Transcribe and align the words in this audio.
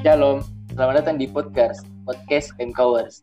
Shalom, 0.00 0.40
selamat 0.72 1.04
datang 1.04 1.16
di 1.20 1.28
podcast 1.28 1.84
Podcast 2.08 2.56
Emcowers. 2.56 3.20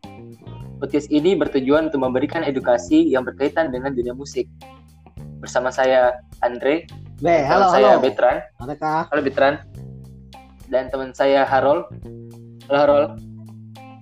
Podcast 0.77 1.09
ini 1.09 1.33
bertujuan 1.33 1.89
untuk 1.89 2.05
memberikan 2.05 2.45
edukasi 2.45 3.01
yang 3.09 3.25
berkaitan 3.25 3.73
dengan 3.73 3.97
dunia 3.97 4.13
musik. 4.13 4.45
Bersama 5.41 5.73
saya 5.73 6.21
Andre, 6.45 6.85
Be, 7.17 7.41
halo, 7.41 7.73
saya 7.73 7.97
halo. 7.97 8.05
Betran, 8.05 8.37
Adakah? 8.61 9.09
halo 9.09 9.21
Betran, 9.25 9.53
dan 10.69 10.93
teman 10.93 11.17
saya 11.17 11.41
Harol. 11.49 11.89
Halo 12.69 12.77
Harol. 12.77 13.05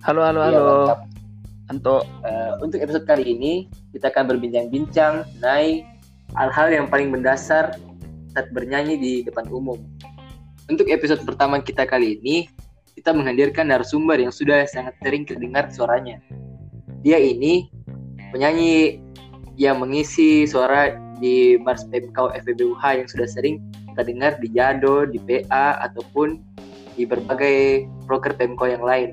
Halo, 0.04 0.22
halo, 0.22 0.40
Iya, 0.44 0.50
halo. 0.52 0.64
mantap. 0.68 1.00
Anto. 1.66 1.98
Eh, 2.28 2.52
untuk 2.62 2.78
episode 2.84 3.08
kali 3.08 3.24
ini 3.26 3.54
kita 3.90 4.12
akan 4.12 4.36
berbincang-bincang 4.36 5.24
mengenai 5.40 5.82
hal-hal 6.36 6.68
yang 6.70 6.86
paling 6.92 7.10
mendasar 7.10 7.74
saat 8.36 8.48
bernyanyi 8.52 9.00
di 9.00 9.14
depan 9.24 9.48
umum. 9.48 9.80
Untuk 10.66 10.90
episode 10.90 11.22
pertama 11.24 11.62
kita 11.62 11.86
kali 11.86 12.18
ini, 12.20 12.50
kita 12.96 13.12
menghadirkan 13.12 13.68
narasumber 13.68 14.16
yang 14.16 14.32
sudah 14.32 14.64
sangat 14.72 14.96
sering 15.04 15.28
terdengar 15.28 15.68
suaranya. 15.68 16.24
Dia 17.04 17.20
ini 17.20 17.68
penyanyi 18.32 19.04
yang 19.60 19.84
mengisi 19.84 20.48
suara 20.48 20.96
di 21.20 21.60
Mars 21.60 21.84
Pemkau 21.92 22.32
FBUH 22.32 22.84
yang 23.04 23.08
sudah 23.12 23.28
sering 23.28 23.60
kita 23.92 24.08
dengar 24.08 24.32
di 24.40 24.48
Jado, 24.52 25.04
di 25.08 25.20
PA, 25.20 25.80
ataupun 25.84 26.40
di 26.96 27.04
berbagai 27.04 27.84
broker 28.08 28.32
Pemkau 28.40 28.72
yang 28.72 28.84
lain. 28.84 29.12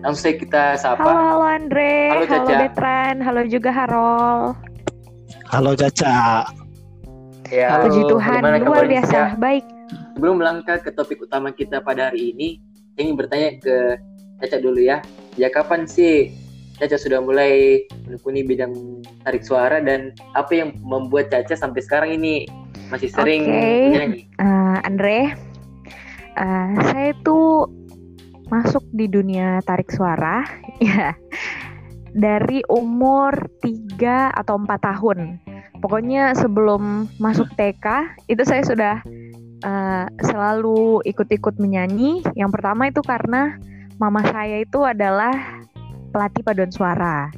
Langsung 0.00 0.32
saja 0.32 0.36
kita 0.40 0.64
sapa. 0.80 1.04
Halo, 1.04 1.20
halo 1.20 1.44
Andre, 1.46 1.92
Halo, 2.10 2.24
halo, 2.26 2.48
Caca. 2.48 2.56
Betran, 2.64 3.14
halo 3.20 3.40
juga 3.44 3.70
Harol. 3.70 4.40
Halo 5.52 5.72
Caca. 5.76 6.48
Ya, 7.52 7.76
Halo, 7.76 7.92
Puji 7.92 8.02
Tuhan, 8.08 8.40
luar 8.64 8.88
biasa, 8.88 9.36
baik. 9.36 9.64
Sebelum 10.16 10.40
melangkah 10.40 10.80
ke 10.80 10.88
topik 10.88 11.20
utama 11.20 11.52
kita 11.52 11.84
pada 11.84 12.08
hari 12.08 12.32
ini, 12.32 12.71
saya 12.92 13.02
ingin 13.08 13.16
bertanya 13.16 13.48
ke 13.60 13.76
Caca 14.42 14.58
dulu 14.58 14.80
ya. 14.82 14.98
Ya 15.38 15.48
kapan 15.48 15.86
sih 15.88 16.34
Caca 16.76 16.98
sudah 16.98 17.22
mulai 17.22 17.84
menekuni 18.04 18.42
bidang 18.42 18.74
tarik 19.22 19.46
suara 19.46 19.78
dan 19.78 20.12
apa 20.34 20.52
yang 20.52 20.74
membuat 20.82 21.30
Caca 21.30 21.54
sampai 21.54 21.80
sekarang 21.80 22.10
ini 22.18 22.44
masih 22.92 23.08
sering 23.08 23.48
Oke. 23.48 23.64
menyanyi? 23.88 24.20
Eh, 24.36 24.76
Andre, 24.84 25.18
eh, 26.36 26.70
saya 26.92 27.10
tuh 27.24 27.70
masuk 28.52 28.84
di 28.92 29.08
dunia 29.08 29.64
tarik 29.64 29.88
suara, 29.88 30.44
ya, 30.82 31.16
dari 32.12 32.60
umur 32.68 33.32
3 33.64 34.36
atau 34.36 34.60
4 34.60 34.68
tahun. 34.84 35.40
Pokoknya 35.80 36.36
sebelum 36.36 37.08
masuk 37.16 37.48
TK, 37.56 38.18
itu 38.28 38.42
saya 38.44 38.62
sudah 38.62 38.94
eh, 39.62 40.06
selalu 40.26 41.02
ikut-ikut 41.06 41.58
menyanyi. 41.58 42.22
Yang 42.34 42.50
pertama 42.54 42.90
itu 42.90 43.00
karena 43.00 43.56
mama 43.96 44.22
saya 44.26 44.60
itu 44.62 44.82
adalah 44.82 45.62
pelatih 46.12 46.42
paduan 46.44 46.70
suara. 46.74 47.32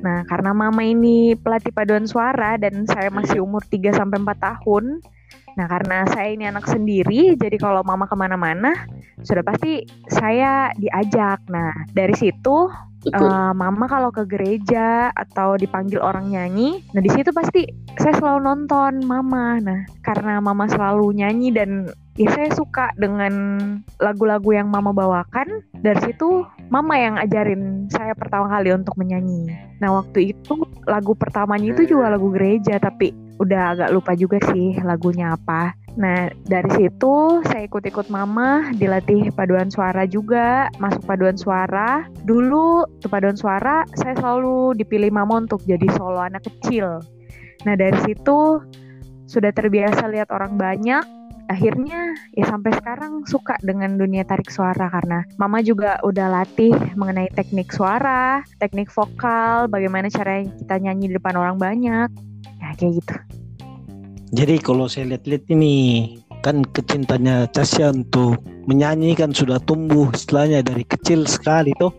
Nah, 0.00 0.24
karena 0.24 0.56
mama 0.56 0.80
ini 0.80 1.36
pelatih 1.36 1.76
paduan 1.76 2.08
suara 2.08 2.56
dan 2.56 2.88
saya 2.88 3.12
masih 3.12 3.44
umur 3.44 3.60
3 3.68 3.92
sampai 3.92 4.16
4 4.16 4.32
tahun. 4.40 5.04
Nah, 5.60 5.66
karena 5.68 6.08
saya 6.08 6.32
ini 6.32 6.48
anak 6.48 6.64
sendiri, 6.64 7.36
jadi 7.36 7.56
kalau 7.60 7.84
mama 7.84 8.08
ke 8.08 8.16
mana-mana, 8.16 8.72
sudah 9.24 9.44
pasti 9.44 9.84
saya 10.08 10.72
diajak. 10.76 11.44
Nah, 11.48 11.72
dari 11.92 12.14
situ 12.16 12.68
eh, 13.08 13.52
mama 13.56 13.88
kalau 13.88 14.12
ke 14.12 14.28
gereja 14.28 15.08
atau 15.12 15.56
dipanggil 15.56 16.00
orang 16.00 16.28
nyanyi, 16.28 16.84
nah 16.92 17.00
di 17.00 17.08
situ 17.08 17.32
pasti 17.32 17.64
saya 17.96 18.14
selalu 18.20 18.40
nonton 18.44 19.04
mama. 19.04 19.56
Nah, 19.60 19.80
karena 20.04 20.38
mama 20.40 20.68
selalu 20.68 21.16
nyanyi 21.16 21.48
dan 21.52 21.88
ya 22.20 22.28
saya 22.36 22.52
suka 22.52 22.92
dengan 23.00 23.32
lagu-lagu 23.96 24.52
yang 24.52 24.68
mama 24.68 24.92
bawakan, 24.92 25.64
dari 25.80 26.00
situ 26.04 26.44
mama 26.68 27.00
yang 27.00 27.16
ajarin 27.16 27.88
saya 27.88 28.12
pertama 28.12 28.52
kali 28.52 28.76
untuk 28.76 28.94
menyanyi. 29.00 29.48
Nah, 29.80 29.96
waktu 29.96 30.36
itu 30.36 30.60
lagu 30.84 31.16
pertamanya 31.16 31.72
itu 31.72 31.96
juga 31.96 32.12
lagu 32.12 32.28
gereja, 32.28 32.76
tapi 32.76 33.16
udah 33.40 33.72
agak 33.72 33.90
lupa 33.96 34.12
juga 34.12 34.36
sih 34.52 34.76
lagunya 34.84 35.32
apa. 35.32 35.72
Nah, 36.00 36.32
dari 36.48 36.70
situ 36.80 37.44
saya 37.44 37.68
ikut-ikut 37.68 38.08
mama, 38.08 38.72
dilatih 38.80 39.28
paduan 39.36 39.68
suara 39.68 40.08
juga, 40.08 40.72
masuk 40.80 41.04
paduan 41.04 41.36
suara. 41.36 42.08
Dulu 42.24 42.88
tuh 43.04 43.10
paduan 43.12 43.36
suara 43.36 43.84
saya 43.92 44.16
selalu 44.16 44.80
dipilih 44.80 45.12
mama 45.12 45.44
untuk 45.44 45.60
jadi 45.68 45.84
solo 46.00 46.24
anak 46.24 46.48
kecil. 46.48 47.04
Nah, 47.68 47.76
dari 47.76 48.00
situ 48.08 48.64
sudah 49.28 49.52
terbiasa 49.52 50.08
lihat 50.08 50.32
orang 50.32 50.56
banyak. 50.56 51.04
Akhirnya 51.50 52.14
ya 52.32 52.46
sampai 52.46 52.70
sekarang 52.78 53.26
suka 53.26 53.58
dengan 53.60 53.98
dunia 53.98 54.22
tarik 54.22 54.54
suara 54.54 54.86
karena 54.86 55.26
mama 55.34 55.58
juga 55.58 55.98
udah 56.06 56.30
latih 56.30 56.70
mengenai 56.94 57.26
teknik 57.34 57.74
suara, 57.74 58.46
teknik 58.62 58.86
vokal, 58.88 59.66
bagaimana 59.66 60.06
cara 60.06 60.46
kita 60.46 60.78
nyanyi 60.78 61.10
di 61.10 61.18
depan 61.18 61.34
orang 61.34 61.58
banyak. 61.58 62.08
Ya 62.62 62.70
kayak 62.78 63.02
gitu. 63.02 63.39
Jadi 64.30 64.62
kalau 64.62 64.86
saya 64.86 65.14
lihat-lihat 65.14 65.44
ini 65.50 65.74
kan 66.40 66.62
kecintanya 66.70 67.50
Casya 67.50 67.90
untuk 67.90 68.38
menyanyi 68.70 69.18
kan 69.18 69.34
sudah 69.34 69.58
tumbuh 69.66 70.08
istilahnya 70.14 70.62
dari 70.62 70.86
kecil 70.86 71.26
sekali 71.26 71.74
tuh. 71.82 71.90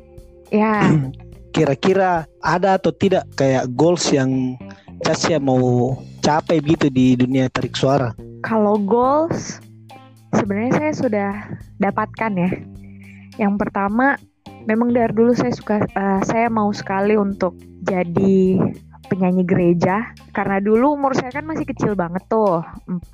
Ya, 0.51 0.87
Kira-kira 1.55 2.23
ada 2.39 2.79
atau 2.79 2.95
tidak 2.95 3.27
kayak 3.35 3.67
goals 3.75 4.07
yang 4.15 4.55
Casya 5.03 5.35
mau 5.43 5.99
capai 6.23 6.63
gitu 6.63 6.87
di 6.87 7.19
dunia 7.19 7.51
tarik 7.51 7.75
suara? 7.75 8.15
kalau 8.41 8.77
goals 8.81 9.61
sebenarnya 10.33 10.73
saya 10.77 10.93
sudah 10.93 11.31
dapatkan 11.77 12.31
ya. 12.35 12.51
Yang 13.39 13.53
pertama, 13.65 14.17
memang 14.67 14.91
dari 14.91 15.13
dulu 15.13 15.31
saya 15.33 15.53
suka 15.53 15.85
eh, 15.85 16.21
saya 16.25 16.51
mau 16.51 16.69
sekali 16.73 17.15
untuk 17.15 17.55
jadi 17.85 18.59
penyanyi 19.11 19.43
gereja. 19.43 20.15
Karena 20.31 20.63
dulu 20.63 20.95
umur 20.95 21.11
saya 21.11 21.35
kan 21.35 21.43
masih 21.43 21.67
kecil 21.67 21.99
banget 21.99 22.23
tuh. 22.31 22.63
4-5 22.87 23.11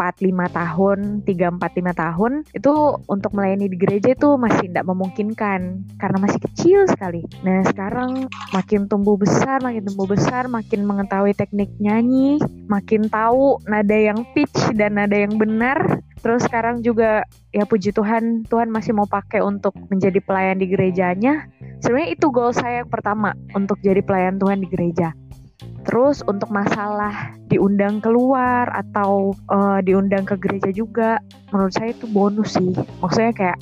tahun 0.53 0.99
3-4-5 1.25 2.03
tahun. 2.05 2.31
Itu 2.53 3.01
untuk 3.09 3.33
melayani 3.33 3.65
di 3.65 3.77
gereja 3.81 4.13
itu 4.13 4.37
masih 4.37 4.69
tidak 4.69 4.85
memungkinkan. 4.85 5.89
Karena 5.97 6.17
masih 6.21 6.37
kecil 6.45 6.85
sekali. 6.85 7.25
Nah 7.41 7.65
sekarang 7.65 8.29
makin 8.53 8.85
tumbuh 8.85 9.17
besar 9.17 9.57
makin 9.65 9.83
tumbuh 9.89 10.05
besar 10.05 10.45
makin 10.45 10.85
mengetahui 10.85 11.33
teknik 11.33 11.73
nyanyi 11.81 12.37
makin 12.67 13.07
tahu 13.07 13.57
nada 13.65 13.97
yang 13.97 14.21
pitch 14.37 14.75
dan 14.77 15.01
nada 15.01 15.17
yang 15.17 15.33
benar. 15.35 16.03
Terus 16.21 16.43
sekarang 16.45 16.81
juga 16.81 17.23
ya 17.53 17.63
puji 17.63 17.95
Tuhan 17.95 18.45
Tuhan 18.49 18.69
masih 18.69 18.93
mau 18.93 19.07
pakai 19.07 19.39
untuk 19.41 19.73
menjadi 19.87 20.19
pelayan 20.21 20.59
di 20.59 20.67
gerejanya. 20.69 21.47
Sebenarnya 21.81 22.09
itu 22.17 22.27
goal 22.33 22.51
saya 22.51 22.83
yang 22.83 22.89
pertama 22.89 23.37
untuk 23.53 23.77
jadi 23.85 24.01
pelayan 24.01 24.41
Tuhan 24.41 24.59
di 24.61 24.67
gereja 24.67 25.13
Terus 25.87 26.19
untuk 26.27 26.51
masalah 26.51 27.31
diundang 27.47 28.03
keluar 28.03 28.67
atau 28.75 29.31
eh, 29.49 29.79
diundang 29.87 30.27
ke 30.27 30.35
gereja 30.35 30.69
juga, 30.75 31.17
menurut 31.55 31.71
saya 31.71 31.95
itu 31.95 32.05
bonus 32.11 32.59
sih. 32.59 32.75
Maksudnya 32.99 33.31
kayak 33.31 33.57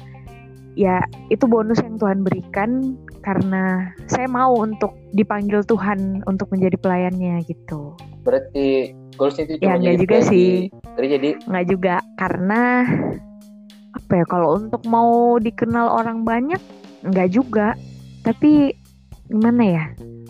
ya 0.76 1.00
itu 1.32 1.48
bonus 1.48 1.80
yang 1.80 1.96
Tuhan 1.96 2.26
berikan 2.26 3.00
karena 3.24 3.90
saya 4.06 4.28
mau 4.28 4.54
untuk 4.54 4.94
dipanggil 5.16 5.64
Tuhan 5.66 6.22
untuk 6.30 6.52
menjadi 6.54 6.78
pelayannya 6.78 7.42
gitu. 7.48 7.96
Berarti 8.22 8.94
goalsnya 9.16 9.50
itu 9.50 9.54
cuma 9.62 9.66
Ya, 9.66 9.74
jadi 9.80 9.98
juga 10.02 10.18
pelayan 10.20 10.30
sih. 10.30 10.46
di 10.46 10.92
gereja 10.98 11.18
di 11.18 11.30
Nggak 11.48 11.66
juga 11.70 11.96
karena 12.18 12.62
apa 13.96 14.12
ya 14.12 14.26
kalau 14.28 14.60
untuk 14.60 14.82
mau 14.86 15.40
dikenal 15.40 15.88
orang 15.90 16.26
banyak 16.26 16.62
nggak 17.06 17.30
juga. 17.32 17.78
Tapi 18.26 18.74
gimana 19.30 19.64
ya? 19.64 19.86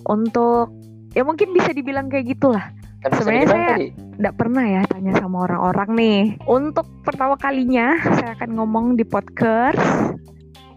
Untuk 0.06 0.70
ya 1.16 1.24
mungkin 1.24 1.56
bisa 1.56 1.72
dibilang 1.72 2.12
kayak 2.12 2.36
gitulah. 2.36 2.66
kan 3.02 3.22
Sebenarnya 3.22 3.48
saya- 3.48 3.70
tadi. 3.78 3.88
nggak 4.18 4.36
pernah 4.36 4.66
ya 4.66 4.82
tanya 4.90 5.14
sama 5.22 5.46
orang-orang 5.46 5.90
nih. 5.94 6.20
Untuk 6.50 6.90
pertama 7.06 7.38
kalinya 7.38 7.94
saya 8.18 8.34
akan 8.36 8.50
ngomong 8.58 8.86
di 8.98 9.06
podcast. 9.06 9.80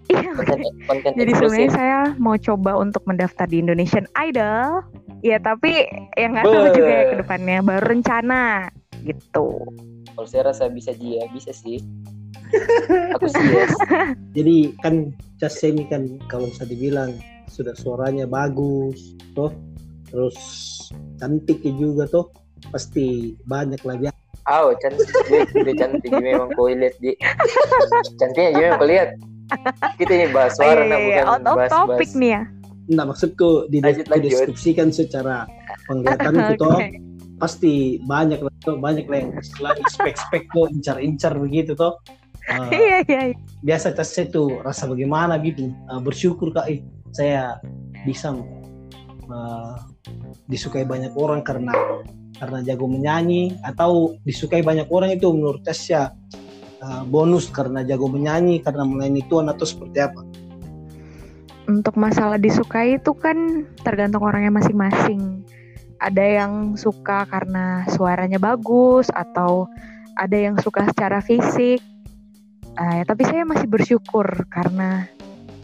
Iya. 0.09 0.33
konten 0.89 1.13
Jadi 1.21 1.37
sebenarnya 1.37 1.69
saya 1.69 1.99
mau 2.17 2.33
coba 2.41 2.81
untuk 2.81 3.05
mendaftar 3.05 3.45
di 3.45 3.61
Indonesian 3.61 4.09
Idol. 4.17 4.81
Ya 5.21 5.37
tapi 5.37 5.85
yang 6.17 6.33
nggak 6.33 6.49
tahu 6.49 6.67
juga 6.73 6.89
ya 6.89 7.05
ke 7.13 7.17
depannya. 7.21 7.61
Baru 7.61 7.85
rencana 7.93 8.73
gitu. 9.05 9.69
Kalau 10.17 10.25
saya 10.25 10.49
rasa 10.49 10.73
bisa 10.73 10.97
dia, 10.97 11.29
bisa 11.29 11.53
sih. 11.53 11.85
Aku 13.21 13.29
sih 13.29 13.45
yes. 13.53 13.77
Jadi 14.37 14.73
kan 14.81 15.13
Casya 15.37 15.77
ini 15.77 15.85
kan 15.93 16.17
kalau 16.33 16.49
bisa 16.49 16.65
dibilang 16.65 17.13
sudah 17.45 17.77
suaranya 17.77 18.25
bagus, 18.25 19.13
tuh 19.37 19.53
terus 20.09 20.37
cantik 21.21 21.61
juga 21.65 22.09
tuh 22.09 22.33
pasti 22.71 23.37
banyak 23.47 23.81
lah 23.85 23.97
ya. 24.01 24.13
Oh, 24.49 24.73
cantik 24.81 25.09
dia, 25.29 25.45
dia 25.45 25.75
cantik 25.77 26.13
memang 26.13 26.49
kau 26.57 26.73
lihat 26.73 26.97
di 27.05 27.13
cantiknya 28.17 28.57
memang 28.57 28.79
kau 28.81 28.89
lihat. 28.89 29.09
Kita 29.97 30.13
ini 30.13 30.27
bahas 30.33 30.57
suara 30.57 30.85
Iya, 30.85 30.89
nah, 30.89 30.99
iya, 31.01 31.21
bukan 31.25 31.29
out 31.29 31.45
of 31.45 31.57
bahas, 31.57 31.71
topic 31.73 32.09
bahas. 32.13 32.21
nih 32.21 32.31
ya. 32.33 32.43
Nah 32.89 33.05
maksudku 33.05 33.49
di 33.69 33.79
dideskripsikan 33.85 34.89
secara 34.93 35.45
penglihatanku 35.89 36.53
Oke. 36.57 36.61
tuh 36.61 36.77
pasti 37.39 38.03
banyak 38.03 38.41
lah 38.43 38.55
tuh 38.67 38.77
banyak 38.77 39.07
lah 39.07 39.19
yang 39.25 39.33
istilahnya 39.39 39.87
spek-spek 39.89 40.51
tuh 40.51 40.67
incar-incar 40.75 41.39
begitu 41.39 41.73
tuh 41.79 41.95
uh, 42.51 42.69
Iya 42.75 43.07
iya. 43.07 43.21
iya. 43.33 43.37
biasa 43.63 43.95
tes 43.95 44.11
saya 44.11 44.27
tuh 44.29 44.59
rasa 44.67 44.91
bagaimana 44.91 45.39
gitu 45.41 45.71
uh, 45.87 46.03
bersyukur 46.03 46.51
kak 46.51 46.67
eh, 46.67 46.83
saya 47.15 47.63
bisa 48.03 48.35
uh, 49.31 49.75
disukai 50.49 50.85
banyak 50.89 51.13
orang 51.15 51.45
karena 51.45 51.75
karena 52.39 52.59
jago 52.63 52.87
menyanyi 52.87 53.59
atau 53.67 54.15
disukai 54.23 54.63
banyak 54.63 54.87
orang 54.89 55.13
itu 55.13 55.29
menurut 55.35 55.61
Tasya 55.67 56.15
uh, 56.83 57.03
bonus 57.05 57.51
karena 57.51 57.83
jago 57.83 58.07
menyanyi 58.07 58.63
karena 58.63 58.87
melayani 58.87 59.23
Tuhan 59.27 59.51
atau 59.51 59.67
seperti 59.67 59.99
apa 60.01 60.23
Untuk 61.69 62.01
masalah 62.01 62.41
disukai 62.41 62.97
itu 62.97 63.13
kan 63.13 63.69
tergantung 63.85 64.25
orangnya 64.25 64.49
masing-masing. 64.49 65.45
Ada 66.01 66.25
yang 66.41 66.81
suka 66.81 67.29
karena 67.29 67.85
suaranya 67.93 68.41
bagus 68.41 69.13
atau 69.13 69.69
ada 70.17 70.33
yang 70.33 70.57
suka 70.65 70.89
secara 70.89 71.21
fisik. 71.21 71.85
Eh, 72.73 73.03
tapi 73.05 73.23
saya 73.29 73.45
masih 73.45 73.69
bersyukur 73.69 74.25
karena 74.49 75.13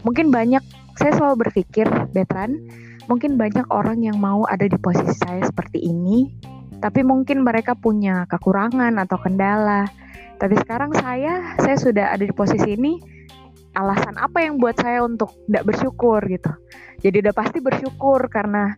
mungkin 0.05 0.29
banyak 0.29 0.61
saya 0.93 1.11
selalu 1.17 1.49
berpikir, 1.49 1.89
Betran, 2.13 2.61
mungkin 3.05 3.37
banyak 3.37 3.67
orang 3.69 4.01
yang 4.01 4.17
mau 4.17 4.45
ada 4.49 4.65
di 4.65 4.77
posisi 4.77 5.13
saya 5.21 5.45
seperti 5.45 5.81
ini, 5.81 6.29
tapi 6.79 7.01
mungkin 7.01 7.41
mereka 7.41 7.73
punya 7.73 8.25
kekurangan 8.29 8.97
atau 9.01 9.17
kendala. 9.21 9.87
Tapi 10.35 10.55
sekarang 10.59 10.91
saya, 10.99 11.55
saya 11.63 11.77
sudah 11.79 12.05
ada 12.11 12.23
di 12.23 12.33
posisi 12.35 12.75
ini. 12.75 12.99
Alasan 13.75 14.15
apa 14.15 14.39
yang 14.39 14.55
buat 14.55 14.79
saya 14.79 15.03
untuk 15.03 15.35
tidak 15.47 15.67
bersyukur 15.67 16.23
gitu? 16.31 16.47
Jadi 17.03 17.27
udah 17.27 17.35
pasti 17.35 17.59
bersyukur 17.59 18.31
karena 18.31 18.71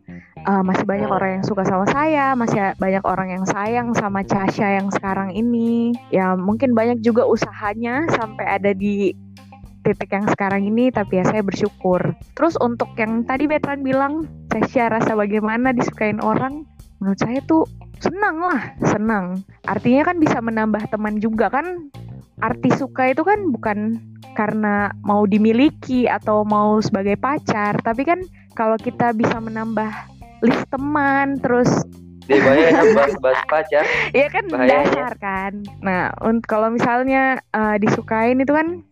uh, 0.49 0.65
masih 0.65 0.89
banyak 0.89 1.05
orang 1.05 1.29
yang 1.37 1.45
suka 1.45 1.61
sama 1.69 1.85
saya, 1.85 2.33
masih 2.33 2.73
banyak 2.81 3.05
orang 3.05 3.29
yang 3.29 3.45
sayang 3.45 3.93
sama 3.93 4.25
Casha 4.25 4.81
yang 4.81 4.89
sekarang 4.89 5.37
ini. 5.37 5.93
Ya 6.09 6.33
mungkin 6.33 6.73
banyak 6.73 7.05
juga 7.05 7.29
usahanya 7.29 8.09
sampai 8.09 8.45
ada 8.57 8.73
di 8.73 9.13
titik 9.87 10.11
yang 10.11 10.27
sekarang 10.27 10.67
ini 10.67 10.91
tapi 10.91 11.19
ya 11.19 11.23
saya 11.23 11.39
bersyukur. 11.39 12.11
Terus 12.35 12.59
untuk 12.59 12.91
yang 12.99 13.23
tadi 13.23 13.47
Betran 13.47 13.79
bilang 13.81 14.27
Casha 14.51 14.91
rasa 14.91 15.15
bagaimana 15.15 15.71
disukain 15.71 16.19
orang, 16.19 16.67
menurut 16.99 17.19
saya 17.23 17.39
tuh 17.47 17.63
senang 18.03 18.43
lah, 18.43 18.75
senang. 18.83 19.39
Artinya 19.63 20.03
kan 20.03 20.19
bisa 20.19 20.43
menambah 20.43 20.83
teman 20.91 21.23
juga 21.23 21.47
kan. 21.47 21.87
Arti 22.37 22.69
suka 22.75 23.09
itu 23.09 23.25
kan 23.25 23.49
bukan 23.49 23.97
karena 24.37 24.93
mau 25.01 25.25
dimiliki 25.25 26.05
atau 26.05 26.45
mau 26.45 26.77
sebagai 26.77 27.17
pacar, 27.17 27.73
tapi 27.81 28.05
kan 28.05 28.21
kalau 28.53 28.77
kita 28.77 29.09
bisa 29.17 29.41
menambah 29.41 29.89
list 30.45 30.69
teman 30.69 31.41
terus 31.41 31.65
Dia 32.27 32.37
bahaya 32.43 32.69
bahas-bahas 32.93 33.41
pacar. 33.51 33.83
ya 34.13 34.27
kan 34.29 34.45
Bahayanya. 34.51 34.69
dasar 34.85 35.13
kan. 35.17 35.53
Nah, 35.81 36.11
untuk 36.21 36.45
kalau 36.45 36.69
misalnya 36.69 37.39
eh, 37.49 37.75
disukain 37.79 38.37
itu 38.37 38.51
kan 38.53 38.83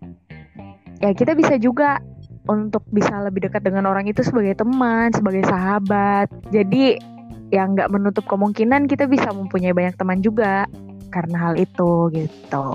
ya 0.99 1.11
kita 1.11 1.35
bisa 1.35 1.55
juga 1.59 1.99
untuk 2.45 2.85
bisa 2.93 3.25
lebih 3.25 3.49
dekat 3.49 3.65
dengan 3.65 3.89
orang 3.89 4.05
itu 4.05 4.21
sebagai 4.21 4.53
teman, 4.53 5.09
sebagai 5.13 5.43
sahabat. 5.49 6.29
Jadi 6.53 7.01
yang 7.53 7.77
nggak 7.77 7.89
menutup 7.93 8.25
kemungkinan 8.25 8.89
kita 8.89 9.05
bisa 9.09 9.29
mempunyai 9.33 9.73
banyak 9.73 9.95
teman 9.97 10.21
juga 10.21 10.65
karena 11.13 11.49
hal 11.49 11.55
itu 11.57 12.09
gitu. 12.13 12.65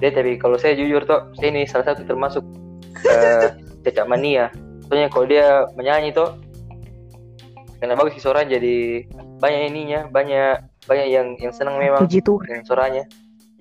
Dia 0.00 0.10
tapi 0.12 0.38
kalau 0.40 0.56
saya 0.56 0.74
jujur 0.78 1.04
tuh, 1.04 1.30
saya 1.38 1.48
ini 1.52 1.68
salah 1.68 1.92
satu 1.92 2.06
termasuk 2.06 2.44
cacat 3.84 4.06
mania. 4.08 4.48
Soalnya 4.88 5.08
kalau 5.08 5.26
dia 5.28 5.66
menyanyi 5.76 6.12
tuh, 6.12 6.36
karena 7.80 7.96
bagus 7.96 8.18
sih 8.18 8.22
suaranya 8.22 8.60
jadi 8.60 9.06
banyak 9.42 9.62
ininya, 9.72 10.00
banyak 10.12 10.56
banyak 10.86 11.06
yang 11.10 11.26
yang 11.38 11.52
senang 11.54 11.78
memang 11.78 12.06
Puji 12.06 12.22
Tuhan. 12.22 12.46
dengan 12.46 12.64
suaranya. 12.66 13.04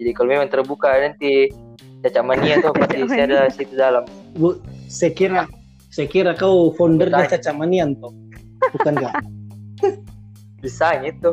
Jadi 0.02 0.12
kalau 0.18 0.30
memang 0.34 0.50
terbuka 0.50 0.90
nanti 0.98 1.50
cacat 2.02 2.24
mania 2.24 2.58
tuh 2.60 2.74
pasti 2.74 2.98
saya 3.08 3.24
ada 3.26 3.40
situ 3.48 3.74
dalam. 3.74 4.04
Bu, 4.34 4.58
saya 4.86 5.12
kira 5.12 5.46
saya 5.88 6.08
kira 6.08 6.32
kau 6.34 6.72
foundernya 6.74 7.28
Bertanya. 7.28 7.38
Caca 7.38 7.52
Manian 7.54 7.90
toh 7.96 8.12
bukan 8.74 8.94
nggak 8.96 9.14
Bisa 10.62 11.02
itu. 11.02 11.32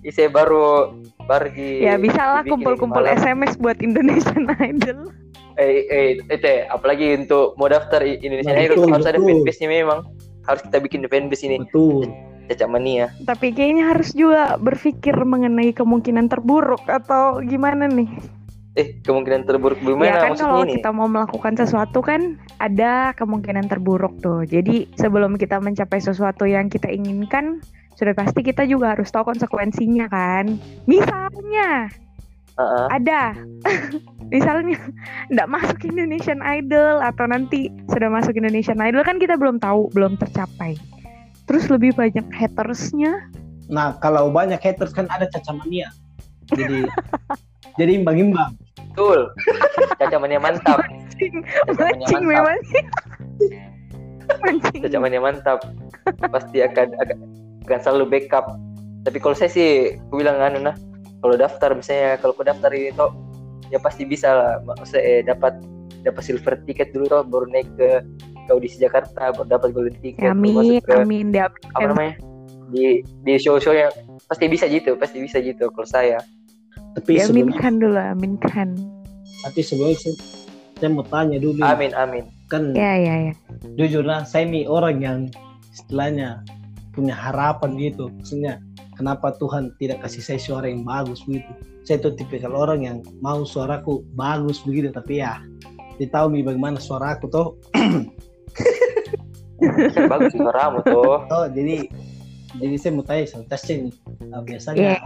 Ini 0.00 0.12
saya 0.12 0.28
baru 0.30 0.94
baru 1.26 1.50
di 1.50 1.82
Ya 1.82 1.98
bisa 1.98 2.22
lah 2.22 2.40
dibikin 2.40 2.62
kumpul-kumpul. 2.62 3.04
SMS 3.04 3.58
buat 3.58 3.76
Indonesian 3.80 4.46
Idol. 4.62 5.10
Eh, 5.56 5.88
eh, 5.88 6.06
itu 6.20 6.52
apalagi 6.68 7.16
untuk 7.16 7.56
mau 7.56 7.66
daftar 7.66 8.04
I- 8.04 8.20
Indonesia 8.20 8.52
Nah, 8.52 8.60
Idol 8.60 8.76
betul, 8.76 8.92
harus 8.92 9.06
ada 9.08 9.18
fanbase-nya 9.18 9.68
memang. 9.72 10.00
Harus 10.46 10.62
kita 10.62 10.78
bikin 10.78 11.00
fanbase 11.08 11.44
ini. 11.44 11.56
betul 11.60 12.06
Cacat 12.46 12.68
mania. 12.70 13.10
Tapi 13.26 13.50
kayaknya 13.50 13.90
harus 13.90 14.14
juga 14.14 14.54
berpikir 14.56 15.18
mengenai 15.18 15.74
kemungkinan 15.74 16.30
terburuk 16.30 16.86
atau 16.86 17.42
gimana 17.42 17.90
nih? 17.90 18.06
Eh, 18.76 19.00
kemungkinan 19.00 19.48
terburuk 19.48 19.80
ya 19.80 19.88
gimana 19.88 20.20
kan 20.20 20.36
maksudnya 20.36 20.52
kalau 20.52 20.64
ini? 20.68 20.72
kita 20.76 20.90
mau 20.92 21.08
melakukan 21.08 21.54
sesuatu 21.56 22.04
kan 22.04 22.36
ada 22.60 23.16
kemungkinan 23.16 23.72
terburuk 23.72 24.20
tuh. 24.20 24.44
Jadi 24.44 24.84
sebelum 25.00 25.40
kita 25.40 25.56
mencapai 25.64 25.96
sesuatu 25.96 26.44
yang 26.44 26.68
kita 26.68 26.92
inginkan, 26.92 27.64
sudah 27.96 28.12
pasti 28.12 28.44
kita 28.44 28.68
juga 28.68 28.92
harus 28.92 29.08
tahu 29.08 29.32
konsekuensinya 29.32 30.12
kan. 30.12 30.60
Misalnya 30.84 31.88
Heeh. 32.60 32.86
ada, 32.92 33.32
misalnya 34.34 34.76
nggak 35.32 35.48
masuk 35.48 35.80
Indonesian 35.88 36.44
Idol 36.44 37.00
atau 37.00 37.24
nanti 37.24 37.72
sudah 37.88 38.12
masuk 38.12 38.36
Indonesian 38.36 38.76
Idol 38.84 39.00
kan 39.08 39.16
kita 39.16 39.40
belum 39.40 39.56
tahu, 39.56 39.88
belum 39.96 40.20
tercapai. 40.20 40.76
Terus 41.48 41.72
lebih 41.72 41.96
banyak 41.96 42.28
hatersnya, 42.28 43.24
nah 43.66 43.98
kalau 43.98 44.30
banyak 44.30 44.60
haters 44.62 44.94
kan 44.94 45.10
ada 45.10 45.26
Caca 45.26 45.50
Mania 45.50 45.90
jadi 46.54 46.86
jadi 47.80 47.92
imbang-imbang 47.98 48.54
Betul. 48.96 49.28
Cacat 50.00 50.18
mania 50.24 50.40
mantap. 50.40 50.80
mancing, 51.76 52.24
memang. 52.24 52.56
mancing. 54.40 54.80
Cacat 54.88 55.00
mania 55.04 55.20
mantap. 55.20 55.60
Pasti 56.32 56.64
akan 56.64 56.96
akan, 57.04 57.16
akan 57.68 57.78
selalu 57.84 58.08
backup. 58.08 58.56
Tapi 59.04 59.20
kalau 59.20 59.36
saya 59.36 59.52
sih, 59.52 60.00
aku 60.08 60.24
bilang 60.24 60.40
anu 60.40 60.64
nah, 60.64 60.72
kalau 61.20 61.36
daftar 61.36 61.76
misalnya 61.76 62.16
kalau 62.24 62.32
aku 62.32 62.48
daftar 62.48 62.72
ini 62.72 62.96
tuh 62.96 63.12
ya 63.68 63.76
pasti 63.84 64.08
bisa 64.08 64.32
lah. 64.32 64.52
Maksudnya 64.64 65.04
eh, 65.04 65.20
dapat 65.28 65.60
dapat 66.00 66.22
silver 66.24 66.56
ticket 66.64 66.96
dulu 66.96 67.04
tuh 67.12 67.20
baru 67.28 67.52
naik 67.52 67.68
ke 67.76 68.00
ke 68.46 68.50
audisi 68.54 68.80
Jakarta 68.80 69.34
baru 69.36 69.44
dapat 69.44 69.68
golden 69.74 69.96
ticket 70.00 70.30
Amin, 70.30 70.54
masuk 70.54 70.86
ke 70.86 70.94
amin, 70.94 71.34
apa 71.34 71.82
namanya 71.82 72.14
di 72.70 73.02
di 73.26 73.34
show-show 73.42 73.74
yang 73.74 73.90
pasti 74.30 74.46
bisa 74.46 74.70
gitu 74.70 74.94
pasti 74.94 75.18
bisa 75.18 75.42
gitu 75.42 75.66
kalau 75.74 75.86
saya 75.86 76.22
tapi 76.96 77.20
sebelum 77.20 77.52
Diaminkan 77.52 77.74
dulu, 77.76 78.00
aminkan. 78.00 78.68
tapi 79.44 79.60
sebelumnya 79.60 80.00
saya, 80.00 80.14
saya 80.80 80.88
mau 80.90 81.04
tanya 81.04 81.36
dulu. 81.36 81.60
Amin 81.60 81.92
amin. 81.92 82.24
Kan 82.48 82.72
Ya, 82.72 82.96
ya, 82.96 83.14
ya. 83.30 83.32
jujur 83.76 84.02
lah 84.02 84.24
saya 84.24 84.48
nih 84.48 84.64
orang 84.64 84.96
yang 84.98 85.18
istilahnya 85.70 86.40
punya 86.90 87.12
harapan 87.12 87.76
gitu. 87.76 88.08
Maksudnya 88.08 88.58
kenapa 88.94 89.36
Tuhan 89.36 89.76
tidak 89.76 90.00
kasih 90.02 90.22
saya 90.24 90.40
suara 90.40 90.66
yang 90.66 90.82
bagus 90.82 91.20
begitu? 91.28 91.52
Saya 91.84 92.00
tuh 92.00 92.16
tipikal 92.16 92.56
orang 92.56 92.80
yang 92.82 92.96
mau 93.20 93.44
suaraku 93.44 94.00
bagus 94.16 94.64
begitu 94.64 94.88
tapi 94.90 95.20
ya 95.20 95.36
ditahu 95.96 96.28
nih 96.32 96.44
bagaimana 96.44 96.76
suara 96.76 97.16
aku 97.16 97.24
tuh 97.28 97.56
bagus 100.12 100.32
suaramu 100.36 100.84
tuh 100.84 101.24
oh 101.24 101.46
jadi 101.48 101.88
jadi 102.56 102.74
saya 102.80 102.92
mau 102.96 103.04
tanya 103.04 103.24
sama 103.28 103.44
Tasya 103.48 103.74
nih. 103.84 103.92
Nah, 104.32 104.40
biasanya 104.40 104.80
Iya. 104.80 104.96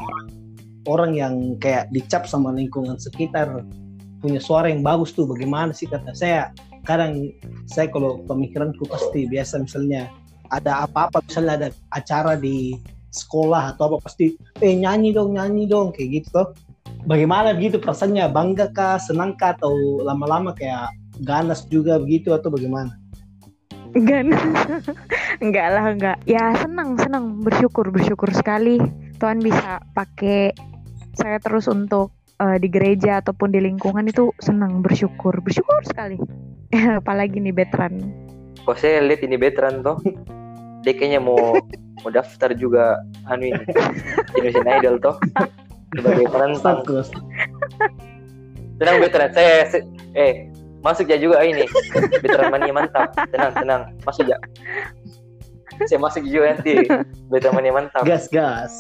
Orang, 0.91 1.15
yang 1.15 1.35
kayak 1.63 1.87
dicap 1.95 2.27
sama 2.27 2.51
lingkungan 2.51 2.99
sekitar 2.99 3.63
punya 4.21 4.43
suara 4.43 4.69
yang 4.69 4.85
bagus 4.85 5.15
tuh 5.17 5.25
bagaimana 5.25 5.71
sih 5.71 5.87
kata 5.87 6.13
saya? 6.13 6.51
Kadang 6.85 7.31
saya 7.71 7.89
kalau 7.89 8.21
pemikiranku 8.27 8.85
pasti 8.91 9.31
biasa 9.31 9.63
misalnya 9.65 10.11
ada 10.51 10.85
apa-apa 10.85 11.23
misalnya 11.25 11.55
ada 11.57 11.69
acara 11.95 12.35
di 12.37 12.77
sekolah 13.11 13.75
atau 13.75 13.95
apa 13.95 14.07
pasti 14.07 14.39
eh 14.63 14.75
nyanyi 14.75 15.11
dong 15.11 15.35
nyanyi 15.35 15.67
dong 15.67 15.91
kayak 15.91 16.23
gitu 16.23 16.29
tuh 16.31 16.49
bagaimana 17.07 17.57
begitu 17.57 17.81
perasaannya? 17.81 18.29
Bangga 18.33 18.67
kah? 18.73 18.97
Senang 19.01 19.37
kah? 19.39 19.57
Atau 19.57 20.03
lama-lama 20.05 20.53
kayak 20.53 20.93
ganas 21.25 21.65
juga 21.69 22.01
begitu 22.01 22.33
atau 22.35 22.53
bagaimana? 22.53 22.97
Enggak, 23.91 24.23
enggak 25.45 25.69
lah, 25.75 25.85
enggak. 25.91 26.17
Ya 26.23 26.55
senang, 26.63 26.95
senang, 27.01 27.43
bersyukur, 27.43 27.91
bersyukur 27.91 28.31
sekali. 28.31 28.79
Tuhan 29.19 29.43
bisa 29.43 29.83
pakai 29.93 30.55
saya 31.21 31.37
terus 31.37 31.69
untuk 31.69 32.09
eh, 32.41 32.57
di 32.57 32.73
gereja 32.73 33.21
ataupun 33.21 33.53
di 33.53 33.61
lingkungan 33.61 34.09
itu 34.09 34.33
senang, 34.41 34.81
bersyukur, 34.81 35.37
bersyukur 35.45 35.85
sekali. 35.85 36.17
Apalagi 37.01 37.37
nih 37.39 37.53
veteran. 37.53 38.01
kok 38.61 38.77
saya 38.77 39.01
lihat 39.01 39.25
ini 39.25 39.41
veteran 39.41 39.81
tuh 39.81 39.97
dia 40.85 40.93
kayaknya 40.93 41.21
mau 41.21 41.37
mau 42.05 42.11
daftar 42.13 42.53
juga 42.53 43.01
anu 43.29 43.49
ini 43.49 43.61
Indonesian 44.37 44.69
Idol 44.69 44.97
tuh 45.01 45.17
sebagai 45.97 46.29
penantang. 46.29 46.81
Tenang 48.81 48.97
veteran 49.01 49.31
saya 49.37 49.69
se- 49.69 49.85
eh 50.17 50.49
masuk 50.81 51.09
ya 51.09 51.21
juga 51.21 51.45
ini. 51.45 51.65
Veteran 52.21 52.49
mania 52.49 52.73
mantap. 52.73 53.13
Tenang 53.33 53.53
tenang. 53.53 53.83
Masuk 54.05 54.29
ya 54.29 54.37
saya 55.89 55.97
masuk 56.01 56.25
juga 56.25 56.57
nanti. 56.57 56.85
Veteran 57.33 57.57
mania 57.57 57.73
mantap. 57.73 58.05
Gas 58.05 58.29
gas 58.29 58.73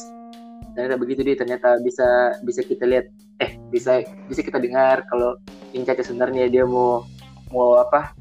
ternyata 0.74 0.96
begitu 0.96 1.20
dia 1.26 1.36
ternyata 1.36 1.78
bisa 1.82 2.38
bisa 2.46 2.60
kita 2.62 2.84
lihat 2.86 3.06
eh 3.42 3.58
bisa 3.72 4.04
bisa 4.30 4.40
kita 4.44 4.58
dengar 4.60 5.02
kalau 5.10 5.36
Inca 5.74 5.96
sebenarnya 5.98 6.46
dia 6.50 6.64
mau 6.66 7.04
mau 7.50 7.78
apa 7.82 8.14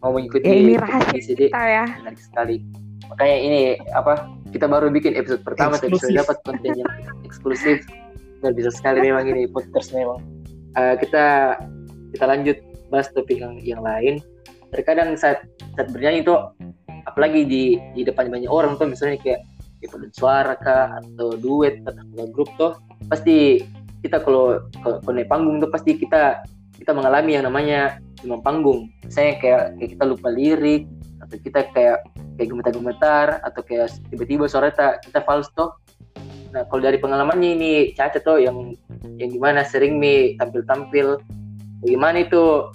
mau 0.00 0.12
mengikuti 0.12 0.44
Ya, 0.44 0.56
ini 0.56 0.74
rahasia 0.76 1.16
ICD 1.16 1.40
kita 1.50 1.62
ya. 1.64 1.84
menarik 2.02 2.20
sekali. 2.20 2.56
Makanya 3.08 3.36
ini 3.40 3.60
apa 3.94 4.28
kita 4.52 4.66
baru 4.68 4.92
bikin 4.92 5.16
episode 5.16 5.42
pertama 5.42 5.80
tapi 5.80 5.96
sudah 5.96 6.24
dapat 6.24 6.36
konten 6.44 6.72
yang 6.76 6.90
eksklusif. 7.24 7.82
Luar 8.44 8.52
biasa 8.52 8.70
sekali 8.76 8.98
memang 9.00 9.24
ini 9.26 9.48
podcast 9.48 9.96
memang. 9.96 10.20
Eh, 10.76 10.94
kita 11.00 11.56
kita 12.12 12.24
lanjut 12.28 12.56
bahas 12.92 13.08
topik 13.16 13.40
yang 13.40 13.56
yang 13.64 13.80
lain. 13.80 14.20
Terkadang 14.70 15.16
saat 15.16 15.46
saat 15.74 15.88
bernyanyi 15.90 16.26
itu 16.26 16.34
apalagi 17.06 17.46
di 17.46 17.62
di 17.96 18.02
depan 18.04 18.28
banyak 18.28 18.50
orang 18.50 18.76
tuh 18.76 18.90
misalnya 18.90 19.16
kayak 19.22 19.40
paduan 19.84 20.12
suara 20.16 20.54
kah 20.56 20.96
atau 21.04 21.36
duet 21.36 21.84
atau 21.84 22.24
grup 22.32 22.48
tuh 22.56 22.72
pasti 23.12 23.60
kita 24.00 24.22
kalau 24.24 24.64
kalau 24.80 25.12
naik 25.12 25.28
panggung 25.28 25.60
tuh 25.60 25.68
pasti 25.68 25.98
kita 25.98 26.46
kita 26.76 26.92
mengalami 26.92 27.36
yang 27.36 27.44
namanya 27.48 27.98
demam 28.20 28.40
panggung. 28.44 28.88
Misalnya 29.04 29.34
kayak, 29.40 29.62
kayak 29.80 29.90
kita 29.96 30.04
lupa 30.04 30.28
lirik 30.32 30.84
atau 31.24 31.36
kita 31.40 31.60
kayak 31.72 31.98
kayak 32.36 32.48
gemetar-gemetar 32.52 33.26
atau 33.40 33.60
kayak 33.64 33.88
tiba-tiba 34.12 34.44
suara 34.46 34.68
kita 34.70 35.00
kita 35.00 35.20
fals 35.24 35.48
tuh 35.56 35.72
nah 36.54 36.62
kalau 36.68 36.84
dari 36.84 36.96
pengalamannya 36.96 37.50
ini 37.58 37.72
Caca 37.92 38.22
tuh 38.22 38.40
yang 38.40 38.72
yang 39.20 39.28
gimana 39.28 39.60
sering 39.66 40.00
mi 40.00 40.38
tampil-tampil. 40.40 41.20
Bagaimana 41.84 42.24
itu 42.24 42.72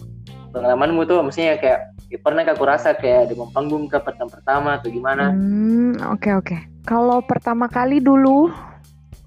pengalamanmu 0.53 1.01
tuh? 1.09 1.25
Maksudnya 1.25 1.57
kayak 1.57 1.89
ya 2.11 2.19
pernah 2.21 2.45
aku 2.45 2.63
rasa 2.67 2.93
kayak 2.93 3.33
demam 3.33 3.49
panggung 3.49 3.89
ke 3.89 3.97
pertama 3.97 4.29
pertama 4.29 4.69
atau 4.77 4.93
gimana? 4.93 5.33
Hmm, 5.33 5.97
oke 6.13 6.29
oke. 6.37 6.70
Kalau 6.81 7.21
pertama 7.21 7.69
kali 7.69 8.01
dulu 8.01 8.49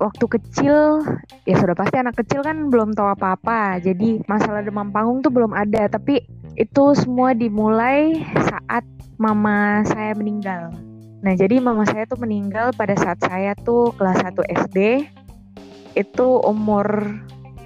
waktu 0.02 0.26
kecil 0.26 1.06
ya 1.46 1.54
sudah 1.54 1.78
pasti 1.78 2.02
anak 2.02 2.18
kecil 2.18 2.42
kan 2.42 2.66
belum 2.66 2.98
tahu 2.98 3.14
apa-apa. 3.14 3.78
Jadi 3.78 4.26
masalah 4.26 4.66
demam 4.66 4.90
panggung 4.90 5.22
tuh 5.22 5.30
belum 5.30 5.54
ada, 5.54 5.86
tapi 5.86 6.26
itu 6.58 6.84
semua 6.98 7.34
dimulai 7.34 8.22
saat 8.50 8.82
mama 9.18 9.86
saya 9.86 10.14
meninggal. 10.18 10.74
Nah, 11.24 11.32
jadi 11.32 11.56
mama 11.62 11.88
saya 11.88 12.04
tuh 12.04 12.20
meninggal 12.20 12.74
pada 12.76 12.92
saat 13.00 13.16
saya 13.24 13.56
tuh 13.64 13.94
kelas 13.96 14.20
1 14.20 14.44
SD. 14.66 15.08
Itu 15.94 16.42
umur 16.42 16.84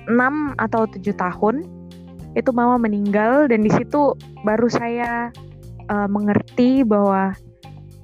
6 0.06 0.54
atau 0.60 0.86
7 0.86 1.00
tahun. 1.16 1.64
Itu 2.36 2.54
mama 2.54 2.78
meninggal 2.78 3.50
dan 3.50 3.64
di 3.64 3.72
situ 3.72 4.14
baru 4.44 4.68
saya 4.68 5.32
eh, 5.90 6.08
mengerti 6.12 6.86
bahwa 6.86 7.34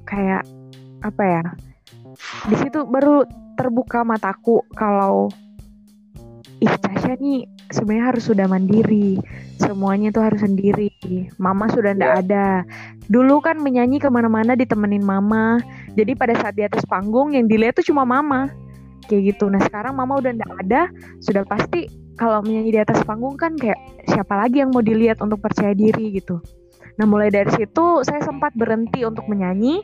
kayak 0.08 0.42
apa 1.04 1.22
ya 1.22 1.44
di 2.48 2.56
situ 2.58 2.86
baru 2.86 3.26
terbuka 3.54 4.02
mataku 4.02 4.62
kalau 4.74 5.30
ih 6.62 6.74
Tasya 6.80 7.18
nih 7.18 7.44
sebenarnya 7.70 8.06
harus 8.14 8.24
sudah 8.26 8.46
mandiri. 8.48 9.18
Semuanya 9.58 10.10
tuh 10.10 10.22
harus 10.26 10.42
sendiri. 10.42 10.90
Mama 11.38 11.70
sudah 11.70 11.94
ndak 11.94 12.10
Ya. 12.10 12.18
ada. 12.20 12.48
Dulu 13.06 13.38
kan 13.44 13.60
menyanyi 13.60 14.00
ke 14.00 14.08
mana-mana 14.08 14.56
ditemenin 14.58 15.02
mama. 15.04 15.60
Jadi 15.94 16.14
pada 16.18 16.34
saat 16.38 16.58
di 16.58 16.64
atas 16.66 16.82
panggung 16.86 17.34
yang 17.34 17.46
dilihat 17.46 17.78
tuh 17.78 17.86
cuma 17.86 18.02
mama. 18.06 18.50
Kayak 19.06 19.36
gitu. 19.36 19.52
Nah 19.52 19.60
sekarang 19.62 19.94
mama 19.94 20.16
udah 20.18 20.32
ndak 20.32 20.52
ada 20.64 20.88
sudah 21.20 21.44
pasti 21.44 21.86
kalau 22.14 22.40
menyanyi 22.46 22.78
di 22.78 22.80
atas 22.80 23.02
panggung 23.02 23.34
kan 23.34 23.58
kayak 23.58 23.78
siapa 24.06 24.34
lagi 24.38 24.62
yang 24.62 24.70
mau 24.70 24.82
dilihat 24.82 25.18
untuk 25.20 25.42
percaya 25.42 25.74
diri 25.74 26.14
gitu. 26.14 26.38
Nah, 26.94 27.10
mulai 27.10 27.26
dari 27.26 27.50
situ 27.50 28.06
saya 28.06 28.22
sempat 28.22 28.54
berhenti 28.54 29.02
untuk 29.02 29.26
menyanyi 29.26 29.82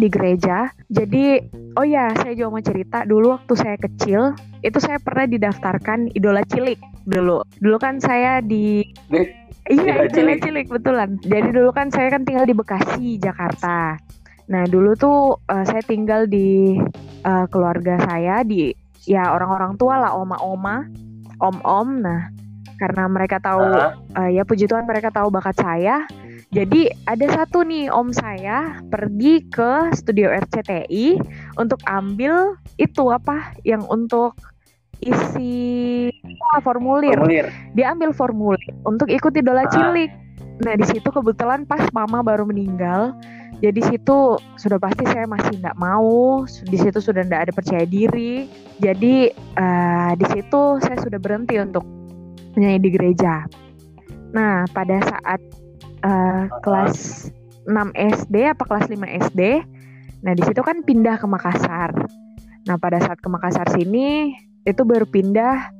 di 0.00 0.08
gereja. 0.08 0.72
Jadi, 0.88 1.38
oh 1.76 1.84
ya, 1.84 2.08
saya 2.16 2.32
juga 2.32 2.48
mau 2.56 2.64
cerita 2.64 3.04
dulu 3.04 3.36
waktu 3.36 3.52
saya 3.54 3.76
kecil, 3.76 4.32
itu 4.64 4.78
saya 4.80 4.96
pernah 4.96 5.28
didaftarkan 5.28 6.16
idola 6.16 6.40
cilik 6.48 6.80
dulu. 7.04 7.44
Dulu 7.60 7.76
kan 7.76 8.00
saya 8.00 8.40
di 8.40 8.80
Iya, 9.70 10.02
Idola 10.02 10.10
cilik. 10.10 10.38
cilik 10.42 10.66
betulan. 10.72 11.10
Jadi 11.22 11.48
dulu 11.54 11.70
kan 11.70 11.92
saya 11.94 12.10
kan 12.10 12.26
tinggal 12.26 12.42
di 12.48 12.56
Bekasi, 12.56 13.20
Jakarta. 13.22 13.94
Nah, 14.50 14.66
dulu 14.66 14.98
tuh 14.98 15.38
eh, 15.46 15.62
saya 15.62 15.82
tinggal 15.86 16.26
di 16.26 16.74
eh, 17.22 17.46
keluarga 17.54 18.00
saya 18.02 18.42
di 18.42 18.74
ya 19.06 19.30
orang-orang 19.30 19.78
tua 19.78 20.00
lah, 20.02 20.12
oma-oma, 20.18 20.90
om-om. 21.38 22.02
Nah, 22.02 22.34
karena 22.82 23.06
mereka 23.06 23.38
tahu 23.38 23.62
ah, 23.62 23.94
Eh, 24.26 24.40
ya 24.40 24.42
puji 24.42 24.66
Tuhan 24.66 24.90
mereka 24.90 25.14
tahu 25.14 25.30
bakat 25.30 25.54
saya. 25.54 26.02
Jadi 26.50 26.90
ada 27.06 27.26
satu 27.30 27.62
nih 27.62 27.86
om 27.94 28.10
saya 28.10 28.82
pergi 28.90 29.46
ke 29.54 29.94
studio 29.94 30.34
RCTI 30.34 31.22
untuk 31.54 31.78
ambil 31.86 32.58
itu 32.74 33.06
apa 33.06 33.54
yang 33.62 33.86
untuk 33.86 34.34
isi 34.98 36.10
ah, 36.50 36.58
formulir. 36.58 37.14
formulir 37.14 37.46
Dia 37.78 37.94
ambil 37.94 38.10
formulir 38.10 38.74
untuk 38.82 39.06
ikut 39.06 39.30
idola 39.30 39.62
Ah. 39.62 39.70
cilik. 39.70 40.10
Nah 40.66 40.74
di 40.74 40.84
situ 40.90 41.06
kebetulan 41.06 41.64
pas 41.70 41.86
mama 41.94 42.18
baru 42.18 42.42
meninggal. 42.42 43.14
Jadi 43.62 43.80
situ 43.86 44.40
sudah 44.58 44.80
pasti 44.82 45.06
saya 45.06 45.30
masih 45.30 45.54
nggak 45.62 45.78
mau. 45.78 46.42
Di 46.48 46.76
situ 46.82 46.98
sudah 46.98 47.30
nggak 47.30 47.46
ada 47.46 47.52
percaya 47.54 47.86
diri. 47.86 48.50
Jadi 48.82 49.30
eh, 49.36 50.12
di 50.18 50.26
situ 50.34 50.82
saya 50.82 50.98
sudah 50.98 51.22
berhenti 51.22 51.62
untuk 51.62 51.86
menyanyi 52.58 52.80
di 52.82 52.90
gereja. 52.90 53.46
Nah 54.34 54.66
pada 54.74 54.98
saat 55.06 55.38
eh, 56.04 56.42
kelas 56.64 57.28
6 57.68 57.92
SD 57.94 58.34
apa 58.50 58.64
kelas 58.66 58.86
5 58.88 59.30
SD, 59.30 59.40
nah 60.24 60.32
di 60.32 60.42
situ 60.42 60.60
kan 60.64 60.82
pindah 60.82 61.20
ke 61.20 61.26
Makassar. 61.28 61.92
Nah 62.66 62.76
pada 62.80 62.98
saat 63.00 63.20
ke 63.20 63.28
Makassar 63.28 63.68
sini 63.72 64.34
itu 64.64 64.82
baru 64.84 65.08
pindah 65.08 65.72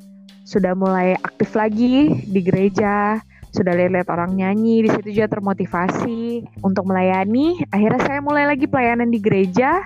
sudah 0.45 0.75
mulai 0.75 1.15
aktif 1.21 1.55
lagi 1.55 2.11
di 2.27 2.41
gereja, 2.43 3.23
sudah 3.55 3.75
lihat-lihat 3.75 4.09
orang 4.11 4.35
nyanyi, 4.35 4.87
di 4.87 4.91
situ 4.91 5.15
juga 5.15 5.39
termotivasi 5.39 6.43
untuk 6.63 6.91
melayani. 6.91 7.63
Akhirnya 7.71 8.01
saya 8.03 8.19
mulai 8.23 8.51
lagi 8.51 8.67
pelayanan 8.67 9.15
di 9.15 9.19
gereja 9.23 9.83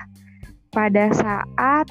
pada 0.73 1.13
saat 1.13 1.85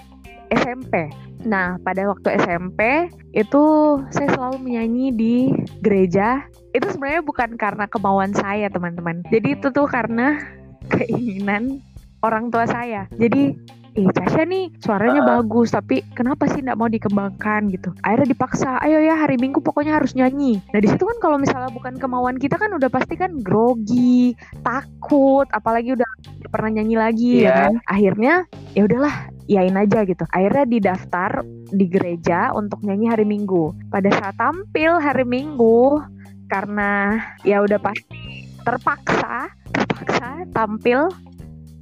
SMP. 0.50 1.10
Nah, 1.44 1.76
pada 1.80 2.08
waktu 2.08 2.40
SMP 2.40 3.08
itu 3.32 3.62
saya 4.10 4.28
selalu 4.32 4.64
menyanyi 4.64 5.06
di 5.12 5.34
gereja. 5.80 6.42
Itu 6.72 6.88
sebenarnya 6.88 7.22
bukan 7.22 7.54
karena 7.54 7.84
kemauan 7.86 8.32
saya, 8.32 8.66
teman-teman. 8.68 9.20
Jadi 9.28 9.60
itu 9.60 9.68
tuh 9.68 9.84
karena 9.86 10.40
keinginan 10.92 11.84
orang 12.20 12.48
tua 12.48 12.64
saya. 12.64 13.04
Jadi 13.14 13.52
eh 13.94 14.10
Casya 14.10 14.42
nih 14.42 14.74
suaranya 14.82 15.22
Ah. 15.22 15.28
bagus 15.38 15.70
tapi 15.70 16.02
kenapa 16.18 16.50
sih 16.50 16.58
nggak 16.58 16.74
mau 16.74 16.90
dikembangkan 16.90 17.70
gitu 17.70 17.94
akhirnya 18.02 18.34
dipaksa 18.34 18.82
ayo 18.82 18.98
ya 18.98 19.14
hari 19.14 19.38
minggu 19.38 19.62
pokoknya 19.62 19.94
harus 19.94 20.18
nyanyi 20.18 20.58
nah 20.74 20.82
di 20.82 20.90
situ 20.90 21.06
kan 21.06 21.14
kalau 21.22 21.38
misalnya 21.38 21.70
bukan 21.70 21.94
kemauan 22.02 22.34
kita 22.34 22.58
kan 22.58 22.74
udah 22.74 22.90
pasti 22.90 23.14
kan 23.14 23.38
grogi 23.38 24.34
takut 24.66 25.46
apalagi 25.54 25.94
udah 25.94 26.10
pernah 26.50 26.74
nyanyi 26.74 26.96
lagi 26.98 27.30
ya 27.38 27.42
Iya. 27.46 27.54
kan 27.54 27.72
akhirnya 27.86 28.34
ya 28.74 28.82
udahlah 28.82 29.14
yain 29.50 29.76
aja 29.76 30.04
gitu. 30.08 30.24
Akhirnya 30.32 30.64
didaftar 30.64 31.44
di 31.70 31.86
gereja 31.88 32.52
untuk 32.56 32.80
nyanyi 32.84 33.06
hari 33.10 33.24
minggu. 33.28 33.76
Pada 33.92 34.08
saat 34.12 34.36
tampil 34.40 34.96
hari 35.00 35.24
minggu 35.24 36.00
karena 36.48 37.20
ya 37.42 37.64
udah 37.64 37.80
pasti 37.80 38.48
terpaksa 38.64 39.52
terpaksa 39.72 40.48
tampil 40.52 41.08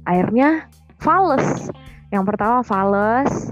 akhirnya 0.07 0.67
fals 0.99 1.71
yang 2.11 2.27
pertama 2.27 2.63
fals 2.63 3.51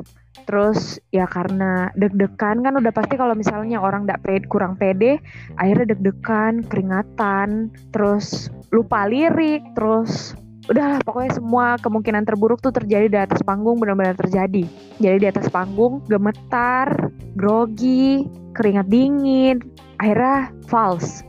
terus 0.49 0.99
ya 1.15 1.29
karena 1.29 1.93
deg-degan 1.95 2.59
kan 2.59 2.73
udah 2.75 2.91
pasti 2.91 3.15
kalau 3.15 3.37
misalnya 3.37 3.79
orang 3.79 4.03
nggak 4.03 4.19
pede 4.25 4.45
kurang 4.51 4.75
pede 4.75 5.21
akhirnya 5.55 5.95
deg-degan 5.95 6.65
keringatan 6.67 7.71
terus 7.95 8.51
lupa 8.73 9.07
lirik 9.07 9.63
terus 9.77 10.30
udahlah 10.71 11.03
pokoknya 11.03 11.31
semua 11.35 11.75
kemungkinan 11.83 12.23
terburuk 12.23 12.63
tuh 12.63 12.71
terjadi 12.71 13.07
di 13.11 13.19
atas 13.19 13.43
panggung 13.43 13.77
benar-benar 13.77 14.15
terjadi. 14.15 14.63
Jadi 15.03 15.17
di 15.19 15.27
atas 15.27 15.51
panggung 15.51 15.99
gemetar 16.07 17.11
grogi 17.35 18.23
keringat 18.55 18.87
dingin 18.87 19.59
akhirnya 19.99 20.51
false 20.67 21.23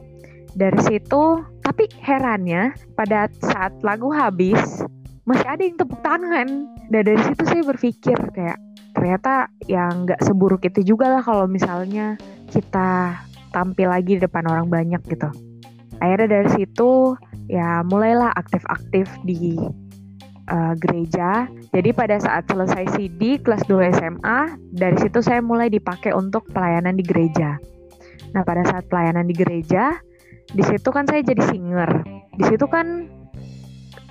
dari 0.54 0.78
situ 0.86 1.42
tapi 1.62 1.86
herannya 2.02 2.74
pada 2.94 3.30
saat 3.42 3.74
lagu 3.82 4.10
habis 4.10 4.82
masih 5.26 5.46
ada 5.46 5.62
yang 5.62 5.76
tepuk 5.78 6.00
tangan. 6.02 6.48
Dan 6.90 7.02
dari 7.02 7.20
situ 7.22 7.42
saya 7.46 7.62
berpikir 7.66 8.18
kayak 8.34 8.58
ternyata 8.92 9.48
ya 9.66 9.88
nggak 9.90 10.20
seburuk 10.22 10.62
itu 10.62 10.94
juga 10.94 11.08
lah 11.08 11.22
kalau 11.24 11.48
misalnya 11.48 12.20
kita 12.52 13.16
tampil 13.50 13.88
lagi 13.88 14.20
di 14.20 14.22
depan 14.22 14.44
orang 14.48 14.68
banyak 14.68 15.00
gitu 15.08 15.51
akhirnya 16.00 16.40
dari 16.40 16.48
situ 16.56 17.18
ya 17.50 17.84
mulailah 17.84 18.32
aktif-aktif 18.38 19.10
di 19.26 19.58
uh, 20.48 20.74
gereja. 20.78 21.50
Jadi 21.72 21.90
pada 21.92 22.16
saat 22.20 22.48
selesai 22.48 22.96
CD 22.96 23.40
kelas 23.42 23.66
2 23.68 23.96
SMA 23.98 24.40
dari 24.72 24.96
situ 25.00 25.20
saya 25.20 25.44
mulai 25.44 25.68
dipakai 25.68 26.14
untuk 26.16 26.48
pelayanan 26.50 26.96
di 26.96 27.04
gereja. 27.04 27.58
Nah 28.32 28.42
pada 28.46 28.64
saat 28.64 28.88
pelayanan 28.88 29.28
di 29.28 29.34
gereja 29.36 29.96
di 30.52 30.62
situ 30.64 30.88
kan 30.88 31.04
saya 31.04 31.20
jadi 31.20 31.42
singer. 31.48 31.90
Di 32.36 32.44
situ 32.48 32.64
kan 32.68 33.08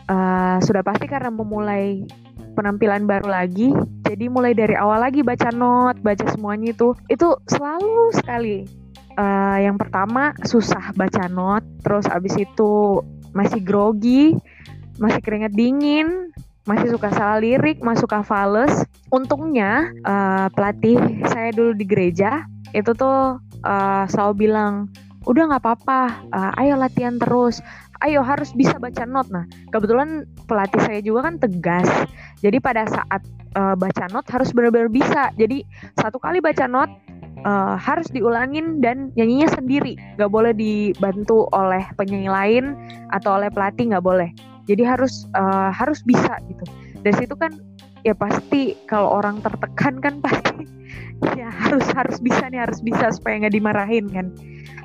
uh, 0.09 0.57
sudah 0.61 0.85
pasti 0.85 1.09
karena 1.09 1.33
memulai 1.33 2.05
penampilan 2.53 3.07
baru 3.07 3.31
lagi 3.31 3.71
jadi 4.03 4.27
mulai 4.27 4.51
dari 4.51 4.75
awal 4.75 4.99
lagi 4.99 5.23
baca 5.23 5.55
not 5.55 5.95
baca 6.03 6.27
semuanya 6.35 6.75
itu 6.75 6.91
itu 7.07 7.31
selalu 7.47 8.11
sekali 8.11 8.67
uh, 9.15 9.57
yang 9.59 9.75
pertama 9.79 10.35
susah 10.43 10.93
baca 10.95 11.27
not, 11.31 11.63
terus 11.83 12.05
abis 12.11 12.35
itu 12.39 13.01
masih 13.31 13.63
grogi, 13.63 14.35
masih 14.99 15.21
keringet 15.23 15.55
dingin, 15.55 16.31
masih 16.67 16.93
suka 16.93 17.09
salah 17.15 17.39
lirik, 17.41 17.81
masih 17.81 18.05
suka 18.05 18.21
fales. 18.21 18.85
Untungnya 19.09 19.89
uh, 20.05 20.47
pelatih 20.53 20.99
saya 21.31 21.49
dulu 21.55 21.73
di 21.73 21.85
gereja 21.87 22.45
itu 22.71 22.91
tuh 22.95 23.39
uh, 23.63 24.03
selalu 24.07 24.47
bilang, 24.47 24.87
udah 25.27 25.51
nggak 25.51 25.63
apa-apa, 25.63 26.01
uh, 26.31 26.51
ayo 26.61 26.79
latihan 26.79 27.19
terus, 27.19 27.59
ayo 28.03 28.23
harus 28.23 28.55
bisa 28.55 28.77
baca 28.79 29.03
not. 29.03 29.27
Nah 29.29 29.43
kebetulan 29.73 30.23
pelatih 30.47 30.81
saya 30.83 30.99
juga 31.03 31.27
kan 31.27 31.35
tegas, 31.41 31.89
jadi 32.39 32.57
pada 32.63 32.87
saat 32.87 33.21
uh, 33.55 33.75
baca 33.75 34.05
not 34.11 34.25
harus 34.31 34.51
benar-benar 34.55 34.87
bisa. 34.87 35.29
Jadi 35.35 35.63
satu 35.99 36.17
kali 36.19 36.39
baca 36.39 36.65
not 36.69 36.89
uh, 37.45 37.75
harus 37.77 38.07
diulangin 38.13 38.79
dan 38.79 39.09
nyanyinya 39.17 39.49
sendiri, 39.53 39.97
nggak 40.17 40.31
boleh 40.31 40.53
dibantu 40.55 41.47
oleh 41.53 41.83
penyanyi 41.97 42.29
lain 42.29 42.65
atau 43.13 43.37
oleh 43.37 43.49
pelatih 43.51 43.91
nggak 43.93 44.05
boleh. 44.05 44.29
Jadi 44.69 44.83
harus 44.85 45.25
uh, 45.33 45.73
harus 45.73 46.01
bisa 46.05 46.37
gitu. 46.47 46.63
Dari 47.01 47.15
situ 47.17 47.33
kan 47.33 47.51
ya 48.01 48.17
pasti 48.17 48.73
kalau 48.89 49.21
orang 49.21 49.41
tertekan 49.45 50.01
kan 50.01 50.17
pasti 50.21 50.65
ya 51.37 51.49
harus 51.49 51.85
harus 51.93 52.17
bisa 52.17 52.49
nih 52.49 52.65
harus 52.65 52.81
bisa 52.81 53.13
supaya 53.13 53.45
nggak 53.45 53.55
dimarahin 53.57 54.05
kan. 54.09 54.27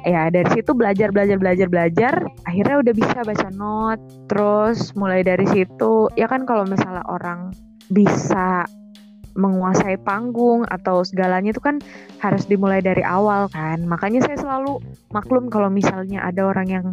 Ya 0.06 0.30
dari 0.30 0.46
situ 0.54 0.70
belajar 0.70 1.10
belajar 1.10 1.36
belajar 1.36 1.66
belajar 1.66 2.14
akhirnya 2.46 2.76
udah 2.80 2.94
bisa 2.94 3.18
baca 3.26 3.48
not. 3.52 4.00
Terus 4.30 4.94
mulai 4.96 5.20
dari 5.26 5.44
situ 5.50 6.08
ya 6.14 6.30
kan 6.30 6.48
kalau 6.48 6.64
misalnya 6.64 7.04
orang 7.10 7.52
bisa 7.90 8.66
menguasai 9.36 10.00
panggung 10.00 10.64
atau 10.72 11.04
segalanya 11.04 11.52
itu 11.52 11.60
kan 11.60 11.78
harus 12.24 12.48
dimulai 12.48 12.80
dari 12.80 13.04
awal 13.04 13.46
kan. 13.52 13.84
Makanya 13.84 14.24
saya 14.24 14.40
selalu 14.40 14.80
maklum 15.12 15.52
kalau 15.52 15.68
misalnya 15.68 16.24
ada 16.24 16.48
orang 16.48 16.68
yang 16.68 16.86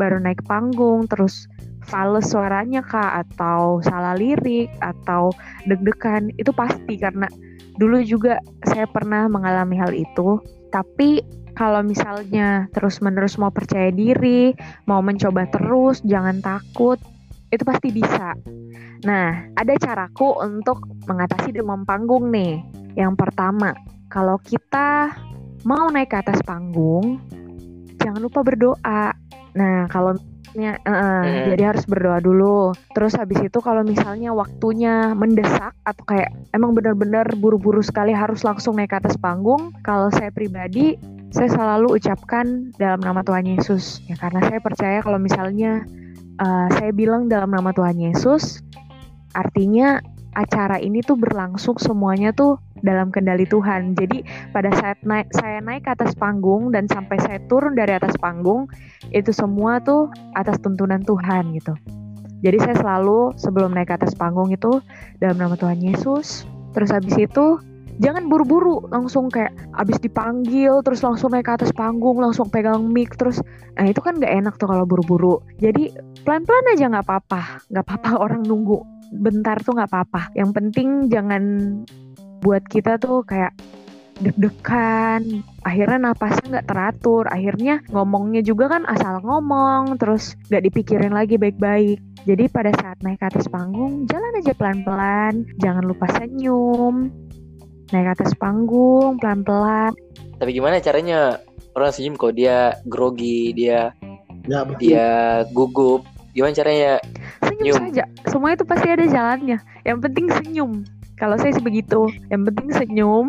baru 0.00 0.16
naik 0.16 0.40
panggung 0.48 1.04
terus 1.06 1.44
fals 1.84 2.32
suaranya 2.32 2.80
kak 2.80 3.28
atau 3.28 3.84
salah 3.84 4.16
lirik 4.16 4.72
atau 4.80 5.28
deg-degan 5.68 6.32
itu 6.40 6.48
pasti 6.56 6.96
karena 6.96 7.28
dulu 7.76 8.00
juga 8.00 8.40
saya 8.64 8.88
pernah 8.88 9.28
mengalami 9.28 9.76
hal 9.76 9.92
itu. 9.92 10.40
Tapi 10.72 11.20
kalau 11.52 11.84
misalnya 11.84 12.70
terus-menerus 12.72 13.36
mau 13.36 13.52
percaya 13.52 13.92
diri, 13.92 14.56
mau 14.88 15.04
mencoba 15.04 15.44
terus, 15.50 16.00
jangan 16.08 16.40
takut, 16.40 16.96
itu 17.50 17.62
pasti 17.66 17.88
bisa. 17.90 18.34
Nah, 19.02 19.50
ada 19.58 19.74
caraku 19.76 20.38
untuk 20.38 20.86
mengatasi 21.10 21.50
demam 21.54 21.82
panggung 21.82 22.30
nih. 22.30 22.62
Yang 22.94 23.14
pertama, 23.18 23.74
kalau 24.10 24.38
kita 24.42 25.14
mau 25.66 25.90
naik 25.90 26.14
ke 26.14 26.16
atas 26.22 26.40
panggung, 26.46 27.18
jangan 27.98 28.22
lupa 28.22 28.40
berdoa. 28.46 29.14
Nah, 29.54 29.90
kalau 29.90 30.14
misalnya, 30.50 30.82
uh, 30.82 31.22
hmm. 31.22 31.46
jadi 31.54 31.62
harus 31.74 31.84
berdoa 31.86 32.18
dulu. 32.18 32.74
Terus 32.94 33.14
habis 33.18 33.38
itu 33.42 33.58
kalau 33.62 33.86
misalnya 33.86 34.34
waktunya 34.34 35.14
mendesak 35.14 35.74
atau 35.86 36.04
kayak 36.06 36.30
emang 36.54 36.74
benar-benar 36.74 37.26
buru-buru 37.38 37.82
sekali 37.82 38.10
harus 38.10 38.42
langsung 38.42 38.78
naik 38.78 38.94
ke 38.94 38.98
atas 38.98 39.14
panggung, 39.18 39.70
kalau 39.86 40.10
saya 40.10 40.34
pribadi 40.34 40.98
saya 41.30 41.46
selalu 41.46 41.94
ucapkan 41.94 42.74
dalam 42.74 42.98
nama 42.98 43.22
Tuhan 43.22 43.46
Yesus 43.46 44.02
ya 44.10 44.18
karena 44.18 44.42
saya 44.50 44.58
percaya 44.58 44.98
kalau 44.98 45.22
misalnya 45.22 45.86
uh, 46.40 46.68
saya 46.80 46.90
bilang 46.90 47.28
dalam 47.28 47.52
nama 47.52 47.70
Tuhan 47.70 48.00
Yesus 48.00 48.64
Artinya 49.34 50.02
acara 50.34 50.78
ini 50.78 51.02
tuh 51.02 51.18
berlangsung 51.18 51.78
semuanya 51.78 52.30
tuh 52.34 52.58
dalam 52.82 53.10
kendali 53.10 53.46
Tuhan. 53.46 53.94
Jadi 53.98 54.22
pada 54.54 54.70
saat 54.78 54.98
naik, 55.02 55.30
saya 55.34 55.58
naik 55.62 55.86
ke 55.86 55.90
atas 55.94 56.14
panggung 56.14 56.70
dan 56.74 56.86
sampai 56.90 57.18
saya 57.22 57.38
turun 57.50 57.74
dari 57.74 57.94
atas 57.94 58.14
panggung, 58.18 58.66
itu 59.14 59.30
semua 59.34 59.82
tuh 59.82 60.10
atas 60.34 60.58
tuntunan 60.62 61.02
Tuhan 61.02 61.54
gitu. 61.58 61.74
Jadi 62.40 62.56
saya 62.62 62.76
selalu 62.80 63.36
sebelum 63.36 63.76
naik 63.76 63.92
ke 63.92 63.94
atas 64.00 64.16
panggung 64.16 64.48
itu 64.50 64.80
dalam 65.20 65.36
nama 65.38 65.54
Tuhan 65.54 65.78
Yesus. 65.82 66.48
Terus 66.72 66.90
habis 66.94 67.14
itu 67.18 67.58
jangan 68.00 68.26
buru-buru 68.26 68.88
langsung 68.88 69.28
kayak 69.28 69.52
abis 69.76 70.00
dipanggil 70.00 70.80
terus 70.80 71.04
langsung 71.04 71.36
naik 71.36 71.46
ke 71.46 71.52
atas 71.60 71.70
panggung 71.76 72.18
langsung 72.18 72.48
pegang 72.48 72.88
mic 72.88 73.14
terus 73.20 73.44
nah 73.76 73.84
itu 73.86 74.00
kan 74.00 74.16
nggak 74.16 74.34
enak 74.44 74.54
tuh 74.56 74.66
kalau 74.66 74.88
buru-buru. 74.88 75.38
Jadi 75.60 75.92
pelan-pelan 76.24 76.72
aja 76.74 76.84
nggak 76.90 77.06
apa-apa 77.06 77.42
nggak 77.70 77.84
apa-apa 77.86 78.10
orang 78.24 78.42
nunggu. 78.42 78.80
Bentar 79.14 79.60
tuh 79.60 79.76
nggak 79.76 79.90
apa-apa. 79.92 80.32
Yang 80.34 80.50
penting 80.56 80.88
jangan 81.12 81.42
buat 82.40 82.64
kita 82.66 82.96
tuh 82.96 83.20
kayak 83.28 83.52
deg-degan, 84.20 85.40
akhirnya 85.64 86.12
napasnya 86.12 86.60
nggak 86.60 86.68
teratur, 86.68 87.24
akhirnya 87.32 87.80
ngomongnya 87.88 88.44
juga 88.44 88.68
kan 88.68 88.84
asal 88.84 89.24
ngomong, 89.24 89.96
terus 89.96 90.36
nggak 90.52 90.68
dipikirin 90.68 91.16
lagi 91.16 91.40
baik-baik. 91.40 91.98
Jadi 92.28 92.52
pada 92.52 92.68
saat 92.76 93.00
naik 93.00 93.16
ke 93.16 93.26
atas 93.32 93.48
panggung, 93.48 94.04
jalan 94.04 94.36
aja 94.36 94.52
pelan-pelan, 94.52 95.48
jangan 95.56 95.88
lupa 95.88 96.04
senyum, 96.20 97.08
naik 97.90 98.06
ke 98.06 98.12
atas 98.22 98.32
panggung 98.38 99.18
pelan-pelan. 99.18 99.92
Tapi 100.38 100.50
gimana 100.54 100.80
caranya? 100.82 101.38
Orang 101.74 101.94
senyum 101.94 102.18
kok 102.18 102.34
dia 102.34 102.74
grogi, 102.90 103.54
dia 103.54 103.94
ya, 104.50 104.66
dia 104.82 105.08
gugup, 105.54 106.02
gimana 106.34 106.50
caranya? 106.54 106.98
Senyum, 107.46 107.78
senyum 107.78 107.84
saja. 107.90 108.04
Semua 108.26 108.58
itu 108.58 108.64
pasti 108.66 108.88
ada 108.90 109.06
jalannya. 109.06 109.58
Yang 109.86 109.98
penting 110.10 110.26
senyum. 110.34 110.72
Kalau 111.14 111.36
saya 111.38 111.54
sih 111.54 111.62
begitu. 111.62 112.10
Yang 112.32 112.42
penting 112.50 112.68
senyum. 112.74 113.26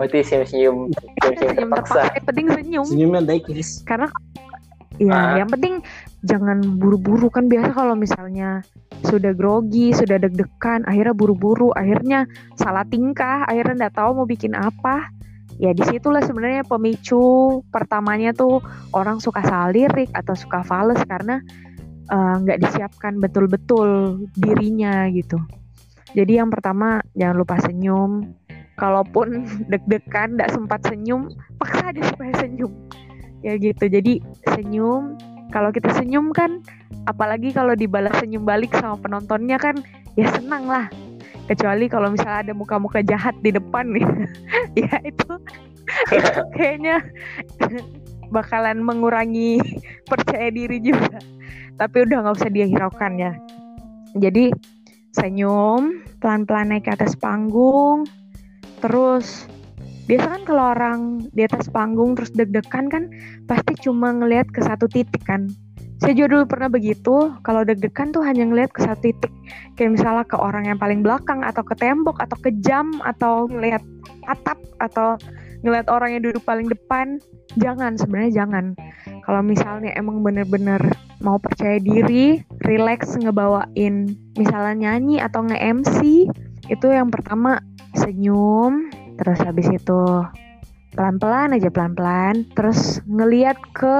Berarti 0.00 0.24
senyum 0.24 0.46
senyum 0.48 0.76
senyum, 0.88 1.36
senyum 1.36 1.56
terpaksa. 1.56 2.02
Yang 2.16 2.24
penting 2.24 2.46
senyum. 2.56 2.86
Senyumnya 2.88 3.20
daikis 3.28 3.84
karena 3.84 4.08
ya 5.00 5.16
ah. 5.16 5.34
yang 5.40 5.48
penting 5.48 5.80
jangan 6.26 6.60
buru-buru 6.80 7.32
kan 7.32 7.48
biasa 7.48 7.72
kalau 7.72 7.96
misalnya 7.96 8.60
sudah 9.06 9.32
grogi, 9.32 9.96
sudah 9.96 10.20
deg-degan, 10.20 10.84
akhirnya 10.84 11.16
buru-buru, 11.16 11.72
akhirnya 11.72 12.28
salah 12.60 12.84
tingkah, 12.84 13.48
akhirnya 13.48 13.88
nggak 13.88 13.96
tahu 13.96 14.22
mau 14.22 14.28
bikin 14.28 14.52
apa. 14.52 15.08
Ya 15.60 15.76
di 15.76 15.84
situlah 15.84 16.24
sebenarnya 16.24 16.64
pemicu 16.64 17.60
pertamanya 17.68 18.32
tuh 18.32 18.64
orang 18.96 19.20
suka 19.20 19.44
salah 19.44 19.68
lirik 19.68 20.08
atau 20.16 20.32
suka 20.32 20.64
fals 20.64 20.96
karena 21.04 21.44
Eh, 22.10 22.34
nggak 22.42 22.58
uh, 22.58 22.62
disiapkan 22.66 23.22
betul-betul 23.22 24.18
dirinya 24.34 25.06
gitu. 25.14 25.38
Jadi 26.10 26.42
yang 26.42 26.50
pertama 26.50 26.98
jangan 27.14 27.36
lupa 27.38 27.54
senyum. 27.62 28.34
Kalaupun 28.74 29.46
deg-degan 29.70 30.34
nggak 30.34 30.50
sempat 30.50 30.82
senyum, 30.90 31.30
paksa 31.62 31.94
aja 31.94 32.02
supaya 32.10 32.34
senyum. 32.42 32.74
Ya 33.46 33.54
gitu. 33.62 33.86
Jadi 33.86 34.18
senyum. 34.42 35.14
Kalau 35.50 35.74
kita 35.74 35.90
senyum 35.94 36.30
kan, 36.30 36.62
apalagi 37.10 37.50
kalau 37.50 37.74
dibalas 37.74 38.14
senyum 38.22 38.46
balik 38.46 38.70
sama 38.78 38.98
penontonnya 39.02 39.58
kan, 39.58 39.78
ya 40.14 40.30
senang 40.30 40.70
lah. 40.70 40.86
Kecuali 41.50 41.90
kalau 41.90 42.14
misalnya 42.14 42.46
ada 42.46 42.52
muka-muka 42.54 43.02
jahat 43.02 43.34
di 43.42 43.50
depan 43.50 43.90
nih, 43.90 44.06
ya 44.86 44.94
itu, 45.02 45.30
itu 46.14 46.40
kayaknya 46.56 47.02
bakalan 48.30 48.78
mengurangi 48.80 49.58
percaya 50.10 50.48
diri 50.54 50.78
juga. 50.78 51.18
Tapi 51.74 51.96
udah 52.06 52.16
nggak 52.22 52.36
usah 52.38 52.50
dihiraukan 52.50 53.12
ya. 53.18 53.32
Jadi 54.14 54.54
senyum 55.10 56.06
pelan-pelan 56.22 56.70
naik 56.70 56.86
ke 56.86 56.94
atas 56.94 57.18
panggung 57.18 58.06
terus 58.78 59.50
biasa 60.10 60.26
kan 60.26 60.42
kalau 60.42 60.64
orang 60.74 61.00
di 61.30 61.46
atas 61.46 61.70
panggung 61.70 62.18
terus 62.18 62.34
deg-degan 62.34 62.90
kan 62.90 63.06
pasti 63.46 63.78
cuma 63.78 64.10
ngelihat 64.10 64.50
ke 64.50 64.58
satu 64.58 64.90
titik 64.90 65.22
kan. 65.22 65.46
Saya 66.02 66.16
juga 66.16 66.34
dulu 66.34 66.44
pernah 66.50 66.66
begitu 66.66 67.30
kalau 67.46 67.62
deg-degan 67.62 68.10
tuh 68.10 68.26
hanya 68.26 68.42
ngelihat 68.50 68.74
ke 68.74 68.82
satu 68.82 69.06
titik. 69.06 69.30
Kayak 69.78 70.00
misalnya 70.00 70.24
ke 70.26 70.34
orang 70.34 70.66
yang 70.66 70.82
paling 70.82 71.06
belakang 71.06 71.46
atau 71.46 71.62
ke 71.62 71.78
tembok 71.78 72.18
atau 72.18 72.34
ke 72.42 72.50
jam 72.58 72.90
atau 73.06 73.46
ngelihat 73.46 73.84
atap 74.26 74.58
atau 74.82 75.14
ngelihat 75.62 75.86
orang 75.86 76.18
yang 76.18 76.22
duduk 76.26 76.42
paling 76.42 76.66
depan. 76.66 77.22
Jangan 77.54 77.94
sebenarnya 77.94 78.42
jangan. 78.42 78.74
Kalau 79.22 79.46
misalnya 79.46 79.94
emang 79.94 80.26
bener-bener 80.26 80.80
mau 81.22 81.38
percaya 81.38 81.78
diri, 81.78 82.42
relax 82.66 83.14
ngebawain 83.14 84.10
misalnya 84.34 84.74
nyanyi 84.74 85.22
atau 85.22 85.44
nge-MC, 85.46 86.26
itu 86.66 86.86
yang 86.86 87.10
pertama 87.14 87.62
senyum, 87.94 88.89
terus 89.20 89.38
habis 89.44 89.68
itu 89.68 90.00
pelan-pelan 90.96 91.54
aja 91.54 91.68
pelan-pelan, 91.68 92.48
terus 92.56 93.04
ngeliat 93.04 93.60
ke 93.76 93.98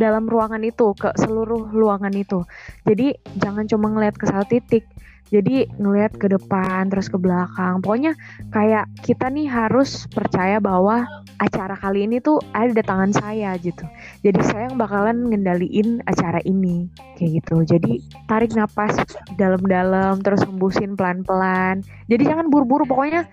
dalam 0.00 0.24
ruangan 0.26 0.64
itu 0.64 0.96
ke 0.96 1.12
seluruh 1.20 1.68
ruangan 1.70 2.16
itu. 2.16 2.42
Jadi 2.88 3.14
jangan 3.36 3.68
cuma 3.68 3.92
ngelihat 3.92 4.16
ke 4.16 4.24
satu 4.26 4.48
titik 4.48 4.88
jadi 5.30 5.70
ngelihat 5.78 6.18
ke 6.18 6.26
depan 6.26 6.90
terus 6.90 7.06
ke 7.06 7.14
belakang. 7.14 7.78
Pokoknya 7.80 8.18
kayak 8.50 8.90
kita 9.06 9.30
nih 9.30 9.46
harus 9.46 10.10
percaya 10.10 10.58
bahwa 10.58 11.06
acara 11.38 11.78
kali 11.78 12.04
ini 12.04 12.18
tuh 12.18 12.42
ada 12.52 12.82
tangan 12.82 13.14
saya 13.14 13.54
gitu. 13.62 13.86
Jadi 14.26 14.42
saya 14.42 14.68
yang 14.68 14.76
bakalan 14.76 15.30
ngendaliin 15.30 16.02
acara 16.04 16.42
ini 16.42 16.90
kayak 17.16 17.40
gitu. 17.40 17.62
Jadi 17.62 18.02
tarik 18.26 18.52
napas 18.58 18.98
dalam-dalam 19.38 20.20
terus 20.20 20.42
hembusin 20.42 20.98
pelan-pelan. 20.98 21.86
Jadi 22.10 22.22
jangan 22.26 22.50
buru-buru 22.50 22.84
pokoknya 22.84 23.24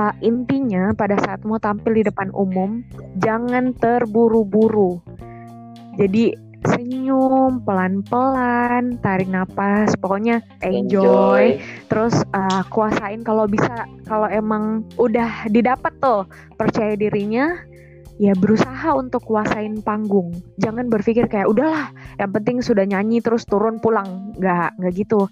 uh, 0.00 0.16
intinya 0.24 0.96
pada 0.96 1.20
saat 1.20 1.44
mau 1.44 1.60
tampil 1.60 2.00
di 2.00 2.04
depan 2.08 2.32
umum 2.32 2.80
jangan 3.20 3.76
terburu-buru. 3.76 5.04
Jadi 6.00 6.32
senyum 6.66 7.62
pelan-pelan 7.66 8.98
tarik 9.02 9.26
napas 9.26 9.94
pokoknya 9.98 10.42
enjoy, 10.62 11.58
enjoy. 11.58 11.62
terus 11.90 12.14
uh, 12.32 12.62
kuasain 12.70 13.26
kalau 13.26 13.50
bisa 13.50 13.86
kalau 14.06 14.30
emang 14.30 14.86
udah 14.96 15.50
didapat 15.50 15.90
tuh 15.98 16.26
percaya 16.54 16.94
dirinya 16.94 17.58
ya 18.22 18.38
berusaha 18.38 18.94
untuk 18.94 19.24
kuasain 19.26 19.82
panggung. 19.82 20.30
Jangan 20.60 20.86
berpikir 20.86 21.26
kayak 21.26 21.50
udahlah 21.50 21.90
yang 22.22 22.30
penting 22.30 22.62
sudah 22.62 22.86
nyanyi 22.86 23.18
terus 23.18 23.42
turun 23.48 23.82
pulang. 23.82 24.36
Nggak 24.38 24.78
nggak 24.78 24.92
gitu. 24.94 25.26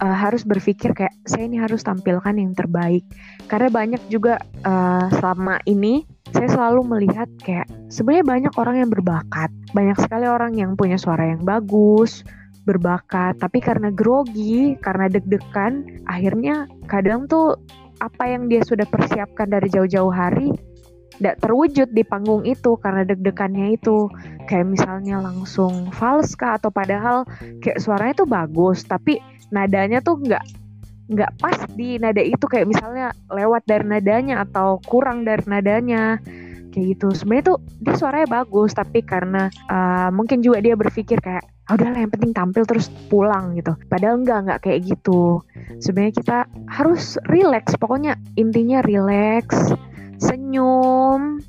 Uh, 0.00 0.16
harus 0.16 0.42
berpikir 0.42 0.96
kayak 0.96 1.14
saya 1.28 1.46
ini 1.46 1.60
harus 1.60 1.84
tampilkan 1.84 2.34
yang 2.34 2.56
terbaik. 2.56 3.06
Karena 3.46 3.68
banyak 3.68 4.02
juga 4.08 4.40
uh, 4.64 5.06
selama 5.12 5.60
ini 5.68 6.02
saya 6.32 6.48
selalu 6.48 6.80
melihat 6.88 7.28
kayak 7.44 7.68
sebenarnya 7.92 8.24
banyak 8.24 8.54
orang 8.56 8.76
yang 8.82 8.90
berbakat. 8.90 9.52
Banyak 9.76 9.98
sekali 10.00 10.26
orang 10.26 10.56
yang 10.56 10.74
punya 10.74 10.96
suara 10.96 11.28
yang 11.32 11.44
bagus 11.44 12.24
berbakat 12.62 13.42
tapi 13.42 13.58
karena 13.58 13.90
grogi 13.90 14.78
karena 14.78 15.10
deg-degan 15.10 15.82
akhirnya 16.06 16.70
kadang 16.86 17.26
tuh 17.26 17.58
apa 17.98 18.30
yang 18.30 18.46
dia 18.46 18.62
sudah 18.62 18.86
persiapkan 18.86 19.50
dari 19.50 19.66
jauh-jauh 19.66 20.14
hari 20.14 20.54
tidak 21.18 21.38
terwujud 21.38 21.88
di 21.94 22.02
panggung 22.02 22.42
itu 22.42 22.74
karena 22.82 23.06
deg-degannya 23.06 23.78
itu. 23.78 24.10
Kayak 24.50 24.74
misalnya 24.74 25.22
langsung 25.22 25.94
fals 25.94 26.34
kah? 26.34 26.58
Atau 26.58 26.74
padahal 26.74 27.22
kayak 27.62 27.78
suaranya 27.78 28.26
tuh 28.26 28.28
bagus 28.28 28.82
tapi 28.82 29.22
nadanya 29.54 30.02
tuh 30.02 30.18
nggak 30.18 30.42
nggak 31.12 31.32
pas 31.38 31.58
di 31.76 32.00
nada 32.00 32.20
itu 32.24 32.44
kayak 32.48 32.68
misalnya 32.68 33.12
lewat 33.28 33.68
dari 33.68 33.84
nadanya 33.84 34.42
atau 34.48 34.80
kurang 34.84 35.28
dari 35.28 35.44
nadanya 35.44 36.16
kayak 36.72 36.96
gitu. 36.96 37.12
Sebenarnya 37.12 37.54
tuh 37.54 37.58
dia 37.84 37.94
suaranya 37.94 38.28
bagus 38.42 38.72
tapi 38.72 39.04
karena 39.04 39.52
uh, 39.68 40.08
mungkin 40.08 40.40
juga 40.40 40.64
dia 40.64 40.72
berpikir 40.72 41.20
kayak 41.20 41.44
ah, 41.68 41.76
udahlah 41.76 42.00
yang 42.00 42.12
penting 42.12 42.32
tampil 42.32 42.64
terus 42.64 42.88
pulang 43.12 43.52
gitu. 43.54 43.76
Padahal 43.92 44.24
enggak 44.24 44.38
enggak 44.48 44.58
kayak 44.64 44.80
gitu. 44.88 45.44
Sebenarnya 45.78 46.14
kita 46.16 46.38
harus 46.72 47.20
relax 47.28 47.76
pokoknya 47.76 48.16
intinya 48.40 48.80
relax 48.82 49.76
senyum 50.22 51.42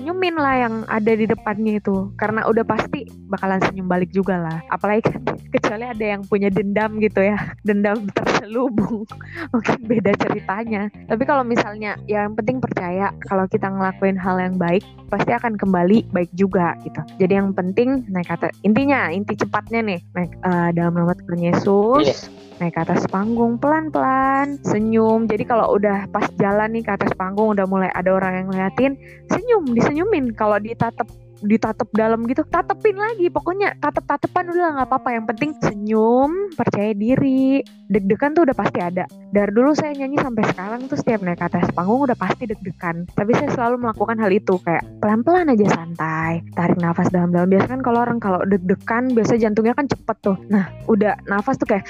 senyumin 0.00 0.32
lah 0.40 0.56
yang 0.56 0.74
ada 0.88 1.12
di 1.12 1.28
depannya 1.28 1.76
itu. 1.76 2.08
Karena 2.16 2.48
udah 2.48 2.64
pasti 2.64 3.04
bakalan 3.28 3.60
senyum 3.60 3.84
balik 3.84 4.08
juga 4.16 4.40
lah. 4.40 4.64
Apalagi 4.72 5.12
kan 5.12 5.20
kecuali 5.54 5.84
ada 5.84 6.04
yang 6.16 6.24
punya 6.24 6.48
dendam 6.48 6.96
gitu 7.04 7.20
ya. 7.20 7.36
Dendam 7.60 8.08
terselubung. 8.16 9.04
Mungkin 9.52 9.78
beda 9.84 10.16
ceritanya. 10.16 10.88
Tapi 11.04 11.22
kalau 11.28 11.44
misalnya 11.44 12.00
yang 12.08 12.32
penting 12.32 12.64
percaya. 12.64 13.12
Kalau 13.28 13.44
kita 13.44 13.68
ngelakuin 13.68 14.16
hal 14.16 14.40
yang 14.40 14.56
baik 14.56 14.80
pasti 15.12 15.36
akan 15.36 15.60
kembali 15.60 16.08
baik 16.16 16.32
juga 16.32 16.72
gitu. 16.80 17.04
Jadi 17.20 17.36
yang 17.36 17.52
penting 17.52 18.08
naik 18.08 18.32
kata 18.32 18.48
intinya 18.64 19.12
inti 19.12 19.36
cepatnya 19.36 19.84
nih. 19.84 20.00
Naik 20.16 20.32
uh, 20.40 20.72
dalam 20.72 20.96
nama 20.96 21.12
Tuhan 21.12 21.44
Yesus. 21.44 22.04
Yeah 22.08 22.48
naik 22.60 22.76
ke 22.76 22.80
atas 22.84 23.08
panggung 23.08 23.56
pelan-pelan 23.56 24.60
senyum. 24.62 25.24
Jadi 25.24 25.48
kalau 25.48 25.80
udah 25.80 26.04
pas 26.12 26.28
jalan 26.36 26.76
nih 26.76 26.84
ke 26.84 26.92
atas 26.92 27.10
panggung 27.16 27.56
udah 27.56 27.64
mulai 27.64 27.88
ada 27.96 28.12
orang 28.12 28.44
yang 28.44 28.46
ngeliatin 28.52 28.92
senyum 29.32 29.64
disenyumin 29.90 30.30
kalau 30.38 30.62
ditatap 30.62 31.10
ditatap 31.40 31.88
dalam 31.96 32.28
gitu 32.28 32.44
tatepin 32.46 33.00
lagi. 33.00 33.32
Pokoknya 33.32 33.74
tatep 33.80 34.04
tatepan 34.06 34.52
udah 34.52 34.76
nggak 34.76 34.88
apa-apa. 34.92 35.08
Yang 35.16 35.26
penting 35.34 35.50
senyum 35.64 36.30
percaya 36.54 36.92
diri. 36.92 37.64
Deg-degan 37.90 38.36
tuh 38.36 38.46
udah 38.46 38.54
pasti 38.54 38.78
ada. 38.78 39.08
Dari 39.34 39.50
dulu 39.50 39.72
saya 39.72 39.96
nyanyi 39.96 40.20
sampai 40.20 40.44
sekarang 40.52 40.86
tuh 40.86 41.00
setiap 41.00 41.24
naik 41.24 41.40
ke 41.40 41.48
atas 41.48 41.66
panggung 41.74 42.04
udah 42.06 42.14
pasti 42.14 42.44
deg-degan. 42.46 43.08
Tapi 43.16 43.32
saya 43.34 43.50
selalu 43.56 43.88
melakukan 43.88 44.20
hal 44.20 44.30
itu 44.30 44.54
kayak 44.62 44.84
pelan-pelan 45.00 45.50
aja 45.50 45.66
santai 45.74 46.44
tarik 46.54 46.78
nafas 46.78 47.08
dalam-dalam. 47.10 47.48
Biasa 47.48 47.66
kan 47.66 47.80
kalau 47.82 47.98
orang 48.04 48.18
kalau 48.20 48.40
deg-degan 48.46 49.16
biasa 49.16 49.40
jantungnya 49.40 49.74
kan 49.74 49.88
cepet 49.88 50.16
tuh. 50.20 50.36
Nah 50.52 50.68
udah 50.86 51.18
nafas 51.26 51.56
tuh 51.56 51.66
kayak 51.66 51.88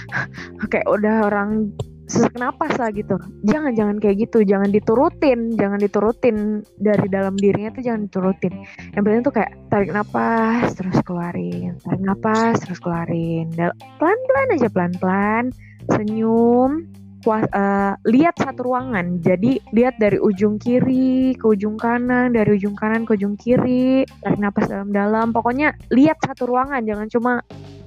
kayak 0.72 0.88
udah 0.88 1.28
orang 1.28 1.70
sesak 2.06 2.34
napas 2.38 2.74
lah 2.78 2.90
gitu. 2.94 3.18
Jangan 3.46 3.74
jangan 3.74 3.96
kayak 3.98 4.26
gitu. 4.26 4.46
Jangan 4.46 4.70
diturutin. 4.70 5.54
Jangan 5.58 5.78
diturutin 5.82 6.62
dari 6.78 7.06
dalam 7.10 7.34
dirinya 7.34 7.74
tuh 7.74 7.82
jangan 7.82 8.06
diturutin. 8.06 8.54
Yang 8.94 9.02
penting 9.02 9.22
tuh 9.26 9.34
kayak 9.34 9.52
tarik 9.68 9.90
napas 9.90 10.74
terus 10.78 10.98
keluarin. 11.02 11.74
Tarik 11.82 12.02
napas 12.02 12.62
terus 12.62 12.78
keluarin. 12.78 13.50
Pelan 13.98 14.18
pelan 14.30 14.48
aja 14.54 14.68
pelan 14.70 14.94
pelan 14.98 15.44
senyum 15.86 16.86
uh, 17.26 17.94
lihat 18.06 18.34
satu 18.38 18.62
ruangan. 18.62 19.18
Jadi 19.20 19.58
lihat 19.74 19.98
dari 19.98 20.22
ujung 20.22 20.62
kiri 20.62 21.34
ke 21.34 21.44
ujung 21.44 21.74
kanan 21.74 22.32
dari 22.32 22.54
ujung 22.54 22.78
kanan 22.78 23.02
ke 23.02 23.18
ujung 23.18 23.34
kiri. 23.34 24.06
Tarik 24.22 24.38
napas 24.38 24.70
dalam 24.70 24.94
dalam 24.94 25.26
pokoknya 25.34 25.74
lihat 25.90 26.22
satu 26.22 26.46
ruangan. 26.46 26.86
Jangan 26.86 27.08
cuma 27.10 27.32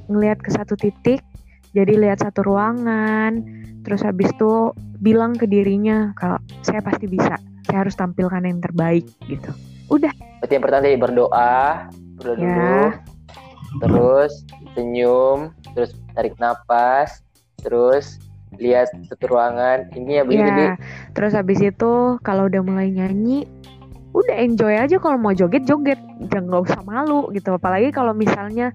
ngelihat 0.09 0.41
ke 0.41 0.49
satu 0.51 0.73
titik 0.73 1.21
jadi 1.73 1.93
lihat 1.97 2.21
satu 2.23 2.45
ruangan 2.45 3.41
terus 3.85 4.01
habis 4.03 4.29
itu 4.33 4.73
bilang 4.99 5.37
ke 5.37 5.47
dirinya 5.47 6.11
kalau 6.17 6.41
saya 6.65 6.83
pasti 6.83 7.07
bisa 7.07 7.39
saya 7.65 7.85
harus 7.85 7.95
tampilkan 7.95 8.43
yang 8.43 8.59
terbaik 8.59 9.05
gitu 9.29 9.51
udah 9.89 10.11
berarti 10.41 10.53
yang 10.57 10.63
pertama 10.63 10.83
tadi 10.85 10.97
berdoa 10.97 11.57
berdoa 12.19 12.41
ya. 12.41 12.55
dulu 12.55 12.83
terus 13.79 14.33
senyum 14.73 15.39
terus 15.73 15.93
tarik 16.17 16.35
nafas 16.41 17.21
terus 17.61 18.17
lihat 18.57 18.89
satu 19.05 19.29
ruangan 19.29 19.87
ini 19.93 20.19
ya 20.19 20.23
begini 20.25 20.73
ya. 20.73 20.75
terus 21.13 21.37
habis 21.37 21.61
itu 21.61 22.17
kalau 22.25 22.49
udah 22.49 22.61
mulai 22.65 22.89
nyanyi 22.89 23.45
udah 24.09 24.35
enjoy 24.41 24.73
aja 24.73 24.97
kalau 24.97 25.21
mau 25.21 25.37
joget 25.37 25.69
joget 25.69 26.01
jangan 26.33 26.49
nggak 26.49 26.63
usah 26.65 26.81
malu 26.81 27.29
gitu 27.29 27.53
apalagi 27.53 27.93
kalau 27.93 28.17
misalnya 28.17 28.73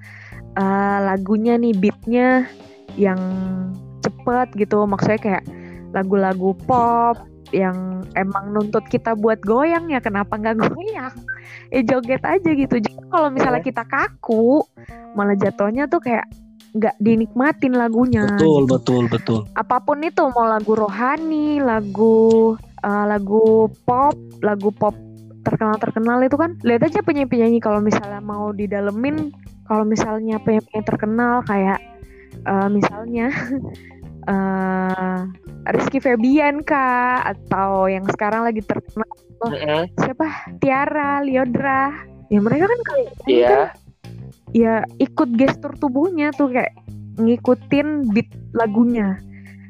uh, 0.54 0.98
lagunya 1.02 1.58
nih 1.58 1.74
beatnya 1.74 2.46
yang 2.94 3.18
cepet 4.02 4.48
gitu. 4.58 4.84
Maksudnya 4.84 5.20
kayak 5.20 5.44
lagu-lagu 5.94 6.54
pop 6.66 7.18
yang 7.54 8.02
emang 8.18 8.50
nuntut 8.50 8.82
kita 8.90 9.14
buat 9.14 9.38
goyang 9.46 9.86
ya 9.92 10.02
kenapa 10.02 10.34
nggak 10.34 10.58
goyang? 10.58 11.14
Eh 11.70 11.86
joget 11.86 12.22
aja 12.26 12.50
gitu. 12.50 12.82
Jadi 12.82 13.00
kalau 13.10 13.30
misalnya 13.30 13.62
iya. 13.62 13.68
kita 13.70 13.84
kaku 13.86 14.64
malah 15.14 15.38
jatuhnya 15.38 15.86
tuh 15.86 16.02
kayak 16.02 16.26
nggak 16.74 16.96
dinikmatin 16.98 17.78
lagunya. 17.78 18.26
Betul 18.34 18.66
gitu. 18.66 18.72
betul 18.74 19.02
betul. 19.06 19.40
Apa 19.54 19.78
pun 19.78 20.02
itu 20.02 20.26
mau 20.34 20.46
lagu 20.50 20.74
rohani 20.74 21.62
lagu 21.62 22.58
uh, 22.82 23.04
lagu 23.06 23.70
pop 23.86 24.18
lagu 24.42 24.74
pop 24.74 24.94
terkenal 25.44 25.76
terkenal 25.78 26.18
itu 26.24 26.34
kan 26.40 26.56
lihat 26.64 26.88
aja 26.88 27.04
penyanyi 27.04 27.28
penyanyi 27.28 27.58
kalau 27.60 27.78
misalnya 27.78 28.18
mau 28.24 28.50
didalemin 28.50 29.30
kalau 29.68 29.84
misalnya 29.84 30.40
penyanyi 30.40 30.80
terkenal 30.82 31.44
kayak 31.44 31.78
uh, 32.46 32.68
misalnya 32.68 33.28
uh, 34.28 35.20
Rizky 35.74 35.98
Febian 36.00 36.60
kak 36.60 37.24
atau 37.24 37.88
yang 37.88 38.04
sekarang 38.12 38.44
lagi 38.44 38.60
terkenal 38.60 39.08
uh 39.40 39.48
-huh. 39.48 39.82
siapa 40.00 40.28
Tiara 40.60 41.24
Liodra 41.24 41.92
ya 42.28 42.40
mereka 42.40 42.68
kan 42.68 42.80
kayak 42.88 43.12
yeah. 43.28 43.48
kan 43.48 43.58
ya 44.54 44.74
ikut 45.02 45.34
gestur 45.34 45.74
tubuhnya 45.76 46.30
tuh 46.36 46.52
kayak 46.52 46.72
ngikutin 47.18 48.10
beat 48.12 48.30
lagunya 48.54 49.18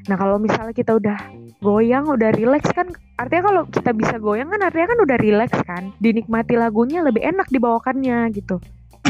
nah 0.04 0.16
kalau 0.20 0.36
misalnya 0.36 0.76
kita 0.76 1.00
udah 1.00 1.16
goyang 1.64 2.04
udah 2.04 2.28
relax 2.36 2.68
kan 2.76 2.92
artinya 3.16 3.42
kalau 3.48 3.62
kita 3.72 3.90
bisa 3.96 4.20
goyang 4.20 4.52
kan 4.52 4.60
artinya 4.60 4.92
kan 4.92 5.00
udah 5.00 5.16
relax 5.16 5.50
kan 5.64 5.82
dinikmati 6.04 6.60
lagunya 6.60 7.00
lebih 7.00 7.24
enak 7.24 7.48
dibawakannya 7.48 8.28
gitu 8.36 8.60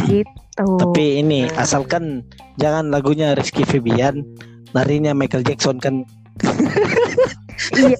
gitu. 0.06 0.68
Tapi 0.80 1.22
ini 1.22 1.46
asalkan 1.54 2.26
jangan 2.58 2.90
lagunya 2.90 3.34
Rizky 3.34 3.62
Febian 3.66 4.22
larinya 4.74 5.14
Michael 5.14 5.46
Jackson 5.46 5.78
kan. 5.78 6.02
Iya. 7.74 7.98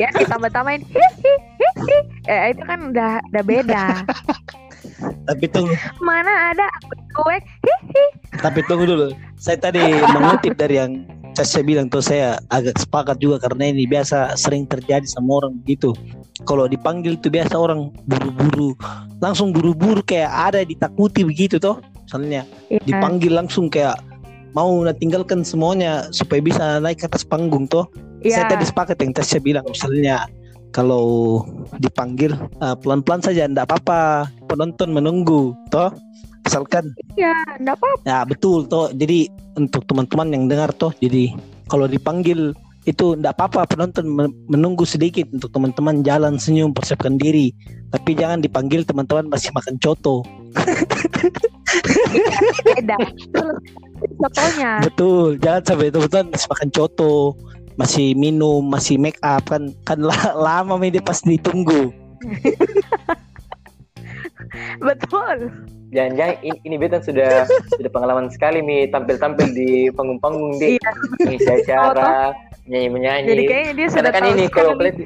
Ya 0.00 0.08
kita 0.10 0.34
tambahin 0.50 0.82
eh 2.26 2.50
itu 2.50 2.62
kan 2.66 2.90
udah 2.90 3.22
udah 3.30 3.44
beda. 3.44 3.84
Tapi 5.28 5.44
tunggu. 5.52 5.74
Mana 6.02 6.56
ada 6.56 6.66
gue 6.90 7.36
tapi 8.40 8.64
tunggu 8.66 8.84
dulu. 8.88 9.08
Saya 9.36 9.60
tadi 9.60 9.82
mengutip 10.16 10.56
dari 10.56 10.80
yang 10.80 11.04
saya 11.40 11.64
bilang 11.64 11.88
tuh 11.88 12.04
saya 12.04 12.36
agak 12.52 12.76
sepakat 12.76 13.16
juga 13.16 13.40
karena 13.40 13.72
ini 13.72 13.88
biasa 13.88 14.36
sering 14.36 14.68
terjadi 14.68 15.04
sama 15.08 15.40
orang 15.40 15.56
gitu. 15.64 15.96
Kalau 16.44 16.68
dipanggil 16.68 17.16
tuh 17.16 17.32
biasa 17.32 17.56
orang 17.56 17.88
buru-buru, 18.04 18.76
langsung 19.24 19.54
buru-buru 19.56 20.04
kayak 20.04 20.28
ada 20.28 20.60
ditakuti 20.60 21.24
begitu 21.24 21.56
toh. 21.56 21.80
Misalnya 22.04 22.44
Iya. 22.68 22.84
dipanggil 22.84 23.32
langsung 23.32 23.72
kayak 23.72 23.96
mau 24.52 24.84
tinggalkan 24.92 25.40
semuanya 25.40 26.12
supaya 26.12 26.44
bisa 26.44 26.76
naik 26.84 27.00
ke 27.00 27.08
atas 27.08 27.24
panggung 27.24 27.64
toh. 27.64 27.88
Saya 28.20 28.44
Iya. 28.46 28.50
tadi 28.52 28.64
sepakat 28.68 28.96
yang 29.00 29.12
saya 29.16 29.40
bilang 29.40 29.64
misalnya 29.64 30.28
kalau 30.72 31.40
dipanggil 31.80 32.32
ah, 32.60 32.76
pelan-pelan 32.76 33.20
saja 33.24 33.48
enggak 33.48 33.68
apa-apa 33.68 34.28
penonton 34.48 34.92
menunggu 34.92 35.52
toh 35.72 35.92
asalkan. 36.42 36.90
Iya, 37.14 37.32
enggak 37.58 37.76
apa-apa. 37.78 38.02
ya 38.04 38.18
betul 38.26 38.66
toh. 38.66 38.90
Jadi 38.90 39.26
untuk 39.54 39.86
teman-teman 39.86 40.28
yang 40.32 40.44
dengar 40.50 40.70
toh 40.74 40.90
jadi 40.98 41.32
kalau 41.66 41.86
dipanggil 41.86 42.52
itu 42.82 43.14
enggak 43.14 43.38
apa-apa. 43.38 43.66
Penonton 43.70 44.06
men- 44.10 44.34
menunggu 44.50 44.82
sedikit 44.82 45.30
untuk 45.30 45.54
teman-teman 45.54 46.02
jalan 46.02 46.36
senyum 46.36 46.74
persiapkan 46.74 47.14
diri. 47.14 47.54
Tapi 47.92 48.16
jangan 48.16 48.40
dipanggil 48.40 48.82
teman-teman 48.82 49.28
masih 49.28 49.52
makan 49.54 49.76
coto. 49.78 50.26
Beda. 52.66 52.96
Contohnya. 54.18 54.82
betul. 54.82 55.38
Jangan 55.38 55.62
sampai 55.62 55.88
teman-teman 55.90 56.26
masih 56.34 56.48
makan 56.50 56.70
coto 56.70 57.14
masih 57.72 58.12
minum 58.12 58.60
masih 58.68 59.00
make 59.00 59.16
up 59.24 59.46
kan. 59.48 59.72
Kan 59.88 60.04
la- 60.04 60.36
lama 60.36 60.76
ini 60.84 61.00
pas 61.00 61.24
ditunggu 61.24 61.88
Betul. 64.88 65.36
Jangan-jangan 65.92 66.36
ini, 66.40 66.56
ini 66.64 66.76
Betan 66.80 67.02
sudah 67.04 67.44
sudah 67.78 67.90
pengalaman 67.92 68.32
sekali 68.32 68.64
nih 68.64 68.88
tampil-tampil 68.88 69.52
di 69.52 69.92
panggung-panggung 69.92 70.56
di 70.56 70.80
Iya. 70.80 70.90
ngisi 71.26 71.50
acara, 71.52 72.32
nyanyi-menyanyi. 72.64 73.28
Jadi 73.28 73.42
kayaknya 73.44 73.72
dia 73.72 73.86
Karena 73.86 73.96
sudah 74.00 74.10
kan 74.10 74.22
ini 74.26 74.44
kalau 74.48 74.72
kalian 74.74 74.96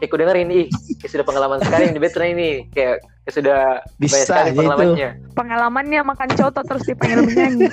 ya 0.00 0.06
aku 0.08 0.16
dengar 0.16 0.32
ini 0.32 0.64
ih, 0.64 0.66
kayak 0.96 1.10
sudah 1.12 1.26
pengalaman 1.28 1.58
sekali 1.60 1.84
ini 1.92 1.98
Betan 2.00 2.24
ini 2.32 2.48
kayak 2.72 2.96
kayak 3.22 3.34
sudah 3.36 3.58
Bisa 4.00 4.16
banyak 4.16 4.24
sekali 4.24 4.48
itu. 4.48 4.58
pengalamannya. 4.64 5.10
pengalamannya 5.36 6.00
makan 6.02 6.30
coto 6.32 6.60
terus 6.64 6.84
dipanggil 6.88 7.20
menyanyi. 7.20 7.68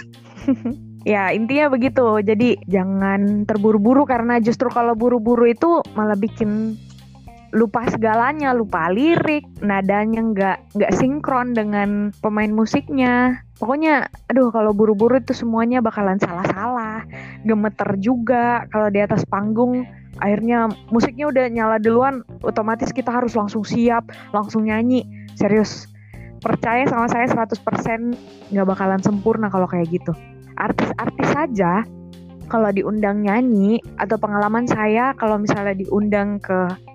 ya 1.16 1.32
intinya 1.32 1.72
begitu. 1.72 2.20
Jadi 2.20 2.60
jangan 2.68 3.48
terburu-buru 3.48 4.04
karena 4.04 4.44
justru 4.44 4.68
kalau 4.68 4.92
buru-buru 4.92 5.48
itu 5.48 5.80
malah 5.96 6.20
bikin 6.20 6.76
lupa 7.56 7.88
segalanya, 7.88 8.52
lupa 8.52 8.92
lirik, 8.92 9.48
nadanya 9.64 10.22
nggak 10.22 10.58
nggak 10.76 10.92
sinkron 10.96 11.56
dengan 11.56 12.12
pemain 12.20 12.52
musiknya. 12.52 13.40
Pokoknya, 13.58 14.06
aduh 14.30 14.54
kalau 14.54 14.76
buru-buru 14.76 15.18
itu 15.18 15.34
semuanya 15.34 15.82
bakalan 15.82 16.20
salah-salah, 16.22 17.08
gemeter 17.48 17.90
juga 17.98 18.68
kalau 18.70 18.92
di 18.92 19.00
atas 19.02 19.24
panggung. 19.26 19.88
Akhirnya 20.18 20.68
musiknya 20.90 21.30
udah 21.30 21.46
nyala 21.50 21.78
duluan, 21.78 22.26
otomatis 22.42 22.90
kita 22.90 23.14
harus 23.14 23.38
langsung 23.38 23.62
siap, 23.62 24.10
langsung 24.34 24.66
nyanyi. 24.66 25.06
Serius, 25.38 25.86
percaya 26.42 26.90
sama 26.90 27.06
saya 27.06 27.30
100% 27.30 28.50
nggak 28.50 28.68
bakalan 28.68 29.02
sempurna 29.02 29.48
kalau 29.54 29.70
kayak 29.70 29.90
gitu. 29.94 30.14
Artis-artis 30.58 31.30
saja 31.30 31.86
kalau 32.50 32.72
diundang 32.74 33.22
nyanyi 33.22 33.78
atau 34.00 34.18
pengalaman 34.18 34.66
saya 34.66 35.14
kalau 35.20 35.38
misalnya 35.38 35.78
diundang 35.78 36.42
ke 36.42 36.87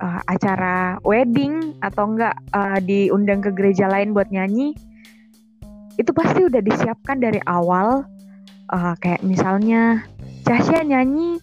uh, 0.00 0.20
acara 0.26 0.96
wedding 1.06 1.76
atau 1.84 2.10
enggak 2.10 2.34
uh, 2.56 2.80
diundang 2.82 3.44
ke 3.44 3.52
gereja 3.52 3.86
lain 3.86 4.16
buat 4.16 4.32
nyanyi 4.32 4.74
itu 6.00 6.10
pasti 6.16 6.48
udah 6.48 6.64
disiapkan 6.64 7.20
dari 7.20 7.38
awal. 7.44 8.08
Uh, 8.70 8.94
kayak 9.02 9.26
misalnya 9.26 10.06
Casya 10.46 10.86
nyanyi 10.86 11.42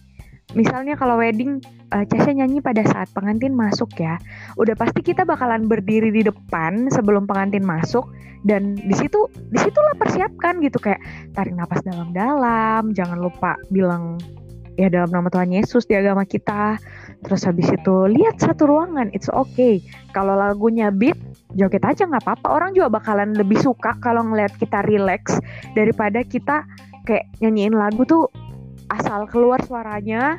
misalnya 0.56 0.96
kalau 0.96 1.20
wedding 1.20 1.60
uh, 1.92 2.04
nyanyi 2.08 2.64
pada 2.64 2.80
saat 2.88 3.08
pengantin 3.12 3.52
masuk 3.52 3.92
ya 4.00 4.16
udah 4.56 4.72
pasti 4.72 5.04
kita 5.04 5.28
bakalan 5.28 5.68
berdiri 5.68 6.08
di 6.08 6.24
depan 6.24 6.88
sebelum 6.88 7.28
pengantin 7.28 7.64
masuk 7.64 8.08
dan 8.48 8.72
di 8.78 8.94
situ 8.96 9.28
di 9.52 9.58
situlah 9.60 9.92
persiapkan 10.00 10.62
gitu 10.64 10.80
kayak 10.80 11.02
tarik 11.36 11.52
napas 11.52 11.84
dalam-dalam 11.84 12.96
jangan 12.96 13.18
lupa 13.20 13.60
bilang 13.68 14.16
ya 14.78 14.88
dalam 14.88 15.10
nama 15.10 15.28
Tuhan 15.28 15.52
Yesus 15.52 15.84
di 15.84 15.98
agama 15.98 16.22
kita 16.22 16.78
terus 17.26 17.42
habis 17.46 17.66
itu 17.70 17.96
lihat 18.10 18.38
satu 18.38 18.68
ruangan 18.70 19.10
it's 19.10 19.30
okay. 19.30 19.82
Kalau 20.14 20.38
lagunya 20.38 20.94
beat 20.94 21.18
joget 21.58 21.82
aja 21.82 22.06
nggak 22.06 22.24
apa-apa. 22.24 22.46
Orang 22.48 22.70
juga 22.76 22.88
bakalan 23.00 23.34
lebih 23.34 23.58
suka 23.58 23.96
kalau 23.98 24.22
ngeliat 24.26 24.54
kita 24.56 24.84
relax 24.86 25.38
daripada 25.74 26.22
kita 26.22 26.62
kayak 27.08 27.26
nyanyiin 27.42 27.74
lagu 27.74 28.04
tuh 28.04 28.28
asal 28.92 29.28
keluar 29.28 29.60
suaranya 29.66 30.38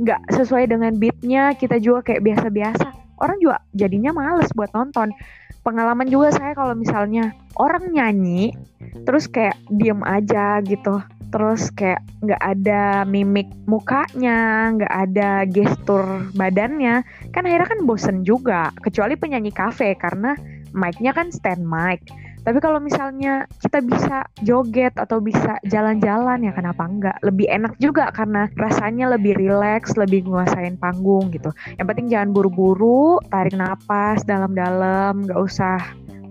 nggak 0.00 0.20
sesuai 0.36 0.68
dengan 0.68 0.96
beatnya. 0.96 1.56
Kita 1.56 1.80
juga 1.80 2.12
kayak 2.12 2.22
biasa-biasa 2.24 3.09
orang 3.20 3.38
juga 3.38 3.60
jadinya 3.76 4.10
males 4.16 4.50
buat 4.56 4.72
nonton. 4.72 5.12
Pengalaman 5.60 6.08
juga 6.08 6.32
saya 6.32 6.56
kalau 6.56 6.72
misalnya 6.72 7.36
orang 7.60 7.92
nyanyi 7.92 8.56
terus 9.04 9.28
kayak 9.28 9.60
diem 9.68 10.00
aja 10.02 10.64
gitu. 10.64 11.04
Terus 11.30 11.70
kayak 11.70 12.02
nggak 12.26 12.42
ada 12.42 13.06
mimik 13.06 13.46
mukanya 13.68 14.72
nggak 14.74 14.94
ada 15.08 15.46
gestur 15.46 16.26
badannya 16.34 17.06
kan 17.30 17.46
akhirnya 17.46 17.68
kan 17.70 17.80
bosen 17.86 18.24
juga. 18.26 18.72
Kecuali 18.80 19.14
penyanyi 19.14 19.52
kafe 19.52 19.94
karena 19.94 20.34
mic-nya 20.72 21.12
kan 21.12 21.28
stand 21.30 21.62
mic 21.62 22.02
tapi 22.40 22.58
kalau 22.58 22.80
misalnya 22.80 23.44
kita 23.60 23.84
bisa 23.84 24.24
joget 24.40 24.96
atau 24.96 25.20
bisa 25.20 25.60
jalan-jalan 25.68 26.40
ya 26.40 26.52
kenapa 26.56 26.88
enggak? 26.88 27.16
Lebih 27.20 27.46
enak 27.52 27.76
juga 27.76 28.08
karena 28.16 28.48
rasanya 28.56 29.12
lebih 29.12 29.36
rileks 29.36 29.92
lebih 30.00 30.24
nguasain 30.24 30.80
panggung 30.80 31.28
gitu. 31.36 31.52
Yang 31.76 31.86
penting 31.92 32.06
jangan 32.08 32.30
buru-buru 32.32 33.20
tarik 33.28 33.52
napas 33.52 34.24
dalam-dalam 34.24 35.28
nggak 35.28 35.36
usah 35.36 35.76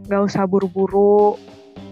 nggak 0.10 0.22
usah 0.26 0.44
buru-buru 0.50 1.38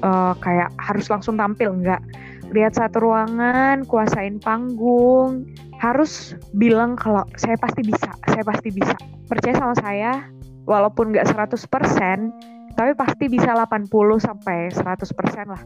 eh, 0.01 0.33
kayak 0.41 0.73
harus 0.81 1.05
langsung 1.13 1.37
tampil 1.37 1.77
enggak. 1.77 2.01
Lihat 2.49 2.73
satu 2.73 3.05
ruangan 3.05 3.85
kuasain 3.85 4.41
panggung. 4.41 5.45
Harus 5.77 6.33
bilang 6.57 6.97
kalau 6.97 7.21
saya 7.37 7.53
pasti 7.61 7.85
bisa 7.85 8.09
saya 8.25 8.41
pasti 8.41 8.73
bisa. 8.73 8.97
Percaya 9.29 9.53
sama 9.61 9.77
saya 9.77 10.25
walaupun 10.65 11.13
nggak 11.13 11.29
100% 11.29 12.56
tapi 12.77 12.93
pasti 12.93 13.25
bisa 13.25 13.57
80 13.57 13.89
sampai 14.21 14.69
100% 14.69 15.49
lah 15.49 15.63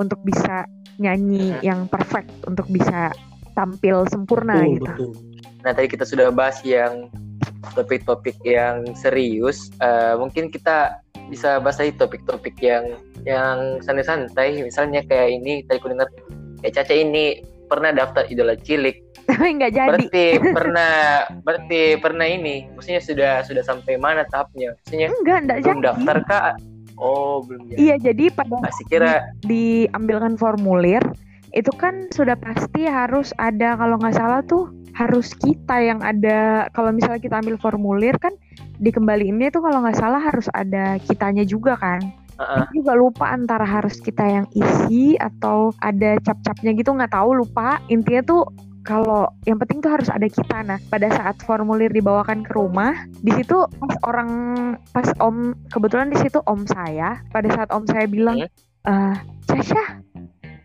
untuk 0.00 0.24
bisa 0.24 0.64
nyanyi 0.96 1.52
yang 1.60 1.84
perfect 1.92 2.32
untuk 2.48 2.64
bisa 2.72 3.12
tampil 3.52 4.08
sempurna 4.08 4.56
betul, 4.56 4.72
gitu. 4.72 4.88
betul. 4.88 5.10
Nah 5.60 5.72
tadi 5.76 5.88
kita 5.92 6.08
sudah 6.08 6.32
bahas 6.32 6.64
yang 6.64 7.12
topik-topik 7.76 8.36
yang 8.48 8.84
serius. 8.96 9.68
Eh, 9.80 10.14
mungkin 10.16 10.48
kita 10.48 11.04
bisa 11.28 11.60
bahas 11.60 11.80
lagi 11.80 11.96
topik-topik 11.96 12.56
yang 12.60 12.96
yang 13.24 13.80
santai-santai. 13.80 14.60
Misalnya 14.60 15.00
kayak 15.04 15.40
ini 15.40 15.64
tadi 15.68 15.80
aku 15.80 15.92
dengar 15.92 16.08
kayak 16.60 16.74
Caca 16.80 16.94
ini 16.96 17.40
pernah 17.74 17.90
daftar 17.90 18.22
idola 18.30 18.54
cilik. 18.54 18.96
Tapi 19.24 19.46
nggak 19.58 19.72
jadi. 19.74 19.88
Berarti 19.90 20.26
pernah 20.58 20.94
berarti 21.42 21.80
pernah 21.98 22.26
ini. 22.28 22.70
Maksudnya 22.78 23.02
sudah 23.02 23.32
sudah 23.42 23.62
sampai 23.66 23.98
mana 23.98 24.22
tahapnya? 24.30 24.78
Maksudnya 24.84 25.08
Enggak, 25.10 25.38
enggak 25.44 25.58
belum 25.60 25.78
jadi. 25.80 25.86
daftar 25.90 26.16
kak? 26.28 26.44
Oh 26.94 27.42
belum 27.42 27.62
jadi. 27.72 27.78
Iya, 27.82 27.94
jadi 27.98 28.24
pada 28.30 28.54
Masih 28.62 28.84
kira 28.86 29.12
diambilkan 29.42 30.38
formulir 30.38 31.02
itu 31.54 31.70
kan 31.78 32.10
sudah 32.10 32.34
pasti 32.34 32.82
harus 32.86 33.30
ada 33.38 33.78
kalau 33.78 33.94
nggak 33.98 34.18
salah 34.18 34.42
tuh 34.42 34.74
harus 34.94 35.34
kita 35.38 35.82
yang 35.82 36.02
ada 36.02 36.66
kalau 36.74 36.90
misalnya 36.90 37.22
kita 37.22 37.38
ambil 37.38 37.58
formulir 37.58 38.14
kan 38.18 38.34
dikembaliinnya 38.82 39.54
itu 39.54 39.62
kalau 39.62 39.82
nggak 39.82 39.98
salah 39.98 40.18
harus 40.18 40.50
ada 40.50 40.98
kitanya 41.02 41.46
juga 41.46 41.78
kan 41.78 42.02
Saya 42.38 42.68
juga 42.74 42.92
lupa 42.98 43.30
antara 43.30 43.62
harus 43.62 43.98
kita 44.02 44.24
yang 44.26 44.46
isi 44.54 45.14
atau 45.18 45.70
ada 45.80 46.18
cap-capnya 46.22 46.74
gitu 46.74 46.90
nggak 46.94 47.14
tahu 47.14 47.30
lupa. 47.44 47.78
Intinya 47.86 48.22
tuh 48.26 48.42
kalau 48.84 49.26
yang 49.48 49.56
penting 49.56 49.80
tuh 49.80 49.96
harus 49.96 50.12
ada 50.12 50.28
kita. 50.28 50.60
Nah 50.66 50.78
pada 50.92 51.08
saat 51.14 51.40
formulir 51.46 51.88
dibawakan 51.90 52.44
ke 52.44 52.52
rumah 52.52 52.92
di 53.24 53.32
situ 53.32 53.64
pas 53.80 53.94
orang 54.04 54.30
pas 54.92 55.08
om 55.22 55.56
kebetulan 55.72 56.12
di 56.12 56.18
situ 56.20 56.38
om 56.44 56.66
saya. 56.68 57.22
Pada 57.32 57.48
saat 57.54 57.70
om 57.72 57.86
saya 57.88 58.04
bilang 58.10 58.44
eh 58.84 59.14
Casya 59.48 60.04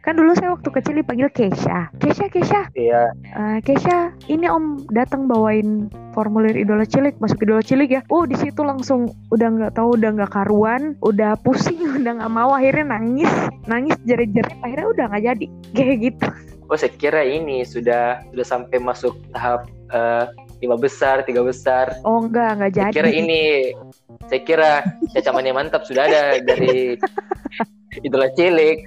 kan 0.09 0.17
dulu 0.17 0.33
saya 0.33 0.57
waktu 0.57 0.69
kecil 0.73 0.97
dipanggil 0.97 1.29
Kesha 1.29 1.93
Kesha 2.01 2.25
Kesha 2.33 2.65
Iya. 2.73 3.13
Eh, 3.37 3.59
Kesha, 3.61 4.09
ini 4.25 4.49
Om 4.49 4.89
datang 4.89 5.29
bawain 5.29 5.91
formulir 6.17 6.57
idola 6.57 6.87
cilik, 6.87 7.13
masuk 7.21 7.45
idola 7.45 7.61
cilik 7.61 7.91
ya. 7.91 8.01
Oh, 8.09 8.25
di 8.25 8.33
situ 8.39 8.65
langsung 8.65 9.13
udah 9.29 9.47
nggak 9.53 9.73
tahu, 9.77 9.99
udah 9.99 10.09
nggak 10.17 10.31
karuan, 10.33 10.97
udah 11.05 11.37
pusing, 11.45 11.77
udah 12.01 12.17
nggak 12.17 12.33
mau, 12.33 12.55
akhirnya 12.55 12.97
nangis, 12.97 13.29
nangis 13.69 13.93
jerit-jerit, 14.09 14.57
akhirnya 14.65 14.87
udah 14.89 15.05
nggak 15.13 15.23
jadi, 15.29 15.45
kayak 15.77 15.97
gitu. 16.09 16.27
Oh 16.69 16.77
saya 16.77 16.93
kira 16.97 17.21
ini 17.25 17.65
sudah 17.65 18.21
sudah 18.33 18.45
sampai 18.45 18.77
masuk 18.81 19.13
tahap 19.33 19.69
eh, 19.93 20.25
lima 20.59 20.75
besar, 20.75 21.23
tiga 21.23 21.41
besar. 21.41 21.95
Oh 22.03 22.21
enggak, 22.21 22.55
nggak 22.55 22.71
Saya 22.71 22.83
jadi. 22.85 22.95
kira 22.95 23.09
ini, 23.11 23.43
saya 24.27 24.41
kira 24.43 24.71
Caca 25.11 25.31
Mania 25.31 25.53
mantap 25.53 25.83
sudah 25.83 26.03
ada 26.05 26.37
dari 26.39 26.95
Itulah 28.05 28.29
cilik. 28.31 28.85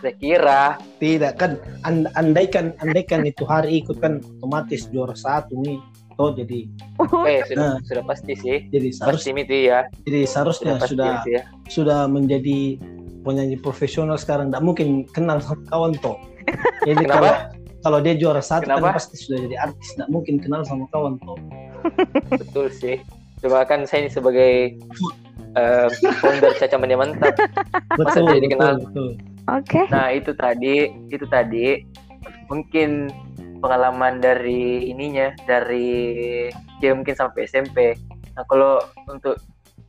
Saya 0.00 0.14
kira. 0.16 0.62
Tidak 0.96 1.36
kan, 1.36 1.60
and, 1.84 2.08
andaikan 2.16 2.72
andaikan 2.78 3.22
itu 3.22 3.44
hari 3.44 3.84
ikut 3.84 4.00
kan 4.00 4.18
otomatis 4.40 4.88
juara 4.88 5.12
satu 5.12 5.52
nih. 5.60 5.78
Oh 6.18 6.34
jadi 6.34 6.66
Eh, 7.28 7.40
sudah, 7.46 7.54
Nah. 7.54 7.76
sudah 7.86 8.02
pasti 8.02 8.34
sih. 8.34 8.66
jadi 8.66 8.90
Harus 8.90 9.22
seharusnya 9.22 9.44
itu 9.44 9.56
ya. 9.70 9.80
jadi 10.02 10.20
seharusnya 10.26 10.66
Sudah 10.74 10.80
pasti 10.80 10.90
sudah 10.96 11.10
itu 11.14 11.28
ya. 11.30 11.42
sudah 11.70 12.00
menjadi 12.08 12.58
penyanyi 13.22 13.56
profesional 13.56 14.16
sekarang. 14.16 14.50
Tidak 14.50 14.64
mungkin 14.64 14.86
kenal 15.06 15.38
sama 15.38 15.62
kawan 15.68 15.92
toh. 16.00 16.18
Jadi 16.82 17.04
Kenapa? 17.04 17.14
kalau 17.14 17.32
kalau 17.82 17.98
dia 18.02 18.14
juara 18.18 18.42
satu 18.42 18.66
Kenapa? 18.66 18.90
kan 18.90 18.96
pasti 18.98 19.16
sudah 19.18 19.38
jadi 19.46 19.56
artis. 19.58 19.86
Tidak 19.94 20.08
mungkin 20.10 20.42
kenal 20.42 20.66
sama 20.66 20.90
kawan 20.90 21.18
toh. 21.22 21.38
Betul 22.40 22.66
sih. 22.74 22.98
Cuma 23.38 23.62
kan 23.62 23.86
saya 23.86 24.06
ini 24.06 24.10
sebagai 24.10 24.74
eh, 25.54 25.88
founder 26.18 26.52
Caca 26.58 26.76
Mania 26.76 26.98
Mantap. 26.98 27.38
Betul, 27.94 28.26
jadi 28.34 28.48
kenal? 28.50 28.74
betul. 28.82 29.08
Oke. 29.48 29.86
Nah 29.94 30.10
itu 30.10 30.34
tadi, 30.34 30.90
itu 31.08 31.26
tadi 31.30 31.86
mungkin 32.50 33.08
pengalaman 33.62 34.18
dari 34.18 34.90
ininya 34.90 35.34
dari 35.46 36.50
ya 36.82 36.92
mungkin 36.94 37.14
sampai 37.14 37.46
SMP. 37.46 37.94
Nah 38.34 38.42
kalau 38.50 38.82
untuk 39.06 39.38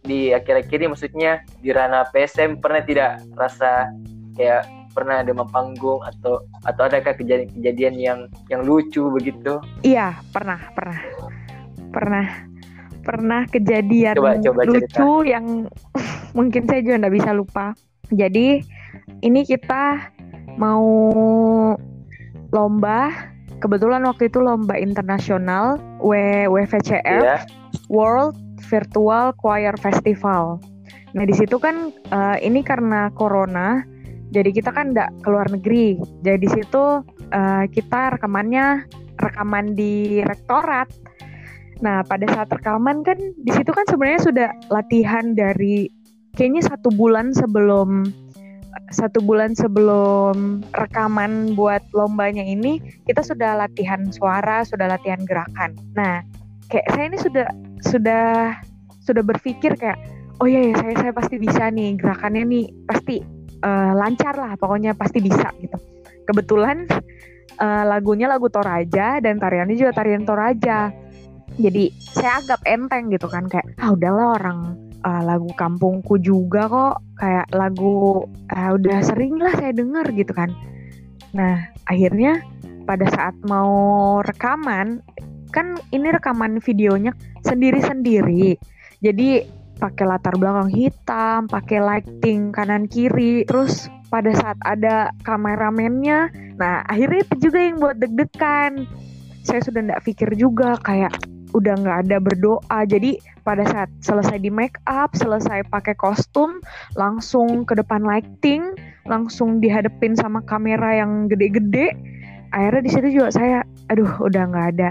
di 0.06 0.32
akhir-akhir 0.32 0.80
ini 0.80 0.88
maksudnya 0.94 1.32
di 1.60 1.70
ranah 1.76 2.08
PSM 2.16 2.64
pernah 2.64 2.82
tidak 2.86 3.20
rasa 3.36 3.92
kayak 4.40 4.64
pernah 4.92 5.22
demam 5.22 5.48
panggung 5.50 6.02
atau 6.02 6.44
atau 6.66 6.84
adakah 6.86 7.14
kejadian-kejadian 7.16 7.96
yang 7.98 8.20
yang 8.50 8.62
lucu 8.66 9.10
begitu? 9.14 9.62
Iya, 9.82 10.18
pernah, 10.34 10.60
pernah. 10.74 11.00
Pernah. 11.90 12.28
Pernah 13.00 13.42
kejadian 13.50 14.14
Coba- 14.20 14.38
coba 14.44 14.62
cerita. 14.68 15.02
lucu 15.02 15.12
yang 15.26 15.46
mungkin 16.38 16.68
saya 16.70 16.84
juga 16.84 16.96
nggak 17.06 17.16
bisa 17.16 17.32
lupa. 17.34 17.66
Jadi, 18.10 18.62
ini 19.22 19.42
kita 19.46 20.14
mau 20.58 20.86
lomba. 22.52 23.10
Kebetulan 23.60 24.08
waktu 24.08 24.32
itu 24.32 24.40
lomba 24.40 24.80
internasional 24.80 25.76
W 26.00 26.16
WVCF 26.48 27.04
Ya, 27.28 27.44
World 27.92 28.40
Virtual 28.72 29.36
Choir 29.36 29.76
Festival. 29.76 30.64
Nah 31.12 31.24
di 31.28 31.36
situ 31.36 31.60
kan 31.60 31.92
eh, 31.92 32.38
ini 32.40 32.64
karena 32.64 33.12
corona, 33.12 33.84
jadi 34.30 34.50
kita 34.54 34.70
kan 34.70 34.94
nggak 34.94 35.26
keluar 35.26 35.50
negeri. 35.50 35.98
Jadi 36.22 36.38
di 36.46 36.50
situ 36.50 37.02
eh, 37.34 37.66
kita 37.70 38.18
rekamannya 38.18 38.86
rekaman 39.18 39.74
di 39.74 40.22
rektorat. 40.22 40.90
Nah 41.82 42.06
pada 42.06 42.30
saat 42.30 42.50
rekaman 42.54 43.02
kan 43.02 43.18
di 43.18 43.52
situ 43.52 43.74
kan 43.74 43.86
sebenarnya 43.90 44.22
sudah 44.22 44.50
latihan 44.70 45.34
dari 45.34 45.90
kayaknya 46.38 46.70
satu 46.70 46.94
bulan 46.94 47.34
sebelum 47.34 48.06
satu 48.94 49.18
bulan 49.26 49.58
sebelum 49.58 50.62
rekaman 50.78 51.58
buat 51.58 51.82
lombanya 51.98 52.46
ini 52.46 52.78
kita 53.10 53.26
sudah 53.26 53.58
latihan 53.58 54.14
suara, 54.14 54.62
sudah 54.62 54.86
latihan 54.94 55.20
gerakan. 55.26 55.74
Nah 55.98 56.22
kayak 56.70 56.86
saya 56.94 57.06
ini 57.10 57.18
sudah 57.18 57.48
sudah 57.82 58.28
sudah 59.02 59.24
berpikir 59.26 59.74
kayak 59.74 59.98
oh 60.38 60.46
ya 60.46 60.70
saya 60.78 60.94
saya 61.02 61.12
pasti 61.18 61.42
bisa 61.42 61.74
nih 61.74 61.98
gerakannya 61.98 62.46
nih 62.46 62.66
pasti 62.86 63.39
eh, 63.60 63.92
lancar 63.96 64.36
lah 64.36 64.56
pokoknya 64.56 64.96
pasti 64.96 65.20
bisa 65.24 65.52
gitu. 65.60 65.78
Kebetulan 66.28 66.88
eh, 67.60 67.84
lagunya 67.86 68.30
lagu 68.32 68.48
Toraja 68.48 69.20
dan 69.20 69.38
tariannya 69.38 69.76
juga 69.76 69.92
tarian 69.96 70.24
Toraja. 70.24 70.92
Jadi 71.60 71.92
saya 72.16 72.40
anggap 72.40 72.62
enteng 72.64 73.12
gitu 73.12 73.28
kan 73.28 73.52
kayak 73.52 73.68
ah 73.84 73.92
udahlah 73.92 74.40
orang 74.40 74.60
eh, 75.04 75.24
lagu 75.28 75.50
kampungku 75.56 76.22
juga 76.22 76.70
kok. 76.70 76.96
Kayak 77.20 77.48
lagu 77.52 78.26
eh, 78.52 78.70
udah 78.74 78.98
sering 79.04 79.40
lah 79.40 79.54
saya 79.56 79.76
dengar 79.76 80.08
gitu 80.16 80.32
kan. 80.32 80.52
Nah 81.36 81.68
akhirnya 81.86 82.40
pada 82.88 83.06
saat 83.12 83.38
mau 83.46 84.18
rekaman 84.26 85.04
kan 85.50 85.78
ini 85.90 86.10
rekaman 86.14 86.62
videonya 86.62 87.14
sendiri-sendiri. 87.46 88.58
Jadi 89.02 89.59
pakai 89.80 90.06
latar 90.06 90.36
belakang 90.36 90.70
hitam, 90.70 91.48
pakai 91.48 91.80
lighting 91.80 92.52
kanan 92.52 92.86
kiri, 92.86 93.48
terus 93.48 93.88
pada 94.12 94.30
saat 94.36 94.60
ada 94.68 95.14
kameramennya, 95.24 96.30
nah 96.60 96.84
akhirnya 96.92 97.24
itu 97.24 97.50
juga 97.50 97.60
yang 97.64 97.78
buat 97.80 97.98
deg-degan. 97.98 98.84
Saya 99.48 99.64
sudah 99.64 99.82
nggak 99.88 100.04
pikir 100.04 100.30
juga 100.36 100.76
kayak 100.84 101.16
udah 101.56 101.74
nggak 101.80 101.98
ada 102.06 102.18
berdoa. 102.22 102.80
Jadi 102.86 103.18
pada 103.42 103.66
saat 103.66 103.90
selesai 104.04 104.38
di 104.42 104.52
make 104.54 104.78
up, 104.86 105.14
selesai 105.18 105.66
pakai 105.70 105.98
kostum, 105.98 106.62
langsung 106.94 107.66
ke 107.66 107.74
depan 107.78 108.06
lighting, 108.06 108.76
langsung 109.10 109.58
dihadepin 109.64 110.14
sama 110.14 110.44
kamera 110.46 111.02
yang 111.02 111.26
gede-gede. 111.32 111.96
Akhirnya 112.50 112.82
di 112.82 112.92
situ 112.92 113.08
juga 113.22 113.30
saya, 113.34 113.62
aduh 113.94 114.10
udah 114.26 114.44
nggak 114.50 114.68
ada, 114.78 114.90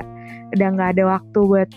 udah 0.54 0.68
nggak 0.78 0.90
ada 0.94 1.04
waktu 1.18 1.38
buat 1.42 1.70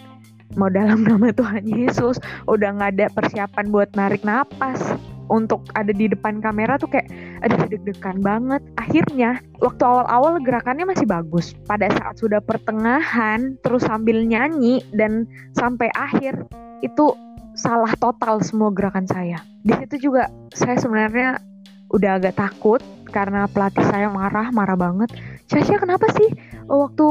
mau 0.56 0.72
dalam 0.72 1.04
nama 1.10 1.32
Tuhan 1.32 1.68
Yesus 1.68 2.20
udah 2.48 2.70
nggak 2.78 2.92
ada 2.98 3.06
persiapan 3.14 3.66
buat 3.72 3.90
narik 3.96 4.24
napas 4.26 4.80
untuk 5.32 5.64
ada 5.80 5.96
di 5.96 6.12
depan 6.12 6.44
kamera 6.44 6.76
tuh 6.76 6.92
kayak 6.92 7.08
aduh 7.42 7.64
deg-degan 7.72 8.20
banget. 8.20 8.60
Akhirnya 8.76 9.40
waktu 9.64 9.82
awal-awal 9.82 10.44
gerakannya 10.44 10.84
masih 10.84 11.08
bagus. 11.08 11.56
Pada 11.66 11.88
saat 11.96 12.20
sudah 12.20 12.44
pertengahan 12.44 13.56
terus 13.64 13.88
sambil 13.88 14.20
nyanyi 14.28 14.84
dan 14.92 15.24
sampai 15.56 15.88
akhir 15.96 16.36
itu 16.84 17.16
salah 17.56 17.96
total 17.98 18.44
semua 18.44 18.70
gerakan 18.76 19.08
saya. 19.08 19.40
Di 19.64 19.72
situ 19.80 20.12
juga 20.12 20.28
saya 20.52 20.76
sebenarnya 20.76 21.40
udah 21.92 22.20
agak 22.20 22.36
takut 22.36 22.84
karena 23.12 23.48
pelatih 23.48 23.84
saya 23.88 24.12
marah 24.12 24.52
marah 24.52 24.76
banget. 24.76 25.12
Casya 25.48 25.80
kenapa 25.80 26.12
sih? 26.16 26.32
Waktu 26.68 27.08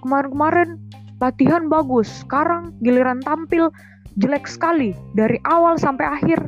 kemarin-kemarin 0.00 0.80
latihan 1.22 1.70
bagus 1.70 2.10
sekarang 2.26 2.74
giliran 2.82 3.22
tampil 3.22 3.70
jelek 4.18 4.50
sekali 4.50 4.90
dari 5.14 5.38
awal 5.46 5.78
sampai 5.78 6.04
akhir. 6.04 6.42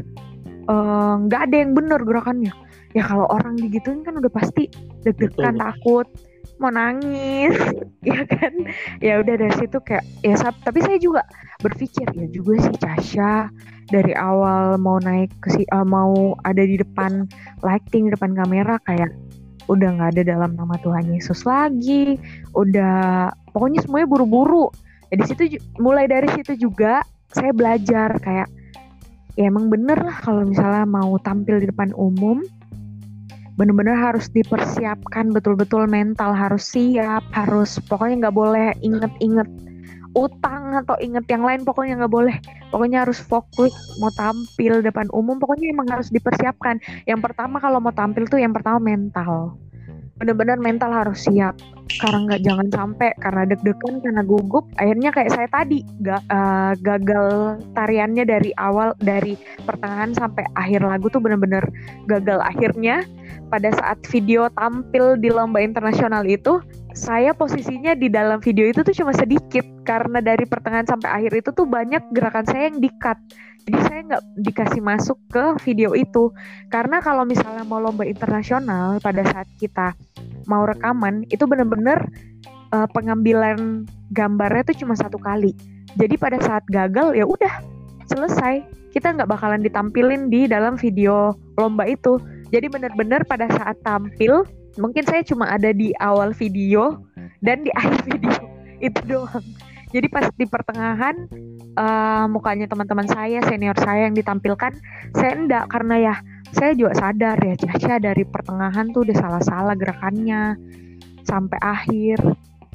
Eh, 0.67 1.15
nggak 1.31 1.41
ada 1.49 1.57
yang 1.57 1.73
bener 1.79 2.03
gerakannya. 2.03 2.51
Ya 2.95 3.03
kalau 3.07 3.31
orang 3.31 3.55
digituin 3.59 4.03
kan 4.03 4.19
udah 4.19 4.31
pasti 4.31 4.67
deg-degan 5.07 5.59
takut 5.59 6.07
mau 6.63 6.71
nangis 6.71 7.55
ya 8.09 8.23
kan? 8.27 8.55
Ya 9.03 9.23
udah 9.23 9.35
dari 9.39 9.55
situ 9.59 9.79
kayak 9.83 10.07
ya 10.23 10.39
sab- 10.39 10.61
tapi 10.63 10.83
saya 10.83 10.99
juga 10.99 11.23
berpikir 11.63 12.07
ya 12.15 12.27
juga 12.31 12.63
sih 12.63 12.77
Casya 12.79 13.51
dari 13.91 14.15
awal 14.15 14.79
mau 14.79 15.03
naik 15.03 15.31
ke 15.43 15.49
si 15.51 15.63
eh, 15.67 15.87
mau 15.87 16.39
ada 16.47 16.63
di 16.63 16.79
depan 16.79 17.27
lighting 17.67 18.15
depan 18.15 18.39
kamera 18.39 18.79
kayak 18.87 19.11
udah 19.71 19.89
nggak 19.97 20.11
ada 20.19 20.23
dalam 20.37 20.57
nama 20.57 20.77
Tuhan 20.81 21.09
Yesus 21.09 21.49
lagi 21.49 22.21
udah 22.53 23.31
pokoknya 23.53 23.85
semuanya 23.85 24.09
buru-buru. 24.09 24.69
Ya 25.13 25.21
di 25.21 25.25
situ 25.29 25.43
mulai 25.81 26.09
dari 26.11 26.29
situ 26.33 26.59
juga 26.59 27.05
saya 27.35 27.51
belajar 27.55 28.17
kayak 28.23 28.49
ya 29.35 29.51
emang 29.51 29.67
bener 29.71 29.99
lah 29.99 30.15
kalau 30.23 30.47
misalnya 30.47 30.87
mau 30.87 31.19
tampil 31.23 31.59
di 31.59 31.67
depan 31.67 31.91
umum 31.99 32.43
bener-bener 33.55 33.95
harus 33.95 34.27
dipersiapkan 34.35 35.31
betul-betul 35.31 35.87
mental 35.87 36.35
harus 36.35 36.75
siap 36.75 37.23
harus 37.31 37.79
pokoknya 37.87 38.27
nggak 38.27 38.37
boleh 38.37 38.69
inget-inget 38.83 39.47
utang 40.15 40.79
atau 40.79 40.95
inget 41.03 41.27
yang 41.29 41.43
lain 41.43 41.67
pokoknya 41.67 42.01
nggak 42.03 42.15
boleh. 42.15 42.37
Pokoknya 42.71 43.03
harus 43.07 43.19
fokus 43.21 43.75
mau 43.99 44.11
tampil 44.15 44.81
depan 44.81 45.11
umum 45.11 45.37
pokoknya 45.43 45.75
emang 45.75 45.91
harus 45.91 46.09
dipersiapkan. 46.09 46.79
Yang 47.05 47.21
pertama 47.31 47.59
kalau 47.59 47.83
mau 47.83 47.93
tampil 47.93 48.25
tuh 48.31 48.39
yang 48.39 48.55
pertama 48.55 48.79
mental. 48.79 49.59
Bener-bener 50.15 50.63
mental 50.63 50.95
harus 50.95 51.27
siap. 51.27 51.59
Karena 51.99 52.31
nggak 52.31 52.43
jangan 52.47 52.69
sampai 52.71 53.11
karena 53.21 53.43
deg-degan 53.45 54.01
karena 54.01 54.23
gugup 54.25 54.65
akhirnya 54.81 55.11
kayak 55.13 55.31
saya 55.37 55.49
tadi 55.53 55.85
ga, 56.01 56.23
eh, 56.23 56.73
gagal 56.81 57.61
tariannya 57.77 58.25
dari 58.25 58.51
awal 58.57 58.97
dari 59.03 59.37
pertengahan 59.67 60.17
sampai 60.17 60.47
akhir 60.55 60.81
lagu 60.87 61.11
tuh 61.11 61.21
bener-bener 61.21 61.67
gagal. 62.07 62.41
Akhirnya 62.41 63.03
pada 63.51 63.75
saat 63.75 64.01
video 64.09 64.49
tampil 64.55 65.19
di 65.19 65.29
lomba 65.29 65.61
internasional 65.61 66.25
itu 66.25 66.63
saya 66.95 67.35
posisinya 67.35 67.99
di 67.99 68.07
dalam 68.07 68.39
video 68.39 68.71
itu 68.71 68.87
tuh 68.87 68.95
cuma 68.95 69.11
sedikit 69.11 69.67
karena 69.83 70.23
dari 70.23 70.47
pertengahan 70.47 70.87
sampai 70.87 71.11
akhir 71.11 71.43
itu 71.43 71.51
tuh 71.51 71.67
banyak 71.67 72.01
gerakan 72.15 72.47
saya 72.47 72.71
yang 72.71 72.79
di-cut. 72.79 73.19
Jadi 73.67 73.79
saya 73.83 74.01
nggak 74.07 74.23
dikasih 74.39 74.81
masuk 74.81 75.19
ke 75.27 75.45
video 75.67 75.91
itu. 75.99 76.31
Karena 76.71 77.03
kalau 77.03 77.27
misalnya 77.27 77.67
mau 77.67 77.83
lomba 77.83 78.07
internasional 78.07 79.03
pada 79.03 79.27
saat 79.27 79.51
kita 79.59 79.99
mau 80.47 80.63
rekaman 80.63 81.27
itu 81.35 81.43
bener-bener 81.51 81.99
eh, 82.71 82.89
pengambilan 82.95 83.91
gambarnya 84.15 84.63
tuh 84.71 84.87
cuma 84.87 84.95
satu 84.95 85.19
kali. 85.19 85.51
Jadi 85.99 86.15
pada 86.15 86.39
saat 86.39 86.63
gagal 86.71 87.19
ya 87.19 87.27
udah 87.27 87.59
selesai. 88.07 88.63
Kita 88.95 89.11
nggak 89.11 89.27
bakalan 89.27 89.67
ditampilin 89.67 90.31
di 90.31 90.47
dalam 90.47 90.79
video 90.79 91.35
lomba 91.59 91.91
itu. 91.91 92.23
Jadi 92.55 92.71
bener-bener 92.71 93.27
pada 93.27 93.51
saat 93.51 93.83
tampil 93.83 94.47
mungkin 94.81 95.05
saya 95.07 95.23
cuma 95.23 95.51
ada 95.51 95.71
di 95.71 95.95
awal 96.03 96.35
video 96.35 97.03
dan 97.41 97.63
di 97.63 97.71
akhir 97.75 98.07
video 98.07 98.35
itu 98.87 99.01
doang. 99.07 99.45
Jadi 99.95 100.07
pas 100.11 100.27
di 100.35 100.47
pertengahan 100.51 101.15
eh, 101.79 102.25
mukanya 102.27 102.67
teman-teman 102.67 103.07
saya 103.07 103.39
senior 103.47 103.79
saya 103.79 104.11
yang 104.11 104.19
ditampilkan 104.19 104.75
saya 105.15 105.33
enggak 105.39 105.71
karena 105.71 105.95
ya 106.03 106.15
saya 106.51 106.75
juga 106.75 106.99
sadar 106.99 107.39
ya 107.39 107.55
Caca 107.55 108.03
dari 108.03 108.27
pertengahan 108.27 108.91
tuh 108.91 109.07
udah 109.07 109.17
salah-salah 109.19 109.75
gerakannya 109.79 110.59
sampai 111.23 111.59
akhir. 111.63 112.19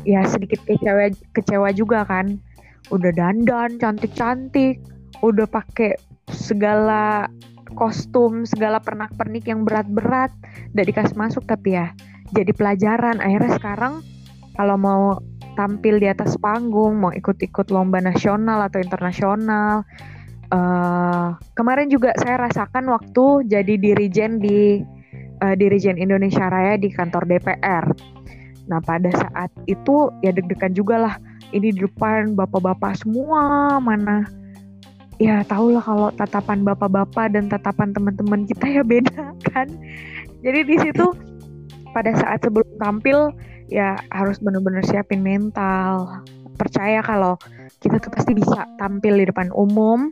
Ya 0.08 0.24
sedikit 0.24 0.64
kecewa 0.64 1.12
kecewa 1.36 1.70
juga 1.76 2.08
kan. 2.08 2.40
Udah 2.88 3.12
dandan 3.12 3.76
cantik-cantik 3.76 4.80
udah 5.20 5.48
pakai 5.52 6.00
segala 6.32 7.28
kostum 7.78 8.46
segala 8.46 8.82
pernak-pernik 8.82 9.46
yang 9.50 9.66
berat-berat 9.66 10.34
udah 10.74 10.86
dikasih 10.86 11.18
masuk 11.18 11.44
tapi 11.46 11.78
ya 11.78 11.94
jadi 12.34 12.54
pelajaran 12.54 13.18
akhirnya 13.22 13.58
sekarang 13.58 13.94
kalau 14.54 14.76
mau 14.78 15.04
tampil 15.58 16.00
di 16.00 16.08
atas 16.08 16.40
panggung 16.40 17.02
mau 17.02 17.12
ikut-ikut 17.12 17.68
lomba 17.74 18.00
nasional 18.00 18.64
atau 18.70 18.80
internasional 18.80 19.84
uh, 20.54 21.36
kemarin 21.54 21.90
juga 21.90 22.14
saya 22.22 22.42
rasakan 22.42 22.90
waktu 22.90 23.50
jadi 23.50 23.74
dirijen 23.76 24.42
di 24.42 24.82
uh, 25.42 25.56
dirijen 25.56 25.98
Indonesia 25.98 26.50
Raya 26.50 26.78
di 26.78 26.90
kantor 26.92 27.26
DPR. 27.26 27.86
Nah 28.70 28.80
pada 28.86 29.10
saat 29.10 29.50
itu 29.66 30.14
ya 30.22 30.30
deg-degan 30.30 30.78
juga 30.78 30.96
lah 31.02 31.16
ini 31.54 31.74
di 31.74 31.82
depan 31.82 32.38
bapak-bapak 32.38 33.02
semua 33.02 33.78
mana 33.82 34.26
ya 35.20 35.44
tau 35.46 35.70
lah 35.70 35.84
kalau 35.84 36.10
tatapan 36.16 36.64
bapak-bapak 36.64 37.36
dan 37.36 37.52
tatapan 37.52 37.92
teman-teman 37.92 38.48
kita 38.48 38.66
ya 38.80 38.84
beda 38.84 39.36
kan. 39.52 39.68
Jadi 40.40 40.60
di 40.64 40.76
situ 40.80 41.12
pada 41.92 42.16
saat 42.16 42.40
sebelum 42.42 42.68
tampil 42.80 43.36
ya 43.68 44.00
harus 44.16 44.40
benar-benar 44.40 44.82
siapin 44.88 45.22
mental. 45.22 46.24
Percaya 46.56 47.04
kalau 47.04 47.36
kita 47.80 48.00
tuh 48.00 48.12
pasti 48.12 48.36
bisa 48.36 48.68
tampil 48.80 49.16
di 49.20 49.28
depan 49.28 49.52
umum 49.56 50.12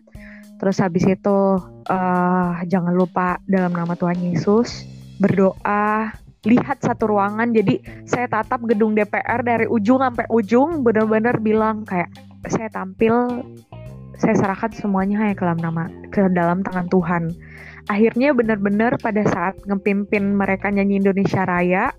Terus 0.58 0.78
habis 0.82 1.06
itu 1.06 1.38
uh, 1.86 2.52
jangan 2.66 2.94
lupa 2.98 3.38
dalam 3.46 3.74
nama 3.74 3.94
Tuhan 3.94 4.18
Yesus 4.18 4.90
berdoa, 5.22 6.14
lihat 6.46 6.82
satu 6.82 7.14
ruangan. 7.14 7.54
Jadi 7.54 7.82
saya 8.10 8.26
tatap 8.26 8.66
gedung 8.66 8.98
DPR 8.98 9.46
dari 9.46 9.70
ujung 9.70 10.02
sampai 10.02 10.26
ujung 10.34 10.82
benar-benar 10.82 11.38
bilang 11.42 11.86
kayak 11.86 12.10
saya 12.50 12.70
tampil 12.74 13.46
saya 14.18 14.36
serahkan 14.36 14.74
semuanya 14.74 15.22
hanya 15.22 15.34
ke 15.38 15.44
dalam 15.46 15.62
nama 15.62 15.84
ke 16.10 16.22
dalam 16.34 16.66
tangan 16.66 16.90
Tuhan. 16.90 17.24
Akhirnya 17.88 18.36
benar-benar 18.36 19.00
pada 19.00 19.24
saat 19.24 19.56
ngepimpin 19.64 20.36
mereka 20.36 20.68
nyanyi 20.68 21.00
Indonesia 21.00 21.48
Raya 21.48 21.94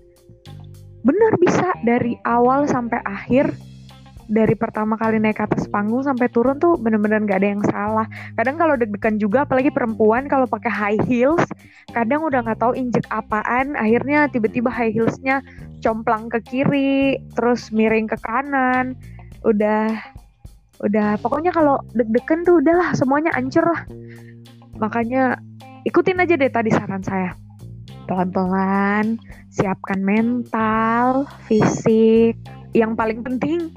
benar 0.99 1.33
bisa 1.39 1.71
dari 1.87 2.19
awal 2.27 2.67
sampai 2.67 2.99
akhir 3.07 3.55
dari 4.29 4.53
pertama 4.53 4.93
kali 4.93 5.17
naik 5.17 5.41
ke 5.41 5.43
atas 5.49 5.65
panggung 5.73 6.05
sampai 6.05 6.29
turun 6.29 6.61
tuh 6.61 6.77
bener-bener 6.77 7.25
gak 7.25 7.41
ada 7.41 7.49
yang 7.49 7.65
salah. 7.65 8.05
Kadang 8.37 8.61
kalau 8.61 8.77
deg-degan 8.77 9.17
juga, 9.17 9.43
apalagi 9.43 9.73
perempuan 9.73 10.29
kalau 10.29 10.45
pakai 10.45 10.69
high 10.69 11.01
heels, 11.09 11.41
kadang 11.97 12.21
udah 12.21 12.45
nggak 12.45 12.61
tahu 12.61 12.77
injek 12.77 13.09
apaan, 13.09 13.73
akhirnya 13.73 14.29
tiba-tiba 14.29 14.69
high 14.69 14.93
heelsnya 14.93 15.41
complang 15.81 16.29
ke 16.29 16.39
kiri, 16.45 17.17
terus 17.33 17.73
miring 17.73 18.05
ke 18.05 18.21
kanan, 18.21 18.93
udah 19.41 19.97
udah 20.79 21.19
pokoknya 21.19 21.51
kalau 21.51 21.79
deg-degan 21.91 22.47
tuh 22.47 22.63
udahlah 22.63 22.95
semuanya 22.95 23.31
ancur 23.35 23.63
lah. 23.63 23.83
Makanya 24.79 25.37
ikutin 25.83 26.23
aja 26.23 26.39
deh 26.39 26.51
tadi 26.51 26.71
saran 26.71 27.03
saya. 27.03 27.35
Pelan-pelan, 28.09 29.21
siapkan 29.53 30.01
mental, 30.01 31.29
fisik, 31.45 32.33
yang 32.73 32.97
paling 32.97 33.21
penting 33.25 33.69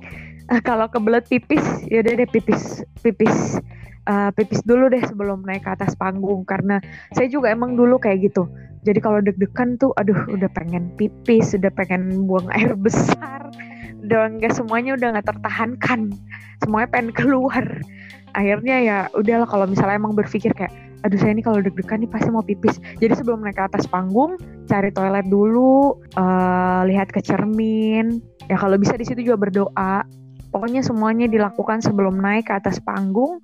kalau 0.60 0.84
kebelet 0.90 1.24
pipis 1.30 1.64
ya 1.88 2.04
udah 2.04 2.12
deh 2.20 2.28
pipis 2.28 2.84
pipis 3.00 3.56
uh, 4.04 4.28
pipis 4.36 4.60
dulu 4.68 4.92
deh 4.92 5.00
sebelum 5.00 5.40
naik 5.48 5.64
ke 5.64 5.70
atas 5.72 5.96
panggung 5.96 6.44
karena 6.44 6.76
saya 7.16 7.32
juga 7.32 7.48
emang 7.48 7.72
dulu 7.72 7.96
kayak 7.96 8.28
gitu 8.28 8.44
jadi 8.84 9.00
kalau 9.00 9.24
deg-degan 9.24 9.80
tuh 9.80 9.96
aduh 9.96 10.18
udah 10.28 10.50
pengen 10.52 10.92
pipis 11.00 11.56
udah 11.56 11.72
pengen 11.72 12.28
buang 12.28 12.52
air 12.56 12.76
besar 12.76 13.48
udah 14.02 14.38
nggak 14.38 14.52
semuanya 14.52 14.98
udah 14.98 15.08
nggak 15.18 15.26
tertahankan. 15.30 16.10
Semuanya 16.62 16.88
pengen 16.90 17.10
keluar. 17.14 17.64
Akhirnya 18.32 18.76
ya 18.82 18.98
udahlah 19.12 19.46
kalau 19.46 19.66
misalnya 19.68 20.00
emang 20.00 20.16
berpikir 20.16 20.50
kayak 20.56 20.72
aduh 21.02 21.18
saya 21.18 21.34
ini 21.34 21.42
kalau 21.42 21.58
deg-degan 21.58 22.02
nih 22.02 22.10
pasti 22.10 22.30
mau 22.30 22.42
pipis. 22.42 22.78
Jadi 23.02 23.12
sebelum 23.18 23.42
naik 23.42 23.58
ke 23.58 23.64
atas 23.66 23.90
panggung 23.90 24.38
cari 24.70 24.94
toilet 24.94 25.26
dulu 25.26 25.98
uh, 26.14 26.82
lihat 26.86 27.10
ke 27.10 27.18
cermin. 27.22 28.22
Ya 28.46 28.58
kalau 28.58 28.78
bisa 28.78 28.94
di 28.98 29.06
situ 29.06 29.22
juga 29.22 29.38
berdoa. 29.48 30.06
Pokoknya 30.52 30.84
semuanya 30.84 31.26
dilakukan 31.32 31.80
sebelum 31.80 32.20
naik 32.20 32.50
ke 32.50 32.54
atas 32.54 32.78
panggung. 32.82 33.40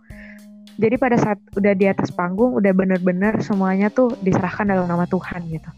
Jadi 0.79 0.95
pada 0.95 1.19
saat 1.19 1.43
udah 1.59 1.75
di 1.75 1.91
atas 1.91 2.15
panggung 2.15 2.55
udah 2.55 2.71
bener-bener 2.71 3.35
semuanya 3.43 3.91
tuh 3.91 4.15
diserahkan 4.23 4.71
dalam 4.71 4.87
nama 4.87 5.11
Tuhan 5.11 5.43
gitu. 5.51 5.71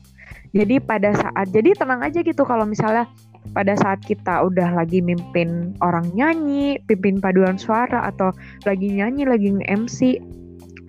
Jadi 0.51 0.83
pada 0.83 1.15
saat 1.15 1.49
jadi 1.49 1.73
tenang 1.79 2.05
aja 2.05 2.21
gitu 2.21 2.43
kalau 2.43 2.67
misalnya 2.69 3.09
pada 3.51 3.75
saat 3.75 4.01
kita 4.07 4.47
udah 4.47 4.79
lagi 4.79 5.03
mimpin 5.03 5.75
orang 5.83 6.07
nyanyi, 6.15 6.79
pimpin 6.87 7.19
paduan 7.19 7.59
suara 7.59 8.07
atau 8.07 8.31
lagi 8.63 8.95
nyanyi, 8.95 9.27
lagi 9.27 9.49
nge-MC, 9.51 10.23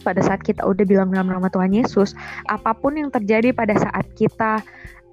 pada 0.01 0.21
saat 0.25 0.41
kita 0.41 0.65
udah 0.65 0.85
bilang 0.85 1.13
dalam 1.13 1.29
nama 1.29 1.47
Tuhan 1.47 1.73
Yesus, 1.73 2.17
apa 2.49 2.73
pun 2.73 2.97
yang 2.97 3.13
terjadi 3.13 3.53
pada 3.53 3.77
saat 3.77 4.05
kita 4.17 4.61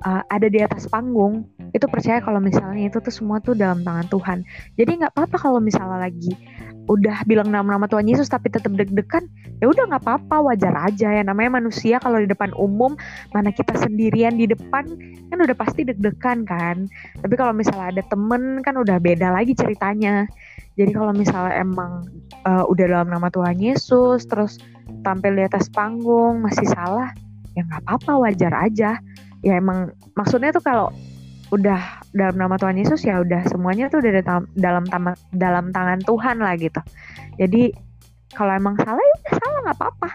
uh, 0.04 0.22
ada 0.32 0.48
di 0.48 0.60
atas 0.64 0.88
panggung 0.88 1.46
itu 1.76 1.84
percaya 1.90 2.24
kalau 2.24 2.40
misalnya 2.40 2.88
itu 2.88 2.98
tuh 2.98 3.12
semua 3.12 3.38
tuh 3.44 3.52
dalam 3.52 3.84
tangan 3.84 4.08
Tuhan. 4.08 4.38
Jadi 4.80 4.90
nggak 5.04 5.12
apa-apa 5.14 5.36
kalau 5.36 5.60
misalnya 5.60 6.08
lagi 6.08 6.32
udah 6.88 7.22
bilang 7.28 7.52
nama-nama 7.52 7.84
Tuhan 7.84 8.08
Yesus 8.08 8.32
tapi 8.32 8.48
tetap 8.48 8.72
deg-degan 8.72 9.28
ya 9.60 9.68
udah 9.68 9.92
nggak 9.92 10.02
apa-apa 10.02 10.52
wajar 10.52 10.74
aja 10.88 11.12
ya. 11.12 11.22
Namanya 11.22 11.60
manusia 11.60 12.00
kalau 12.00 12.18
di 12.18 12.26
depan 12.26 12.50
umum 12.56 12.96
mana 13.36 13.52
kita 13.52 13.76
sendirian 13.76 14.40
di 14.40 14.48
depan 14.48 14.88
kan 15.28 15.38
udah 15.38 15.56
pasti 15.56 15.84
deg-degan 15.84 16.48
kan. 16.48 16.88
Tapi 17.20 17.34
kalau 17.36 17.52
misalnya 17.52 17.92
ada 17.92 18.02
temen 18.08 18.64
kan 18.64 18.74
udah 18.80 18.96
beda 18.96 19.28
lagi 19.30 19.52
ceritanya. 19.52 20.24
Jadi 20.78 20.94
kalau 20.94 21.12
misalnya 21.12 21.58
emang 21.58 22.06
uh, 22.46 22.64
udah 22.70 22.84
dalam 22.86 23.08
nama 23.10 23.28
Tuhan 23.28 23.58
Yesus 23.60 24.24
terus 24.24 24.56
tampil 25.04 25.36
di 25.36 25.44
atas 25.44 25.68
panggung 25.68 26.40
masih 26.40 26.64
salah 26.70 27.12
ya 27.52 27.66
nggak 27.66 27.84
apa-apa 27.84 28.12
wajar 28.24 28.52
aja. 28.54 28.96
Ya 29.44 29.54
emang 29.58 29.94
maksudnya 30.16 30.50
tuh 30.50 30.64
kalau 30.64 30.90
udah 31.48 32.04
dalam 32.12 32.36
nama 32.36 32.60
Tuhan 32.60 32.76
Yesus 32.76 33.04
ya 33.04 33.20
udah 33.24 33.48
semuanya 33.48 33.88
tuh 33.88 34.04
udah 34.04 34.12
dalam 34.20 34.44
dalam 34.56 34.84
dalam 35.32 35.64
tangan 35.72 36.00
Tuhan 36.04 36.36
lah 36.44 36.54
gitu. 36.60 36.80
Jadi 37.40 37.72
kalau 38.36 38.52
emang 38.52 38.76
salah 38.84 39.00
ya 39.00 39.14
udah 39.24 39.34
salah 39.40 39.58
nggak 39.64 39.78
apa-apa. 39.80 40.10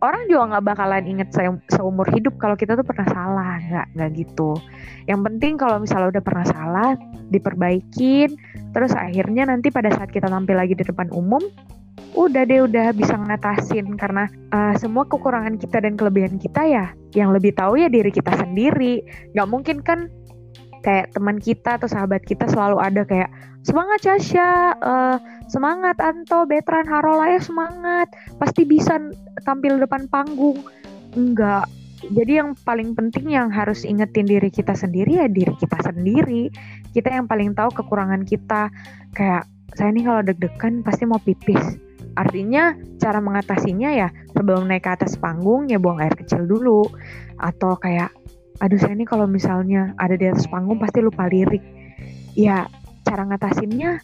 Orang 0.00 0.22
juga 0.26 0.42
nggak 0.56 0.64
bakalan 0.64 1.04
inget 1.04 1.28
se 1.36 1.44
seumur 1.76 2.08
hidup 2.08 2.40
kalau 2.40 2.56
kita 2.56 2.72
tuh 2.74 2.86
pernah 2.86 3.06
salah, 3.12 3.60
nggak 3.60 3.86
nggak 3.92 4.10
gitu. 4.16 4.56
Yang 5.04 5.20
penting 5.28 5.52
kalau 5.60 5.76
misalnya 5.76 6.08
udah 6.16 6.24
pernah 6.24 6.46
salah 6.48 6.90
diperbaikin, 7.28 8.34
terus 8.72 8.96
akhirnya 8.96 9.44
nanti 9.44 9.68
pada 9.68 9.92
saat 9.92 10.08
kita 10.08 10.32
tampil 10.32 10.56
lagi 10.56 10.72
di 10.72 10.84
depan 10.84 11.12
umum 11.12 11.44
udah 12.16 12.42
deh 12.48 12.64
udah 12.64 12.90
bisa 12.96 13.14
ngatasin 13.14 13.94
karena 13.94 14.26
uh, 14.50 14.72
semua 14.80 15.04
kekurangan 15.06 15.60
kita 15.60 15.84
dan 15.84 15.94
kelebihan 15.94 16.40
kita 16.40 16.64
ya 16.64 16.86
yang 17.12 17.30
lebih 17.36 17.52
tahu 17.52 17.78
ya 17.78 17.86
diri 17.92 18.08
kita 18.08 18.32
sendiri 18.32 19.04
nggak 19.36 19.48
mungkin 19.48 19.84
kan 19.84 20.08
kayak 20.82 21.12
teman 21.14 21.38
kita 21.42 21.76
atau 21.80 21.88
sahabat 21.90 22.22
kita 22.24 22.46
selalu 22.50 22.78
ada 22.78 23.02
kayak 23.02 23.30
semangat 23.66 24.00
Casya 24.00 24.78
uh, 24.80 25.16
semangat 25.50 25.98
Anto 25.98 26.44
Betran 26.48 26.86
Harola 26.86 27.34
ya 27.34 27.40
semangat. 27.42 28.08
Pasti 28.38 28.64
bisa 28.64 29.00
tampil 29.42 29.80
depan 29.80 30.06
panggung. 30.08 30.62
Enggak. 31.16 31.66
Jadi 31.98 32.38
yang 32.38 32.54
paling 32.62 32.94
penting 32.94 33.34
yang 33.34 33.50
harus 33.50 33.82
ingetin 33.82 34.24
diri 34.30 34.54
kita 34.54 34.72
sendiri 34.72 35.18
ya 35.18 35.26
diri 35.26 35.50
kita 35.58 35.82
sendiri. 35.82 36.48
Kita 36.94 37.10
yang 37.10 37.26
paling 37.26 37.58
tahu 37.58 37.74
kekurangan 37.74 38.22
kita. 38.22 38.70
Kayak 39.12 39.50
saya 39.74 39.90
nih 39.90 40.04
kalau 40.06 40.22
deg-degan 40.22 40.86
pasti 40.86 41.04
mau 41.04 41.18
pipis. 41.18 41.76
Artinya 42.14 42.74
cara 42.98 43.18
mengatasinya 43.22 43.90
ya 43.94 44.08
sebelum 44.34 44.66
naik 44.66 44.86
ke 44.86 44.90
atas 44.90 45.18
panggung 45.18 45.70
ya 45.70 45.82
buang 45.82 45.98
air 45.98 46.14
kecil 46.14 46.46
dulu. 46.46 46.86
Atau 47.42 47.74
kayak 47.78 48.14
aduh 48.58 48.78
saya 48.78 48.94
ini 48.94 49.06
kalau 49.06 49.26
misalnya 49.30 49.94
ada 49.98 50.14
di 50.18 50.26
atas 50.26 50.46
panggung 50.50 50.78
pasti 50.78 51.02
lupa 51.02 51.30
lirik. 51.30 51.62
Ya 52.38 52.66
cara 53.06 53.24
ngatasinnya 53.26 54.02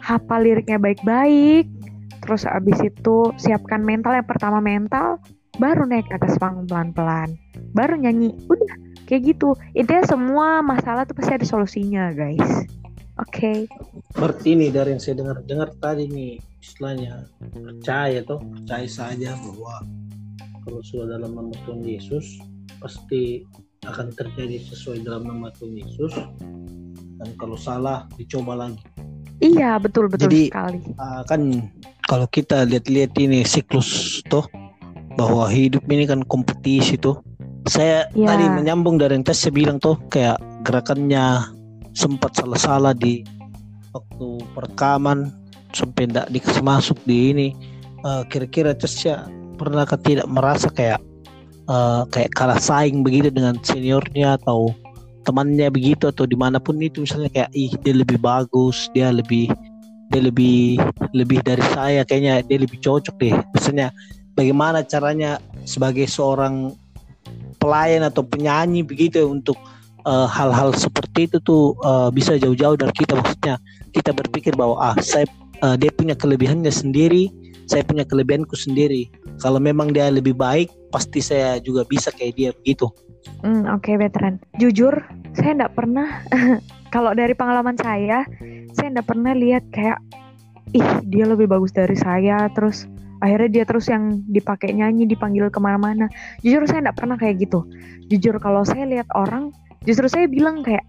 hafal 0.00 0.40
liriknya 0.46 0.78
baik-baik. 0.78 1.66
Terus 2.22 2.42
abis 2.48 2.78
itu 2.82 3.30
siapkan 3.38 3.82
mental 3.82 4.18
yang 4.18 4.26
pertama 4.26 4.58
mental 4.58 5.22
baru 5.56 5.88
naik 5.88 6.08
ke 6.10 6.14
atas 6.20 6.36
panggung 6.36 6.68
pelan-pelan. 6.68 7.34
Baru 7.72 7.96
nyanyi. 7.96 8.34
Udah 8.46 8.74
kayak 9.08 9.34
gitu. 9.34 9.54
Intinya 9.72 10.04
semua 10.04 10.60
masalah 10.60 11.06
tuh 11.08 11.16
pasti 11.16 11.38
ada 11.38 11.46
solusinya, 11.46 12.12
guys. 12.12 12.66
Oke. 13.16 13.32
Okay. 13.32 13.58
Berarti 14.12 14.52
nih 14.58 14.70
dari 14.74 14.92
yang 14.92 15.00
saya 15.00 15.16
dengar-dengar 15.16 15.72
tadi 15.80 16.04
nih 16.10 16.36
istilahnya 16.60 17.30
percaya 17.54 18.20
tuh 18.26 18.42
percaya 18.42 18.88
saja 18.90 19.32
bahwa 19.38 19.86
kalau 20.66 20.80
sudah 20.82 21.16
dalam 21.16 21.32
nama 21.32 21.54
Tuhan 21.64 21.80
Yesus 21.86 22.42
pasti 22.86 23.42
akan 23.82 24.14
terjadi 24.14 24.62
sesuai 24.70 25.02
dalam 25.02 25.26
nama 25.26 25.50
Tuhan 25.58 25.74
Yesus 25.74 26.14
dan 27.18 27.28
kalau 27.34 27.58
salah 27.58 28.06
dicoba 28.14 28.54
lagi. 28.54 28.78
Iya 29.42 29.76
betul 29.82 30.06
betul 30.06 30.30
Jadi, 30.30 30.54
sekali. 30.54 30.80
Uh, 30.94 31.22
kan 31.26 31.66
kalau 32.06 32.30
kita 32.30 32.62
lihat-lihat 32.62 33.12
ini 33.18 33.42
siklus 33.42 34.22
tuh 34.30 34.46
bahwa 35.18 35.50
hidup 35.50 35.82
ini 35.90 36.06
kan 36.06 36.22
kompetisi 36.30 36.94
tuh. 36.94 37.18
Saya 37.66 38.06
Ya. 38.14 38.30
tadi 38.30 38.46
menyambung 38.46 38.94
dari 38.94 39.18
yang 39.18 39.26
tes 39.26 39.42
saya 39.42 39.50
bilang 39.50 39.82
tuh 39.82 39.98
kayak 40.06 40.38
gerakannya 40.62 41.50
sempat 41.98 42.38
salah-salah 42.38 42.94
di 42.94 43.26
waktu 43.90 44.28
perekaman 44.54 45.34
sampai 45.74 46.06
tidak 46.06 46.30
dikasih 46.30 46.62
masuk 46.62 46.98
di 47.02 47.34
ini. 47.34 47.48
Eh, 48.06 48.22
kira-kira 48.30 48.70
Cesya 48.70 49.26
pernahkah 49.58 49.98
tidak 49.98 50.30
merasa 50.30 50.70
kayak 50.70 51.02
eh, 51.66 52.02
kayak 52.10 52.30
kalah 52.34 52.60
saing 52.60 53.02
begitu 53.02 53.28
dengan 53.30 53.58
seniornya 53.60 54.38
atau 54.42 54.72
temannya 55.26 55.68
begitu 55.74 56.06
atau 56.06 56.22
di 56.22 56.38
mana 56.38 56.62
pun 56.62 56.78
itu 56.78 57.02
misalnya 57.02 57.26
kayak 57.34 57.50
ih 57.50 57.74
dia 57.82 57.94
lebih 57.98 58.22
bagus 58.22 58.86
dia 58.94 59.10
lebih 59.10 59.50
dia 60.10 60.22
lebih 60.22 60.78
lebih 61.10 61.42
dari 61.42 61.64
saya 61.74 62.06
kayaknya 62.06 62.42
dia 62.46 62.58
lebih 62.62 62.78
cocok 62.78 63.14
deh. 63.18 63.34
Misalnya 63.54 63.90
bagaimana 64.38 64.86
caranya 64.86 65.42
sebagai 65.66 66.06
seorang 66.06 66.74
pelayan 67.58 68.06
atau 68.06 68.22
penyanyi 68.22 68.86
begitu 68.86 69.26
untuk 69.26 69.58
eh, 70.06 70.26
hal-hal 70.30 70.70
seperti 70.76 71.26
itu 71.26 71.42
tuh 71.42 71.74
eh, 71.82 72.08
bisa 72.14 72.38
jauh-jauh 72.38 72.78
dari 72.78 72.94
kita. 72.94 73.18
Maksudnya 73.18 73.58
kita 73.90 74.14
berpikir 74.14 74.54
bahwa 74.54 74.78
ah 74.78 74.96
saya 75.02 75.26
eh, 75.66 75.76
dia 75.80 75.90
punya 75.90 76.14
kelebihannya 76.14 76.70
sendiri 76.70 77.32
saya 77.66 77.82
punya 77.82 78.06
kelebihanku 78.06 78.54
sendiri 78.54 79.10
kalau 79.42 79.60
memang 79.60 79.90
dia 79.92 80.08
lebih 80.08 80.34
baik 80.38 80.70
pasti 80.94 81.20
saya 81.20 81.58
juga 81.60 81.82
bisa 81.86 82.08
kayak 82.14 82.34
dia 82.38 82.50
begitu 82.54 82.88
Hmm, 83.42 83.66
Oke, 83.74 83.94
veteran. 83.98 84.40
Jujur, 84.58 84.94
saya 85.36 85.52
nggak 85.62 85.74
pernah. 85.76 86.22
kalau 86.94 87.12
dari 87.12 87.34
pengalaman 87.34 87.76
saya, 87.78 88.24
saya 88.72 88.86
nggak 88.94 89.08
pernah 89.08 89.32
lihat 89.36 89.64
kayak, 89.74 89.98
ih 90.74 90.88
dia 91.06 91.24
lebih 91.28 91.50
bagus 91.50 91.74
dari 91.74 91.94
saya. 91.98 92.48
Terus 92.54 92.86
akhirnya 93.20 93.62
dia 93.62 93.64
terus 93.68 93.90
yang 93.90 94.22
dipakai 94.30 94.72
nyanyi, 94.72 95.04
dipanggil 95.08 95.50
ke 95.50 95.58
mana-mana. 95.58 96.08
Jujur 96.42 96.64
saya 96.66 96.88
nggak 96.88 96.98
pernah 96.98 97.16
kayak 97.18 97.42
gitu. 97.42 97.66
Jujur 98.08 98.38
kalau 98.40 98.62
saya 98.62 98.86
lihat 98.86 99.08
orang, 99.14 99.52
justru 99.84 100.06
saya 100.06 100.26
bilang 100.30 100.62
kayak, 100.62 100.86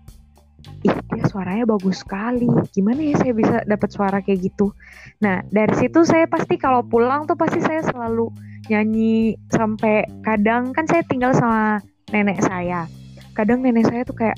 ih 0.85 0.95
dia 1.13 1.25
suaranya 1.25 1.65
bagus 1.65 2.05
sekali. 2.05 2.45
Gimana 2.73 3.01
ya 3.01 3.15
saya 3.17 3.33
bisa 3.33 3.57
dapat 3.65 3.89
suara 3.89 4.17
kayak 4.21 4.51
gitu? 4.51 4.73
Nah 5.23 5.41
dari 5.49 5.73
situ 5.77 6.05
saya 6.05 6.29
pasti 6.29 6.59
kalau 6.59 6.85
pulang 6.85 7.25
tuh 7.25 7.37
pasti 7.39 7.61
saya 7.63 7.81
selalu 7.85 8.29
nyanyi 8.67 9.39
sampai 9.49 10.05
kadang 10.21 10.75
kan 10.75 10.85
saya 10.85 11.01
tinggal 11.07 11.33
sama 11.33 11.81
nenek 12.13 12.43
saya. 12.43 12.85
Kadang 13.33 13.61
nenek 13.61 13.87
saya 13.89 14.01
tuh 14.05 14.17
kayak 14.17 14.37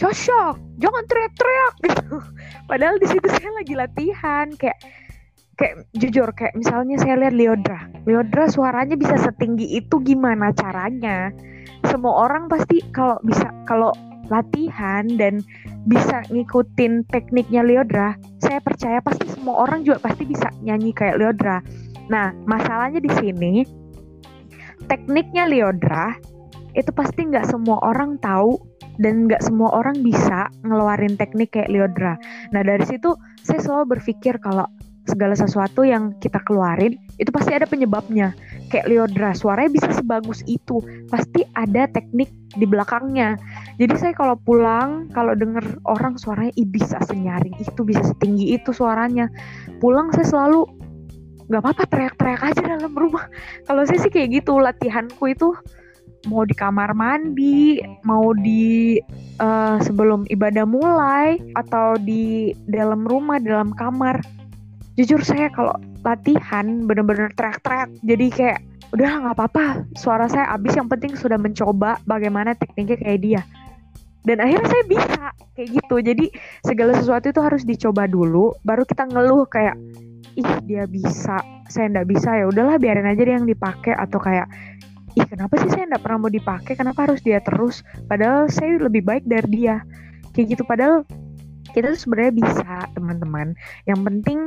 cocok, 0.00 0.56
jangan 0.80 1.04
teriak-teriak 1.04 1.74
gitu. 1.86 2.16
Padahal 2.64 2.96
di 2.96 3.06
situ 3.06 3.26
saya 3.28 3.50
lagi 3.52 3.74
latihan 3.76 4.46
kayak 4.56 4.78
kayak 5.60 5.84
jujur 5.92 6.32
kayak 6.32 6.56
misalnya 6.56 6.96
saya 6.96 7.20
lihat 7.20 7.34
Leodra. 7.36 7.80
Leodra 8.08 8.48
suaranya 8.48 8.96
bisa 8.96 9.20
setinggi 9.20 9.76
itu 9.76 10.00
gimana 10.00 10.56
caranya? 10.56 11.28
Semua 11.84 12.24
orang 12.28 12.48
pasti 12.48 12.80
kalau 12.96 13.20
bisa 13.20 13.52
kalau 13.68 13.92
latihan 14.30 15.04
dan 15.18 15.42
bisa 15.84 16.22
ngikutin 16.30 17.04
tekniknya 17.10 17.66
Leodra, 17.66 18.14
saya 18.38 18.62
percaya 18.62 19.02
pasti 19.02 19.26
semua 19.28 19.66
orang 19.66 19.82
juga 19.82 20.00
pasti 20.00 20.24
bisa 20.24 20.48
nyanyi 20.62 20.94
kayak 20.94 21.18
Leodra. 21.18 21.58
Nah, 22.06 22.30
masalahnya 22.46 23.02
di 23.02 23.10
sini 23.18 23.66
tekniknya 24.86 25.50
Leodra 25.50 26.14
itu 26.78 26.90
pasti 26.94 27.26
nggak 27.26 27.50
semua 27.50 27.82
orang 27.82 28.16
tahu 28.22 28.58
dan 29.00 29.26
nggak 29.26 29.42
semua 29.42 29.72
orang 29.72 29.96
bisa 30.04 30.52
ngeluarin 30.62 31.16
teknik 31.16 31.56
kayak 31.56 31.72
Leodra. 31.72 32.14
Nah 32.52 32.62
dari 32.62 32.84
situ 32.84 33.16
saya 33.40 33.58
selalu 33.58 33.98
berpikir 33.98 34.36
kalau 34.38 34.68
segala 35.08 35.32
sesuatu 35.34 35.82
yang 35.82 36.14
kita 36.20 36.38
keluarin 36.44 37.00
itu 37.16 37.32
pasti 37.32 37.56
ada 37.56 37.64
penyebabnya. 37.64 38.36
Kayak 38.70 38.86
Leodra 38.86 39.30
suaranya 39.34 39.70
bisa 39.74 39.90
sebagus 39.90 40.46
itu, 40.46 40.78
pasti 41.10 41.42
ada 41.58 41.90
teknik 41.90 42.30
di 42.54 42.66
belakangnya. 42.66 43.34
Jadi 43.82 43.94
saya 43.98 44.12
kalau 44.14 44.38
pulang 44.46 45.10
kalau 45.10 45.34
denger 45.34 45.62
orang 45.90 46.14
suaranya 46.14 46.54
Ih, 46.54 46.70
bisa 46.70 47.02
senyaring 47.10 47.54
itu, 47.58 47.82
bisa 47.82 48.02
setinggi 48.14 48.54
itu 48.54 48.70
suaranya. 48.70 49.26
Pulang 49.82 50.14
saya 50.14 50.26
selalu 50.30 50.66
nggak 51.50 51.62
apa-apa 51.66 51.84
teriak-teriak 51.90 52.42
aja 52.46 52.62
dalam 52.62 52.94
rumah. 52.94 53.26
Kalau 53.66 53.82
saya 53.82 53.98
sih 53.98 54.10
kayak 54.14 54.42
gitu 54.42 54.62
latihanku 54.62 55.34
itu 55.34 55.50
mau 56.30 56.46
di 56.46 56.54
kamar 56.54 56.94
mandi, 56.94 57.82
mau 58.06 58.30
di 58.38 59.02
eh, 59.42 59.76
sebelum 59.82 60.30
ibadah 60.30 60.62
mulai, 60.62 61.42
atau 61.58 61.98
di 61.98 62.54
dalam 62.70 63.02
rumah, 63.02 63.42
dalam 63.42 63.74
kamar. 63.74 64.22
Jujur 64.94 65.24
saya 65.24 65.48
kalau 65.50 65.74
latihan 66.00 66.88
bener-bener 66.88 67.28
teriak-teriak, 67.36 67.90
jadi 68.00 68.26
kayak 68.32 68.58
udah 68.90 69.10
nggak 69.22 69.34
apa-apa, 69.38 69.64
suara 69.94 70.26
saya 70.26 70.50
habis. 70.50 70.74
Yang 70.74 70.88
penting 70.98 71.12
sudah 71.14 71.38
mencoba 71.38 72.00
bagaimana 72.08 72.56
tekniknya 72.58 72.98
kayak 72.98 73.20
dia. 73.22 73.42
Dan 74.20 74.36
akhirnya 74.36 74.68
saya 74.68 74.84
bisa 74.84 75.22
kayak 75.56 75.68
gitu. 75.80 75.96
Jadi 76.04 76.26
segala 76.60 76.92
sesuatu 76.98 77.32
itu 77.32 77.40
harus 77.40 77.62
dicoba 77.64 78.04
dulu, 78.04 78.52
baru 78.66 78.84
kita 78.84 79.08
ngeluh 79.08 79.48
kayak 79.48 79.76
ih 80.36 80.50
dia 80.68 80.84
bisa, 80.84 81.40
saya 81.72 81.86
nggak 81.88 82.08
bisa. 82.10 82.36
Ya 82.36 82.44
udahlah 82.50 82.76
biarin 82.76 83.08
aja 83.08 83.22
dia 83.22 83.36
yang 83.40 83.48
dipakai 83.48 83.96
atau 83.96 84.20
kayak 84.20 84.46
ih 85.18 85.26
kenapa 85.26 85.58
sih 85.58 85.70
saya 85.72 85.88
nggak 85.90 86.02
pernah 86.04 86.18
mau 86.26 86.32
dipakai? 86.32 86.72
Kenapa 86.76 87.08
harus 87.08 87.20
dia 87.24 87.40
terus? 87.40 87.80
Padahal 88.06 88.46
saya 88.52 88.76
lebih 88.76 89.02
baik 89.06 89.24
dari 89.24 89.48
dia. 89.48 89.80
Kayak 90.36 90.58
gitu. 90.58 90.62
Padahal 90.68 91.02
kita 91.72 91.94
tuh 91.94 92.00
sebenarnya 92.02 92.32
bisa 92.34 92.70
teman-teman. 92.92 93.56
Yang 93.88 94.00
penting 94.04 94.38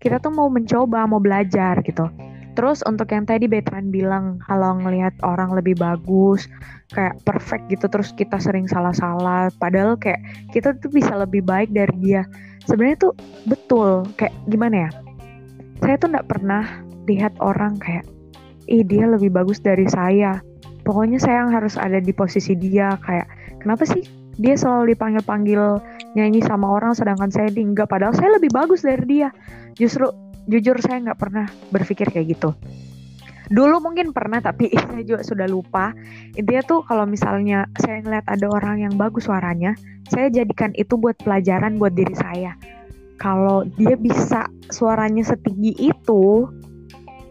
kita 0.00 0.20
tuh 0.20 0.32
mau 0.32 0.48
mencoba 0.52 1.08
mau 1.08 1.20
belajar 1.20 1.80
gitu. 1.84 2.08
Terus 2.56 2.80
untuk 2.88 3.12
yang 3.12 3.28
tadi 3.28 3.44
Betran 3.44 3.92
bilang 3.92 4.40
kalau 4.48 4.80
ngelihat 4.80 5.12
orang 5.20 5.52
lebih 5.52 5.76
bagus 5.76 6.48
kayak 6.88 7.20
perfect 7.28 7.68
gitu 7.68 7.84
terus 7.84 8.16
kita 8.16 8.40
sering 8.40 8.64
salah-salah 8.64 9.52
padahal 9.60 9.98
kayak 10.00 10.24
kita 10.56 10.72
tuh 10.80 10.88
bisa 10.88 11.12
lebih 11.12 11.44
baik 11.44 11.68
dari 11.68 11.92
dia. 12.00 12.24
Sebenarnya 12.64 13.10
tuh 13.10 13.14
betul 13.44 14.08
kayak 14.16 14.32
gimana 14.48 14.88
ya? 14.88 14.90
Saya 15.84 16.00
tuh 16.00 16.08
nggak 16.16 16.28
pernah 16.32 16.64
lihat 17.04 17.36
orang 17.44 17.76
kayak 17.76 18.08
ih 18.72 18.82
dia 18.82 19.04
lebih 19.04 19.28
bagus 19.28 19.60
dari 19.60 19.84
saya. 19.92 20.40
Pokoknya 20.80 21.20
saya 21.20 21.44
yang 21.44 21.52
harus 21.52 21.76
ada 21.76 22.00
di 22.00 22.14
posisi 22.16 22.56
dia 22.56 22.96
kayak 23.04 23.28
kenapa 23.60 23.84
sih 23.84 24.00
dia 24.36 24.54
selalu 24.56 24.92
dipanggil-panggil 24.92 25.80
nyanyi 26.12 26.44
sama 26.44 26.68
orang 26.68 26.92
sedangkan 26.92 27.32
saya 27.32 27.48
di 27.48 27.64
enggak 27.64 27.88
padahal 27.88 28.12
saya 28.12 28.36
lebih 28.36 28.52
bagus 28.52 28.84
dari 28.84 29.04
dia. 29.08 29.28
Justru 29.76 30.08
jujur 30.48 30.76
saya 30.80 31.02
nggak 31.02 31.18
pernah 31.18 31.46
berpikir 31.72 32.12
kayak 32.12 32.36
gitu. 32.36 32.52
Dulu 33.46 33.78
mungkin 33.78 34.10
pernah 34.10 34.42
tapi 34.42 34.68
saya 34.90 35.02
juga 35.02 35.22
sudah 35.24 35.46
lupa. 35.48 35.96
Intinya 36.36 36.62
tuh 36.64 36.80
kalau 36.84 37.08
misalnya 37.08 37.64
saya 37.80 38.04
ngeliat 38.04 38.26
ada 38.28 38.46
orang 38.52 38.84
yang 38.84 38.94
bagus 39.00 39.28
suaranya, 39.28 39.72
saya 40.12 40.28
jadikan 40.28 40.76
itu 40.76 41.00
buat 41.00 41.16
pelajaran 41.24 41.80
buat 41.80 41.96
diri 41.96 42.12
saya. 42.12 42.52
Kalau 43.16 43.64
dia 43.80 43.96
bisa 43.96 44.44
suaranya 44.68 45.24
setinggi 45.24 45.72
itu, 45.80 46.44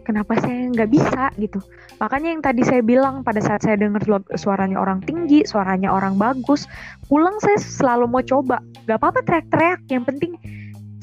kenapa 0.05 0.37
saya 0.37 0.69
nggak 0.69 0.89
bisa 0.93 1.33
gitu 1.41 1.59
makanya 1.97 2.29
yang 2.37 2.43
tadi 2.45 2.61
saya 2.61 2.85
bilang 2.85 3.25
pada 3.25 3.41
saat 3.41 3.65
saya 3.65 3.75
dengar 3.81 4.05
suaranya 4.37 4.77
orang 4.77 5.01
tinggi 5.01 5.41
suaranya 5.49 5.89
orang 5.89 6.15
bagus 6.21 6.69
pulang 7.07 7.37
saya 7.41 7.57
selalu 7.61 8.05
mau 8.09 8.23
coba. 8.25 8.61
Nggak 8.85 8.97
apa-apa 9.01 9.19
teriak-teriak 9.25 9.81
yang 9.89 10.03
penting 10.05 10.37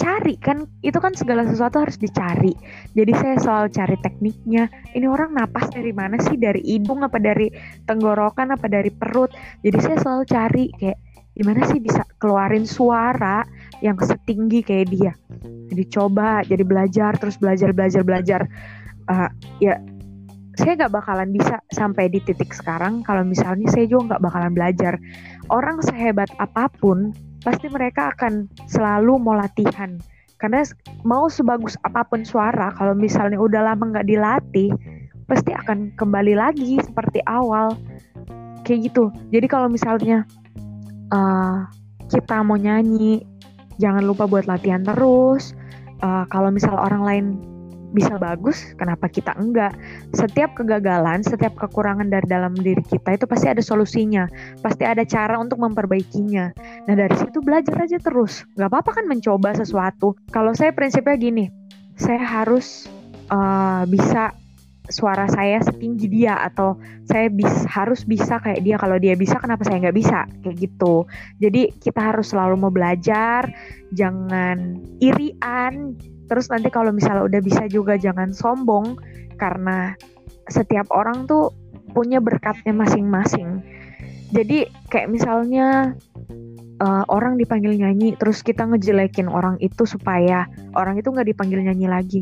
cari 0.03 0.35
kan 0.35 0.67
itu 0.83 0.99
kan 0.99 1.15
segala 1.15 1.47
sesuatu 1.47 1.79
harus 1.79 1.95
dicari. 1.95 2.51
Jadi 2.99 3.13
saya 3.15 3.37
selalu 3.39 3.69
cari 3.71 3.97
tekniknya. 4.03 4.67
Ini 4.99 5.07
orang 5.07 5.39
napas 5.39 5.71
dari 5.71 5.95
mana 5.95 6.19
sih? 6.19 6.35
Dari 6.35 6.59
hidung 6.67 7.07
apa 7.07 7.23
dari 7.23 7.47
tenggorokan 7.87 8.51
apa 8.51 8.67
dari 8.67 8.91
perut? 8.91 9.31
Jadi 9.63 9.79
saya 9.79 9.97
selalu 10.03 10.25
cari 10.27 10.65
kayak 10.75 10.99
gimana 11.33 11.65
sih 11.71 11.81
bisa 11.81 12.05
keluarin 12.21 12.67
suara 12.67 13.47
yang 13.79 13.95
setinggi 13.95 14.67
kayak 14.67 14.87
dia? 14.91 15.13
Jadi 15.71 15.85
coba 15.87 16.43
jadi 16.43 16.67
belajar 16.67 17.15
terus 17.17 17.39
belajar 17.39 17.71
belajar 17.71 18.03
belajar. 18.03 18.41
Uh, 19.11 19.31
ya 19.59 19.79
saya 20.53 20.77
nggak 20.77 20.93
bakalan 20.93 21.33
bisa 21.33 21.65
sampai 21.73 22.13
di 22.13 22.21
titik 22.21 22.53
sekarang 22.53 23.01
kalau 23.09 23.25
misalnya 23.25 23.65
saya 23.73 23.89
juga 23.89 24.15
nggak 24.15 24.23
bakalan 24.29 24.53
belajar. 24.53 24.95
Orang 25.49 25.81
sehebat 25.81 26.29
apa 26.37 26.69
pun 26.77 27.17
pasti 27.41 27.73
mereka 27.73 28.13
akan 28.13 28.49
selalu 28.69 29.17
mau 29.17 29.33
latihan. 29.33 29.97
Karena 30.37 30.61
mau 31.07 31.31
sebagus 31.31 31.79
apa 31.87 32.05
pun 32.05 32.27
suara 32.27 32.75
kalau 32.75 32.93
misalnya 32.93 33.39
udah 33.39 33.63
lama 33.63 33.95
nggak 33.95 34.09
dilatih 34.11 34.75
pasti 35.31 35.55
akan 35.55 35.95
kembali 35.97 36.37
lagi 36.37 36.77
seperti 36.85 37.25
awal. 37.25 37.73
Kayak 38.69 38.93
gitu. 38.93 39.09
Jadi 39.33 39.47
kalau 39.49 39.73
misalnya 39.73 40.29
uh, 41.11 41.65
kita 42.13 42.45
mau 42.45 42.61
nyanyi 42.61 43.25
jangan 43.81 44.05
lupa 44.05 44.29
buat 44.29 44.45
latihan 44.45 44.85
terus. 44.85 45.57
Uh, 46.03 46.27
kalau 46.29 46.51
misal 46.51 46.75
orang 46.77 47.03
lain 47.07 47.27
bisa 47.93 48.17
bagus, 48.17 48.73
kenapa 48.81 49.07
kita 49.07 49.37
enggak? 49.37 49.77
Setiap 50.17 50.57
kegagalan, 50.57 51.21
setiap 51.23 51.55
kekurangan 51.57 52.09
dari 52.09 52.27
dalam 52.27 52.57
diri 52.57 52.83
kita 52.83 53.15
itu 53.15 53.25
pasti 53.29 53.53
ada 53.53 53.61
solusinya, 53.61 54.27
pasti 54.65 54.83
ada 54.89 55.05
cara 55.05 55.37
untuk 55.39 55.61
memperbaikinya. 55.61 56.53
Nah 56.89 56.95
dari 56.97 57.15
situ 57.21 57.39
belajar 57.45 57.77
aja 57.85 58.01
terus, 58.01 58.49
nggak 58.57 58.69
apa-apa 58.69 58.91
kan 59.03 59.05
mencoba 59.07 59.53
sesuatu. 59.53 60.17
Kalau 60.33 60.57
saya 60.57 60.73
prinsipnya 60.73 61.17
gini, 61.21 61.45
saya 61.95 62.21
harus 62.25 62.89
uh, 63.31 63.85
bisa 63.87 64.33
suara 64.91 65.31
saya 65.31 65.63
setinggi 65.63 66.11
dia 66.11 66.35
atau 66.43 66.75
saya 67.07 67.31
bis, 67.31 67.65
harus 67.71 68.03
bisa 68.03 68.43
kayak 68.43 68.61
dia 68.67 68.77
kalau 68.77 68.99
dia 68.99 69.15
bisa 69.15 69.39
kenapa 69.39 69.63
saya 69.63 69.79
nggak 69.89 69.97
bisa 69.97 70.27
kayak 70.43 70.57
gitu 70.59 71.07
jadi 71.39 71.71
kita 71.79 72.13
harus 72.13 72.35
selalu 72.35 72.59
mau 72.59 72.73
belajar 72.75 73.47
jangan 73.95 74.83
irian 74.99 75.95
terus 76.33 76.49
nanti 76.49 76.73
kalau 76.73 76.97
misalnya 76.97 77.29
udah 77.29 77.41
bisa 77.45 77.69
juga 77.69 78.01
jangan 78.01 78.33
sombong 78.33 78.97
karena 79.37 79.93
setiap 80.49 80.89
orang 80.89 81.29
tuh 81.29 81.53
punya 81.93 82.25
berkatnya 82.25 82.73
masing-masing. 82.73 83.61
Jadi 84.33 84.65
kayak 84.89 85.13
misalnya 85.13 85.93
uh, 86.81 87.05
orang 87.13 87.37
dipanggil 87.37 87.77
nyanyi 87.77 88.17
terus 88.17 88.41
kita 88.41 88.65
ngejelekin 88.65 89.29
orang 89.29 89.61
itu 89.61 89.85
supaya 89.85 90.49
orang 90.73 90.97
itu 90.97 91.13
nggak 91.13 91.29
dipanggil 91.37 91.61
nyanyi 91.61 91.87
lagi 91.87 92.21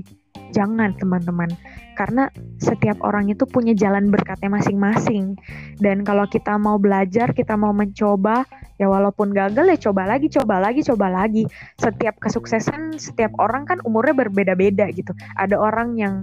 jangan 0.51 0.95
teman-teman. 0.99 1.51
Karena 1.95 2.31
setiap 2.59 3.01
orang 3.05 3.29
itu 3.29 3.45
punya 3.45 3.77
jalan 3.77 4.09
berkatnya 4.09 4.51
masing-masing. 4.51 5.37
Dan 5.79 6.03
kalau 6.03 6.25
kita 6.27 6.57
mau 6.57 6.77
belajar 6.81 7.33
kita 7.33 7.55
mau 7.55 7.71
mencoba 7.77 8.45
ya 8.81 8.89
walaupun 8.89 9.37
gagal 9.37 9.69
ya 9.69 9.79
coba 9.91 10.09
lagi 10.09 10.33
coba 10.33 10.61
lagi 10.61 10.81
coba 10.85 11.07
lagi. 11.13 11.45
Setiap 11.77 12.19
kesuksesan 12.19 12.97
setiap 12.97 13.37
orang 13.39 13.69
kan 13.69 13.79
umurnya 13.85 14.27
berbeda-beda 14.27 14.89
gitu. 14.93 15.13
Ada 15.37 15.57
orang 15.61 15.97
yang 16.01 16.15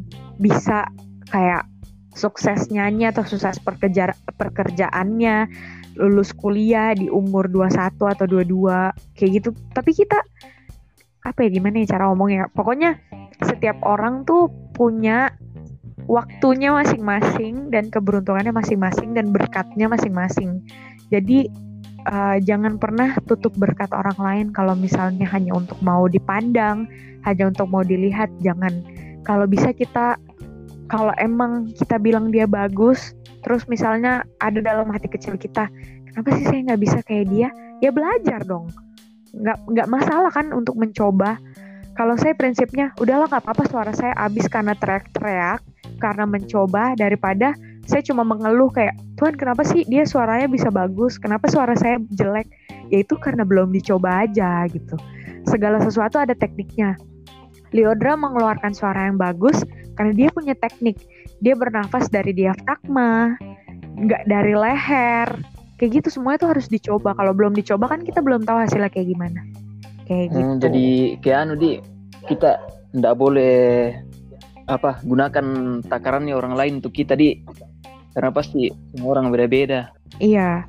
bisa 0.42 0.90
kayak 1.30 1.68
sukses 2.18 2.74
nyanyi 2.74 3.14
atau 3.14 3.22
sukses 3.22 3.62
pekerja 3.62 4.10
pekerjaannya 4.42 5.46
lulus 5.98 6.34
kuliah 6.34 6.98
di 6.98 7.10
umur 7.10 7.46
21 7.50 7.94
atau 7.94 8.26
22 8.26 9.18
kayak 9.18 9.32
gitu. 9.42 9.50
Tapi 9.74 9.92
kita 9.94 10.18
apa 11.28 11.44
ya 11.44 11.50
gimana 11.52 11.84
ya 11.84 11.98
cara 11.98 12.08
ngomongnya? 12.08 12.48
Pokoknya 12.56 12.96
setiap 13.44 13.78
orang 13.84 14.24
tuh 14.24 14.48
punya 14.72 15.36
waktunya 16.08 16.72
masing-masing 16.72 17.68
dan 17.68 17.92
keberuntungannya 17.92 18.56
masing-masing 18.56 19.12
dan 19.12 19.36
berkatnya 19.36 19.92
masing-masing. 19.92 20.64
Jadi 21.12 21.52
uh, 22.08 22.40
jangan 22.40 22.80
pernah 22.80 23.12
tutup 23.28 23.52
berkat 23.60 23.92
orang 23.92 24.16
lain 24.16 24.48
kalau 24.56 24.74
misalnya 24.74 25.28
hanya 25.28 25.52
untuk 25.52 25.78
mau 25.84 26.08
dipandang 26.08 26.88
hanya 27.28 27.52
untuk 27.52 27.68
mau 27.68 27.84
dilihat 27.84 28.32
jangan. 28.40 28.72
Kalau 29.28 29.44
bisa 29.44 29.76
kita 29.76 30.16
kalau 30.88 31.12
emang 31.20 31.68
kita 31.76 32.00
bilang 32.00 32.32
dia 32.32 32.48
bagus 32.48 33.12
terus 33.44 33.68
misalnya 33.68 34.24
ada 34.40 34.64
dalam 34.64 34.88
hati 34.88 35.12
kecil 35.12 35.36
kita 35.36 35.68
kenapa 36.08 36.32
sih 36.40 36.48
saya 36.48 36.60
nggak 36.72 36.82
bisa 36.82 37.00
kayak 37.04 37.28
dia? 37.28 37.50
Ya 37.84 37.92
belajar 37.92 38.48
dong 38.48 38.72
nggak 39.38 39.58
nggak 39.70 39.88
masalah 39.90 40.32
kan 40.34 40.50
untuk 40.54 40.76
mencoba. 40.78 41.38
Kalau 41.98 42.14
saya 42.14 42.38
prinsipnya 42.38 42.94
udahlah 43.02 43.26
nggak 43.26 43.42
apa-apa 43.42 43.64
suara 43.70 43.92
saya 43.94 44.14
habis 44.14 44.46
karena 44.46 44.78
teriak-teriak 44.78 45.66
karena 45.98 46.30
mencoba 46.30 46.94
daripada 46.94 47.58
saya 47.90 48.04
cuma 48.06 48.22
mengeluh 48.22 48.70
kayak 48.70 48.94
Tuhan 49.18 49.34
kenapa 49.40 49.66
sih 49.66 49.82
dia 49.88 50.06
suaranya 50.06 50.46
bisa 50.46 50.70
bagus? 50.70 51.18
Kenapa 51.18 51.50
suara 51.50 51.74
saya 51.74 51.98
jelek 52.14 52.46
ya 52.94 53.02
itu 53.02 53.18
karena 53.18 53.42
belum 53.48 53.74
dicoba 53.74 54.28
aja 54.28 54.68
gitu. 54.70 54.94
Segala 55.48 55.82
sesuatu 55.82 56.22
ada 56.22 56.38
tekniknya. 56.38 57.00
Leodra 57.74 58.14
mengeluarkan 58.20 58.76
suara 58.76 59.10
yang 59.10 59.18
bagus 59.18 59.64
karena 59.98 60.14
dia 60.14 60.30
punya 60.30 60.54
teknik. 60.54 61.02
Dia 61.42 61.58
bernafas 61.58 62.12
dari 62.12 62.36
diafragma 62.36 63.40
nggak 63.98 64.30
dari 64.30 64.54
leher 64.54 65.57
kayak 65.78 66.02
gitu 66.02 66.10
semua 66.20 66.36
itu 66.36 66.46
harus 66.50 66.68
dicoba. 66.68 67.14
Kalau 67.14 67.32
belum 67.32 67.54
dicoba 67.54 67.86
kan 67.88 68.02
kita 68.02 68.20
belum 68.20 68.44
tahu 68.44 68.58
hasilnya 68.66 68.90
kayak 68.90 69.08
gimana. 69.14 69.42
Kayak 70.10 70.26
hmm, 70.30 70.36
gitu. 70.36 70.54
jadi 70.68 70.88
kayak 71.22 71.40
anu 71.46 71.54
di 71.56 71.72
kita 72.28 72.52
nggak 72.98 73.16
boleh 73.16 73.58
apa 74.68 75.00
gunakan 75.06 75.80
takarannya 75.86 76.34
orang 76.36 76.58
lain 76.58 76.74
untuk 76.82 76.98
kita 76.98 77.14
di. 77.14 77.40
Karena 78.18 78.34
pasti 78.34 78.74
semua 78.98 79.10
orang 79.18 79.30
beda-beda. 79.30 79.94
Iya. 80.18 80.66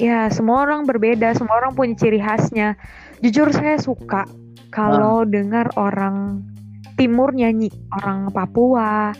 Ya 0.00 0.26
semua 0.32 0.66
orang 0.66 0.88
berbeda 0.88 1.36
semua 1.38 1.60
orang 1.62 1.72
punya 1.78 1.94
ciri 1.94 2.18
khasnya. 2.18 2.74
Jujur 3.22 3.52
saya 3.54 3.78
suka 3.78 4.26
kalau 4.74 5.22
nah. 5.22 5.28
dengar 5.28 5.70
orang 5.78 6.42
timur 6.98 7.30
nyanyi 7.36 7.70
orang 7.94 8.32
Papua 8.32 9.12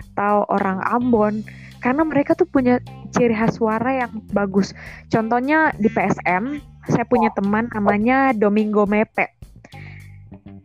atau 0.00 0.46
orang 0.48 0.80
Ambon 0.86 1.44
karena 1.80 2.02
mereka 2.04 2.36
tuh 2.36 2.46
punya 2.46 2.78
ciri 3.14 3.34
khas 3.34 3.58
suara 3.58 4.06
yang 4.06 4.12
bagus. 4.34 4.74
Contohnya 5.10 5.74
di 5.78 5.90
PSM, 5.90 6.58
saya 6.88 7.04
punya 7.06 7.30
teman 7.34 7.68
namanya 7.74 8.32
Domingo 8.32 8.86
Mepe. 8.88 9.28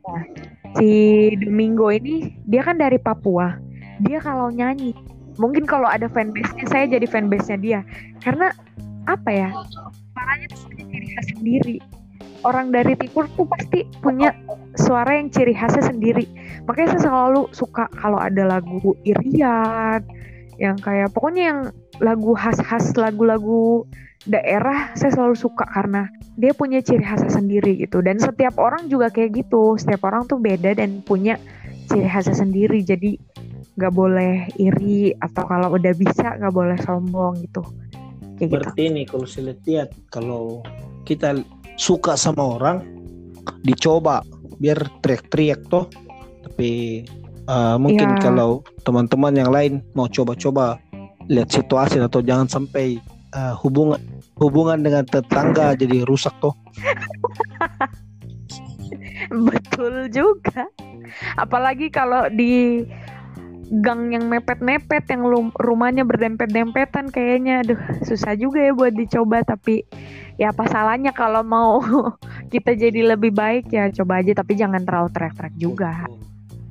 Nah, 0.06 0.26
si 0.78 0.90
Domingo 1.42 1.90
ini 1.90 2.38
dia 2.46 2.62
kan 2.62 2.78
dari 2.78 3.02
Papua. 3.02 3.58
Dia 4.06 4.20
kalau 4.22 4.52
nyanyi, 4.52 4.94
mungkin 5.40 5.66
kalau 5.66 5.88
ada 5.88 6.06
fanbase-nya 6.12 6.66
saya 6.68 6.86
jadi 6.88 7.08
fanbase-nya 7.10 7.58
dia. 7.58 7.80
Karena 8.22 8.52
apa 9.10 9.30
ya? 9.32 9.50
Suaranya 10.14 10.46
tuh 10.52 10.60
punya 10.70 10.84
ciri 10.90 11.08
khas 11.14 11.26
sendiri. 11.36 11.78
Orang 12.46 12.70
dari 12.70 12.94
timur 12.94 13.26
tuh 13.34 13.50
pasti 13.50 13.90
punya 14.06 14.30
suara 14.78 15.18
yang 15.18 15.34
ciri 15.34 15.58
khasnya 15.58 15.90
sendiri. 15.90 16.30
Makanya 16.70 16.98
saya 16.98 17.10
selalu 17.10 17.50
suka 17.50 17.90
kalau 17.98 18.22
ada 18.22 18.46
lagu 18.46 18.94
Irian 19.02 20.06
yang 20.62 20.78
kayak 20.80 21.12
pokoknya 21.12 21.44
yang 21.52 21.60
lagu 22.04 22.36
khas-khas 22.36 22.96
lagu-lagu 23.00 23.86
daerah 24.26 24.90
saya 24.98 25.14
selalu 25.14 25.38
suka 25.38 25.70
karena 25.70 26.10
dia 26.36 26.52
punya 26.58 26.82
ciri 26.82 27.06
khasnya 27.06 27.30
sendiri 27.30 27.78
gitu 27.78 28.02
dan 28.02 28.18
setiap 28.18 28.58
orang 28.58 28.90
juga 28.90 29.14
kayak 29.14 29.46
gitu 29.46 29.78
setiap 29.78 30.10
orang 30.10 30.26
tuh 30.26 30.42
beda 30.42 30.74
dan 30.74 31.06
punya 31.06 31.38
ciri 31.88 32.10
khasnya 32.10 32.34
sendiri 32.34 32.82
jadi 32.82 33.22
nggak 33.76 33.94
boleh 33.94 34.50
iri 34.58 35.14
atau 35.20 35.44
kalau 35.46 35.78
udah 35.78 35.94
bisa 35.94 36.42
nggak 36.42 36.54
boleh 36.56 36.78
sombong 36.82 37.38
gitu 37.46 37.62
kayak 38.40 38.50
gitu. 38.50 38.54
berarti 38.58 38.82
gitu. 38.82 38.96
nih 38.96 39.06
kalau 39.06 39.26
saya 39.30 39.54
lihat 39.54 39.90
kalau 40.10 40.44
kita 41.06 41.30
suka 41.78 42.18
sama 42.18 42.58
orang 42.58 42.78
dicoba 43.62 44.26
biar 44.58 44.80
teriak-teriak 45.04 45.68
toh 45.68 45.86
tapi 46.42 47.04
uh, 47.52 47.78
mungkin 47.78 48.16
ya. 48.18 48.32
kalau 48.32 48.64
teman-teman 48.88 49.34
yang 49.36 49.52
lain 49.52 49.74
mau 49.94 50.08
coba-coba 50.08 50.80
lihat 51.30 51.50
situasi 51.50 51.98
atau 51.98 52.22
jangan 52.22 52.46
sampai 52.46 53.02
uh, 53.34 53.58
hubungan 53.62 53.98
hubungan 54.38 54.84
dengan 54.84 55.04
tetangga 55.08 55.74
jadi 55.74 56.06
rusak 56.06 56.34
toh. 56.40 56.54
Betul 59.50 60.12
juga. 60.14 60.70
Apalagi 61.40 61.90
kalau 61.90 62.30
di 62.30 62.86
gang 63.82 64.14
yang 64.14 64.30
mepet-mepet 64.30 65.10
yang 65.10 65.26
rumahnya 65.58 66.06
berdempet-dempetan 66.06 67.10
kayaknya. 67.10 67.66
Aduh 67.66 67.80
susah 68.06 68.38
juga 68.38 68.62
ya 68.62 68.72
buat 68.76 68.94
dicoba 68.94 69.42
tapi 69.42 69.82
ya 70.38 70.54
apa 70.54 70.70
salahnya 70.70 71.16
kalau 71.16 71.42
mau 71.42 71.82
kita 72.54 72.78
jadi 72.78 73.16
lebih 73.16 73.34
baik 73.34 73.74
ya 73.74 73.90
coba 73.90 74.22
aja 74.22 74.38
tapi 74.38 74.54
jangan 74.54 74.86
terlalu 74.86 75.10
teriak-teriak 75.10 75.56
juga. 75.58 76.06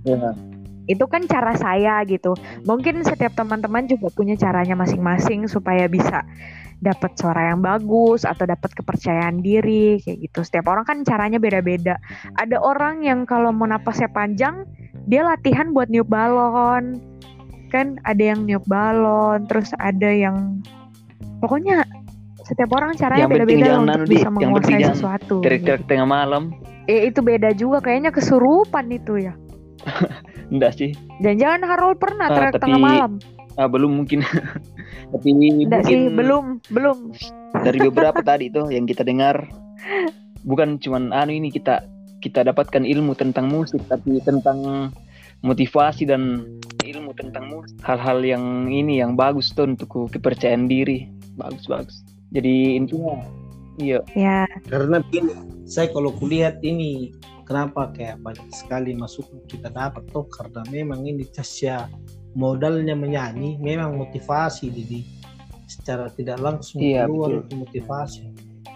Ya 0.05 0.37
itu 0.85 1.05
kan 1.09 1.25
cara 1.25 1.57
saya 1.57 2.05
gitu 2.05 2.37
mungkin 2.69 3.01
setiap 3.05 3.33
teman-teman 3.33 3.89
juga 3.89 4.13
punya 4.13 4.37
caranya 4.37 4.77
masing-masing 4.77 5.49
supaya 5.49 5.89
bisa 5.89 6.25
dapat 6.85 7.17
suara 7.17 7.55
yang 7.55 7.65
bagus 7.65 8.29
atau 8.29 8.45
dapat 8.45 8.77
kepercayaan 8.77 9.41
diri 9.41 10.03
kayak 10.05 10.29
gitu 10.29 10.45
setiap 10.45 10.69
orang 10.69 10.85
kan 10.85 11.01
caranya 11.01 11.41
beda-beda 11.41 11.97
ada 12.37 12.61
orang 12.61 13.01
yang 13.01 13.25
kalau 13.25 13.55
mau 13.55 13.65
napasnya 13.65 14.13
panjang 14.13 14.69
dia 15.09 15.25
latihan 15.25 15.73
buat 15.73 15.89
niup 15.89 16.09
balon 16.13 17.01
kan 17.73 17.97
ada 18.05 18.37
yang 18.37 18.45
niup 18.45 18.65
balon 18.69 19.49
terus 19.49 19.73
ada 19.81 20.13
yang 20.13 20.61
pokoknya 21.41 21.89
setiap 22.45 22.71
orang 22.77 22.93
caranya 23.01 23.25
beda-beda 23.25 23.81
untuk 23.81 24.05
bisa 24.05 24.29
menguasai 24.29 24.85
sesuatu. 24.93 25.41
Terik-terik 25.41 25.89
tengah 25.89 26.05
malam. 26.05 26.53
Eh 26.85 27.09
itu 27.09 27.25
beda 27.25 27.57
juga 27.57 27.81
kayaknya 27.81 28.13
kesurupan 28.13 28.93
itu 28.93 29.17
ya. 29.17 29.33
Enggak 30.53 30.79
sih. 30.79 30.91
Dan 31.21 31.41
jangan 31.41 31.61
Harold 31.67 31.99
pernah 31.99 32.29
uh, 32.31 32.53
tapi, 32.53 32.63
tengah 32.63 32.81
malam. 32.81 33.13
Uh, 33.55 33.69
belum 33.69 34.03
mungkin. 34.03 34.23
tapi 35.13 35.29
Enggak 35.33 35.89
sih, 35.89 36.11
belum, 36.11 36.61
belum. 36.71 37.13
Dari 37.55 37.79
beberapa 37.83 38.21
tadi 38.21 38.51
tuh 38.51 38.71
yang 38.71 38.85
kita 38.87 39.07
dengar 39.07 39.47
bukan 40.45 40.77
cuman 40.77 41.11
anu 41.11 41.33
ini 41.33 41.49
kita 41.49 41.83
kita 42.21 42.45
dapatkan 42.45 42.85
ilmu 42.85 43.17
tentang 43.17 43.49
musik 43.49 43.81
tapi 43.89 44.21
tentang 44.25 44.89
motivasi 45.45 46.09
dan 46.09 46.45
ilmu 46.85 47.13
tentang 47.17 47.49
musik 47.53 47.77
hal-hal 47.85 48.21
yang 48.25 48.69
ini 48.69 49.01
yang 49.01 49.17
bagus 49.17 49.53
tuh 49.53 49.69
untuk 49.69 50.09
kepercayaan 50.13 50.69
diri 50.69 51.09
bagus 51.37 51.69
bagus 51.69 52.05
jadi 52.33 52.81
intinya 52.81 53.21
iya 53.81 54.01
ya 54.17 54.49
karena 54.69 55.01
begini 55.05 55.33
saya 55.65 55.89
kalau 55.93 56.13
kulihat 56.17 56.61
ini 56.61 57.13
kenapa 57.45 57.93
kayak 57.93 58.21
banyak 58.21 58.49
sekali 58.53 58.97
masuk 58.97 59.29
kita 59.47 59.69
dapat 59.71 60.05
tuh 60.11 60.27
karena 60.29 60.65
memang 60.73 61.05
ini 61.05 61.29
casnya 61.31 61.89
modalnya 62.35 62.97
menyanyi 62.99 63.61
memang 63.61 63.95
motivasi 63.97 64.73
jadi 64.73 65.01
secara 65.65 66.11
tidak 66.13 66.41
langsung 66.43 66.83
iya, 66.83 67.07
keluar 67.07 67.45
betul. 67.45 67.65
motivasi 67.65 68.25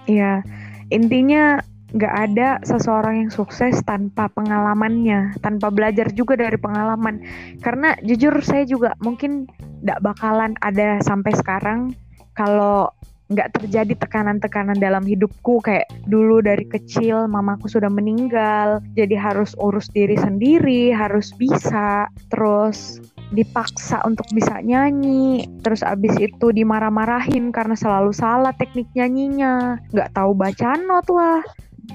iya 0.06 0.40
intinya 0.88 1.60
nggak 1.88 2.14
ada 2.30 2.60
seseorang 2.68 3.24
yang 3.24 3.32
sukses 3.32 3.80
tanpa 3.88 4.28
pengalamannya, 4.36 5.40
tanpa 5.40 5.72
belajar 5.72 6.12
juga 6.12 6.36
dari 6.36 6.60
pengalaman. 6.60 7.24
Karena 7.64 7.96
jujur 8.04 8.36
saya 8.44 8.68
juga 8.68 8.92
mungkin 9.00 9.48
nggak 9.80 10.04
bakalan 10.04 10.52
ada 10.60 11.00
sampai 11.00 11.32
sekarang 11.32 11.96
kalau 12.36 12.92
nggak 13.28 13.60
terjadi 13.60 13.92
tekanan-tekanan 14.00 14.80
dalam 14.80 15.04
hidupku 15.04 15.60
kayak 15.60 15.84
dulu 16.08 16.40
dari 16.40 16.64
kecil 16.64 17.28
mamaku 17.28 17.68
sudah 17.68 17.92
meninggal 17.92 18.80
jadi 18.96 19.20
harus 19.20 19.52
urus 19.60 19.92
diri 19.92 20.16
sendiri 20.16 20.96
harus 20.96 21.36
bisa 21.36 22.08
terus 22.32 23.04
dipaksa 23.28 24.00
untuk 24.08 24.24
bisa 24.32 24.64
nyanyi 24.64 25.44
terus 25.60 25.84
abis 25.84 26.16
itu 26.16 26.48
dimarah-marahin 26.48 27.52
karena 27.52 27.76
selalu 27.76 28.16
salah 28.16 28.56
teknik 28.56 28.88
nyanyinya. 28.96 29.76
Nggak 29.92 30.16
tahu 30.16 30.32
baca 30.32 30.80
not 30.80 31.06
lah. 31.12 31.44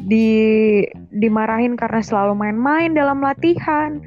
Di 0.06 0.30
dimarahin 1.14 1.78
karena 1.78 2.02
selalu 2.02 2.38
main-main 2.38 2.94
dalam 2.94 3.22
latihan. 3.22 4.02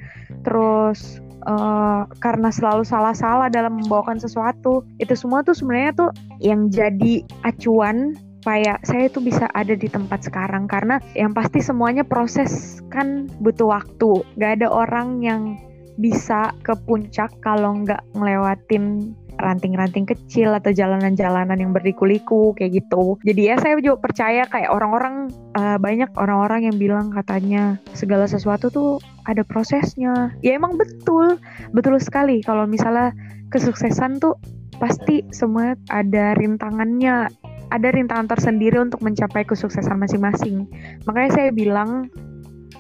Terus 0.47 1.19
uh, 1.47 2.05
karena 2.19 2.51
selalu 2.51 2.83
salah-salah 2.83 3.49
dalam 3.49 3.79
membawakan 3.79 4.19
sesuatu 4.19 4.83
itu 4.99 5.15
semua 5.15 5.47
tuh 5.47 5.55
sebenarnya 5.55 5.93
tuh 5.95 6.11
yang 6.43 6.69
jadi 6.69 7.23
acuan 7.47 8.19
supaya 8.47 8.79
saya 8.87 9.11
tuh 9.11 9.27
bisa 9.27 9.51
ada 9.59 9.75
di 9.75 9.91
tempat 9.91 10.23
sekarang. 10.23 10.71
Karena 10.71 11.03
yang 11.19 11.35
pasti 11.35 11.59
semuanya 11.59 12.07
proses 12.07 12.79
kan 12.95 13.27
butuh 13.43 13.75
waktu. 13.75 14.23
Gak 14.39 14.63
ada 14.63 14.71
orang 14.71 15.19
yang 15.19 15.59
bisa 15.99 16.55
ke 16.63 16.71
puncak 16.87 17.35
kalau 17.43 17.83
nggak 17.83 18.07
ngelewatin 18.15 19.17
ranting-ranting 19.37 20.09
kecil 20.09 20.53
atau 20.57 20.73
jalanan-jalanan 20.73 21.61
yang 21.61 21.73
berliku-liku 21.77 22.57
kayak 22.57 22.83
gitu. 22.83 23.21
Jadi 23.23 23.53
ya 23.53 23.55
saya 23.61 23.77
juga 23.79 24.01
percaya 24.01 24.43
kayak 24.49 24.73
orang-orang 24.73 25.29
uh, 25.57 25.77
banyak 25.77 26.09
orang-orang 26.17 26.69
yang 26.73 26.77
bilang 26.77 27.13
katanya 27.13 27.77
segala 27.93 28.25
sesuatu 28.25 28.73
tuh 28.73 28.91
ada 29.29 29.45
prosesnya. 29.45 30.33
Ya 30.41 30.57
emang 30.57 30.81
betul, 30.81 31.37
betul 31.77 32.01
sekali 32.01 32.41
kalau 32.41 32.65
misalnya 32.65 33.13
kesuksesan 33.53 34.19
tuh 34.19 34.37
pasti 34.77 35.25
semua 35.33 35.77
ada 35.89 36.37
rintangannya, 36.37 37.29
ada 37.73 37.89
rintangan 37.93 38.29
tersendiri 38.29 38.77
untuk 38.81 39.01
mencapai 39.01 39.45
kesuksesan 39.45 39.97
masing-masing. 39.97 40.69
Makanya 41.09 41.31
saya 41.33 41.49
bilang 41.53 42.13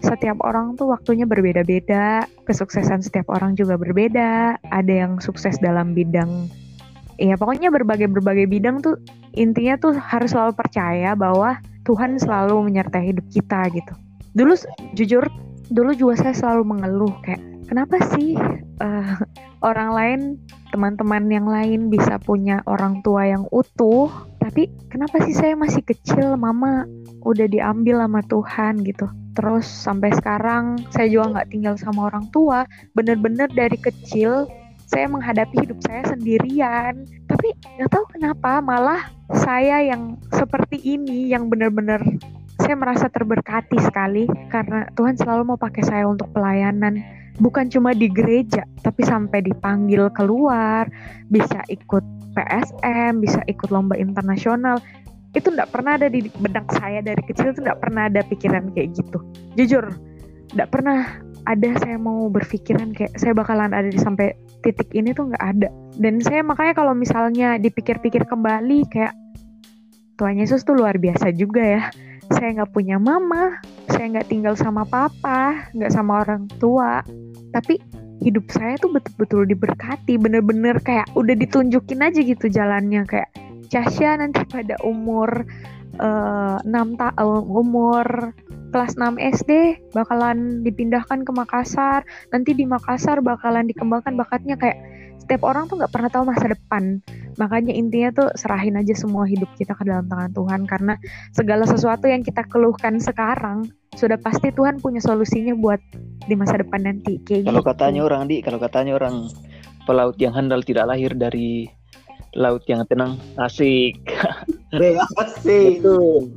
setiap 0.04 0.40
orang 0.44 0.76
tuh 0.76 0.90
waktunya 0.92 1.24
berbeda-beda, 1.24 2.26
kesuksesan 2.44 3.04
setiap 3.04 3.32
orang 3.32 3.54
juga 3.56 3.78
berbeda. 3.80 4.60
Ada 4.72 4.92
yang 5.06 5.18
sukses 5.22 5.56
dalam 5.60 5.96
bidang 5.96 6.48
ya 7.16 7.32
pokoknya 7.36 7.72
berbagai-berbagai 7.72 8.44
bidang 8.44 8.84
tuh 8.84 9.00
intinya 9.32 9.80
tuh 9.80 9.96
harus 9.96 10.36
selalu 10.36 10.52
percaya 10.52 11.16
bahwa 11.16 11.56
Tuhan 11.88 12.20
selalu 12.20 12.68
menyertai 12.68 13.14
hidup 13.14 13.26
kita 13.32 13.72
gitu. 13.72 13.92
Dulu 14.36 14.52
jujur 14.92 15.24
dulu 15.72 15.90
juga 15.96 16.14
saya 16.28 16.34
selalu 16.36 16.76
mengeluh 16.76 17.14
kayak 17.24 17.42
kenapa 17.66 17.98
sih 18.14 18.38
uh, 18.78 19.18
orang 19.66 19.90
lain 19.94 20.20
teman-teman 20.70 21.26
yang 21.30 21.46
lain 21.48 21.90
bisa 21.90 22.20
punya 22.22 22.62
orang 22.70 23.02
tua 23.02 23.26
yang 23.26 23.48
utuh 23.50 24.10
tapi 24.38 24.70
kenapa 24.86 25.18
sih 25.26 25.34
saya 25.34 25.58
masih 25.58 25.82
kecil 25.82 26.38
mama 26.38 26.86
udah 27.26 27.50
diambil 27.50 27.98
sama 27.98 28.22
Tuhan 28.30 28.86
gitu 28.86 29.10
terus 29.36 29.68
sampai 29.68 30.10
sekarang 30.16 30.80
saya 30.88 31.06
juga 31.12 31.38
nggak 31.38 31.48
tinggal 31.52 31.74
sama 31.76 32.08
orang 32.08 32.26
tua. 32.32 32.64
Bener-bener 32.96 33.46
dari 33.52 33.76
kecil 33.76 34.48
saya 34.88 35.06
menghadapi 35.06 35.68
hidup 35.68 35.78
saya 35.84 36.02
sendirian. 36.08 37.04
Tapi 37.28 37.52
nggak 37.76 37.90
tahu 37.92 38.04
kenapa 38.16 38.64
malah 38.64 39.12
saya 39.44 39.84
yang 39.84 40.16
seperti 40.32 40.80
ini 40.80 41.28
yang 41.30 41.52
bener-bener 41.52 42.00
saya 42.56 42.74
merasa 42.74 43.12
terberkati 43.12 43.76
sekali. 43.84 44.24
Karena 44.48 44.88
Tuhan 44.96 45.20
selalu 45.20 45.54
mau 45.54 45.58
pakai 45.60 45.84
saya 45.84 46.08
untuk 46.08 46.32
pelayanan. 46.32 46.98
Bukan 47.36 47.68
cuma 47.68 47.92
di 47.92 48.08
gereja 48.08 48.64
tapi 48.80 49.04
sampai 49.04 49.44
dipanggil 49.44 50.08
keluar. 50.16 50.88
Bisa 51.28 51.60
ikut 51.68 52.16
PSM 52.36 53.24
bisa 53.24 53.40
ikut 53.48 53.72
lomba 53.72 53.96
internasional 53.96 54.76
itu 55.36 55.52
nggak 55.52 55.68
pernah 55.68 56.00
ada 56.00 56.08
di 56.08 56.24
benak 56.40 56.64
saya 56.80 57.04
dari 57.04 57.20
kecil 57.28 57.52
itu 57.52 57.60
nggak 57.60 57.80
pernah 57.84 58.08
ada 58.08 58.24
pikiran 58.24 58.72
kayak 58.72 58.96
gitu. 58.96 59.18
Jujur 59.60 59.84
nggak 60.56 60.68
pernah 60.72 61.20
ada 61.46 61.68
saya 61.78 62.00
mau 62.00 62.26
berpikiran 62.32 62.96
kayak 62.96 63.14
saya 63.20 63.36
bakalan 63.36 63.70
ada 63.70 63.86
di 63.86 64.00
sampai 64.00 64.32
titik 64.64 64.88
ini 64.96 65.12
tuh 65.12 65.28
nggak 65.30 65.44
ada. 65.44 65.68
Dan 66.00 66.24
saya 66.24 66.40
makanya 66.40 66.74
kalau 66.74 66.96
misalnya 66.96 67.60
dipikir-pikir 67.60 68.24
kembali 68.24 68.88
kayak 68.88 69.12
Tuhan 70.16 70.40
Yesus 70.40 70.64
tuh 70.64 70.80
luar 70.80 70.96
biasa 70.96 71.30
juga 71.36 71.60
ya. 71.60 71.82
Saya 72.32 72.58
nggak 72.58 72.72
punya 72.74 72.96
mama 72.98 73.60
saya 73.86 74.12
nggak 74.18 74.28
tinggal 74.28 74.54
sama 74.58 74.82
papa 74.88 75.70
nggak 75.76 75.92
sama 75.92 76.24
orang 76.24 76.48
tua. 76.58 77.04
Tapi 77.52 77.78
hidup 78.24 78.48
saya 78.48 78.80
tuh 78.80 78.90
betul-betul 78.90 79.44
diberkati 79.46 80.16
bener-bener 80.16 80.80
kayak 80.80 81.06
udah 81.14 81.36
ditunjukin 81.36 82.00
aja 82.00 82.20
gitu 82.24 82.48
jalannya 82.48 83.04
kayak 83.04 83.28
Casya 83.68 84.18
nanti 84.18 84.42
pada 84.48 84.78
umur 84.82 85.44
uh, 86.00 86.58
6 86.64 87.00
tahun 87.00 87.42
umur 87.46 88.06
kelas 88.74 88.98
6 88.98 89.16
SD 89.16 89.50
bakalan 89.94 90.60
dipindahkan 90.66 91.24
ke 91.24 91.32
Makassar. 91.32 92.04
Nanti 92.34 92.52
di 92.52 92.64
Makassar 92.68 93.22
bakalan 93.22 93.68
dikembangkan 93.70 94.18
bakatnya 94.18 94.58
kayak 94.58 94.78
setiap 95.26 95.42
orang 95.42 95.66
tuh 95.66 95.82
nggak 95.82 95.90
pernah 95.90 96.10
tahu 96.12 96.24
masa 96.28 96.46
depan. 96.52 97.02
Makanya 97.36 97.74
intinya 97.74 98.10
tuh 98.14 98.28
serahin 98.38 98.78
aja 98.78 98.94
semua 98.96 99.28
hidup 99.28 99.50
kita 99.58 99.76
ke 99.76 99.84
dalam 99.84 100.06
tangan 100.08 100.32
Tuhan 100.32 100.60
karena 100.64 100.94
segala 101.34 101.64
sesuatu 101.68 102.08
yang 102.08 102.24
kita 102.24 102.46
keluhkan 102.48 102.96
sekarang 103.02 103.68
sudah 103.96 104.20
pasti 104.20 104.52
Tuhan 104.52 104.78
punya 104.78 105.00
solusinya 105.00 105.56
buat 105.56 105.80
di 106.28 106.34
masa 106.36 106.60
depan 106.60 106.84
nanti. 106.84 107.20
Kayak 107.24 107.48
kalau 107.48 107.62
gitu. 107.64 107.70
katanya 107.72 108.00
orang 108.04 108.22
di, 108.28 108.36
kalau 108.44 108.58
katanya 108.60 108.92
orang 108.96 109.28
pelaut 109.88 110.16
yang 110.20 110.34
handal 110.36 110.60
tidak 110.60 110.84
lahir 110.90 111.14
dari 111.16 111.70
laut 112.36 112.62
yang 112.68 112.84
tenang. 112.86 113.16
Asik. 113.40 113.96
Asik. 115.24 115.80
Betul. 115.80 116.30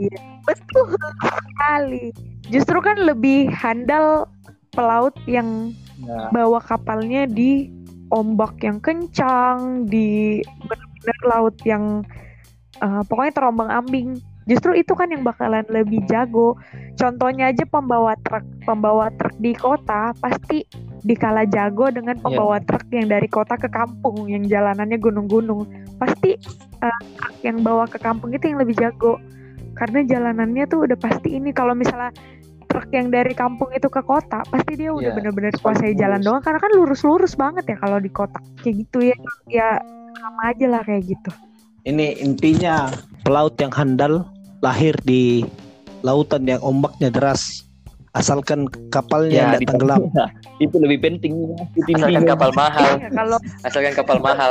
Iya, 0.00 0.20
betul 0.48 0.96
sekali. 1.20 2.04
Justru 2.48 2.80
kan 2.80 2.96
lebih 3.04 3.52
handal 3.52 4.24
pelaut 4.72 5.12
yang 5.28 5.76
ya. 6.00 6.32
bawa 6.32 6.64
kapalnya 6.64 7.28
di 7.28 7.68
ombak 8.08 8.56
yang 8.64 8.80
kencang 8.80 9.84
di 9.84 10.40
benar-benar 10.64 11.18
laut 11.28 11.56
yang 11.68 12.00
uh, 12.80 13.04
pokoknya 13.04 13.32
terombang 13.36 13.68
ambing. 13.68 14.08
Justru 14.48 14.72
itu 14.80 14.96
kan 14.96 15.12
yang 15.12 15.28
bakalan 15.28 15.66
lebih 15.68 16.00
jago. 16.08 16.56
Contohnya 16.96 17.52
aja 17.52 17.68
pembawa 17.68 18.16
truk 18.24 18.48
pembawa 18.64 19.12
truk 19.20 19.36
di 19.36 19.52
kota 19.52 20.16
pasti 20.24 20.64
dikala 21.04 21.46
jago 21.46 21.90
dengan 21.92 22.18
iya. 22.18 22.22
pembawa 22.22 22.56
yeah. 22.58 22.66
truk 22.66 22.84
yang 22.90 23.06
dari 23.10 23.28
kota 23.30 23.54
ke 23.54 23.68
kampung 23.70 24.26
yang 24.26 24.44
jalanannya 24.46 24.98
gunung-gunung. 24.98 25.66
Pasti 25.98 26.34
uh, 26.82 27.02
yang 27.46 27.62
bawa 27.62 27.86
ke 27.86 27.98
kampung 28.02 28.34
itu 28.34 28.50
yang 28.50 28.58
lebih 28.62 28.78
jago. 28.78 29.18
Karena 29.78 30.02
jalanannya 30.02 30.66
tuh 30.66 30.90
udah 30.90 30.98
pasti 30.98 31.38
ini 31.38 31.54
kalau 31.54 31.74
misalnya 31.74 32.10
truk 32.66 32.90
yang 32.92 33.08
dari 33.08 33.32
kampung 33.32 33.72
itu 33.72 33.88
ke 33.88 34.02
kota 34.04 34.44
pasti 34.50 34.76
dia 34.76 34.90
udah 34.90 35.10
yeah. 35.10 35.14
bener-bener 35.14 35.54
kuasai 35.62 35.94
jalan 35.94 36.22
doang. 36.22 36.42
Karena 36.42 36.58
kan 36.58 36.72
lurus-lurus 36.74 37.38
banget 37.38 37.66
ya 37.66 37.76
kalau 37.78 37.98
di 38.02 38.10
kota. 38.10 38.42
Kayak 38.62 38.86
gitu 38.86 38.98
ya 39.14 39.16
ya 39.46 39.68
sama 40.18 40.50
aja 40.50 40.66
lah 40.66 40.82
kayak 40.82 41.14
gitu. 41.14 41.30
Ini 41.86 42.20
intinya 42.20 42.90
pelaut 43.22 43.54
yang 43.62 43.72
handal 43.72 44.26
lahir 44.60 44.92
di 45.06 45.46
lautan 46.02 46.44
yang 46.46 46.60
ombaknya 46.60 47.08
deras. 47.08 47.64
Asalkan 48.16 48.66
kapalnya 48.90 49.30
ya, 49.30 49.48
tidak 49.54 49.68
tenggelam 49.70 50.02
itu 50.58 50.76
lebih 50.78 50.98
penting 51.02 51.32
asalkan 51.94 52.24
kapal 52.26 52.50
mahal. 52.54 52.90
Ya, 52.98 53.10
kalau 53.14 53.38
asalkan 53.62 53.94
kapal 53.94 54.18
mahal. 54.18 54.50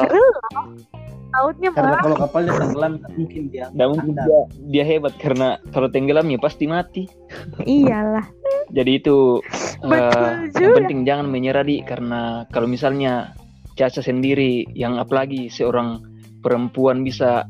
Lautnya 1.28 1.70
karena 1.76 1.96
kalau 2.00 2.16
kapalnya 2.16 2.54
tenggelam 2.56 2.94
mungkin 3.14 3.42
dia 3.52 3.68
tidak 3.68 3.88
mungkin 3.94 4.14
dia, 4.16 4.40
dia 4.72 4.84
hebat 4.88 5.14
karena 5.20 5.60
kalau 5.76 5.88
tenggelam 5.92 6.28
ya 6.32 6.40
pasti 6.40 6.66
mati. 6.66 7.04
Iyalah. 7.68 8.26
Jadi 8.72 8.92
itu 9.00 9.44
uh, 9.84 10.32
yang 10.56 10.74
penting 10.84 11.04
jangan 11.04 11.28
menyerah 11.28 11.68
di. 11.68 11.84
Karena 11.84 12.48
kalau 12.50 12.68
misalnya 12.68 13.36
Caca 13.78 14.02
sendiri 14.02 14.66
yang 14.74 14.98
apalagi 14.98 15.54
seorang 15.54 16.02
perempuan 16.42 17.06
bisa 17.06 17.46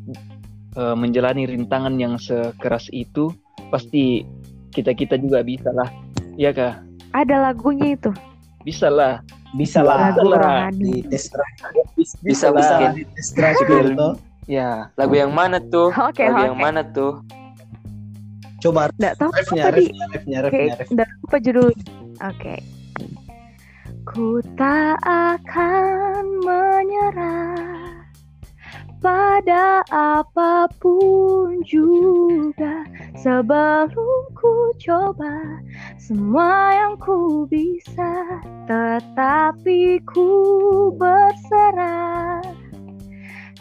uh, 0.75 0.97
menjalani 0.97 1.47
rintangan 1.47 1.95
yang 1.95 2.19
sekeras 2.19 2.91
itu 2.91 3.31
pasti 3.71 4.27
kita 4.75 4.91
kita 4.91 5.15
juga 5.15 5.45
bisa 5.45 5.71
lah. 5.71 5.87
Ya 6.35 6.51
kak 6.51 6.87
ada 7.17 7.49
lagunya 7.49 7.95
itu 7.95 8.11
bisa 8.67 8.91
lah. 8.91 9.23
Bisa 9.55 9.79
lah. 9.79 10.11
Lagu 10.19 10.27
tes 11.07 11.31
bisa 11.95 12.19
bisa, 12.19 12.47
bisa 12.51 12.75
di 12.91 13.07
tes 13.15 13.27
ya 14.47 14.91
lagu 14.99 15.15
yang 15.15 15.31
mana 15.31 15.63
tuh? 15.71 15.91
Okay, 15.91 16.27
lagu 16.27 16.35
okay. 16.35 16.47
yang 16.51 16.59
mana 16.59 16.81
tuh? 16.91 17.23
Coba 18.59 18.91
nggak 18.99 19.15
tahu 19.21 19.31
refnya, 19.31 19.63
tadi 19.69 19.85
refnya, 20.11 20.39
apa 21.07 21.37
judul. 21.39 21.71
Oke. 21.71 21.79
Okay. 22.19 22.59
ku 24.07 24.39
tak 24.55 24.95
akan 25.03 26.23
menyerah 26.41 27.96
pada 29.01 29.81
apa 29.91 30.69
pun 30.81 31.61
juga 31.65 32.85
Sebelum 33.17 34.21
ku 34.37 34.71
coba 34.81 35.61
semua 35.97 36.73
yang 36.73 36.95
ku 37.01 37.45
bisa 37.49 38.41
Tetapi 38.69 40.01
ku 40.05 40.29
berserah 40.95 42.41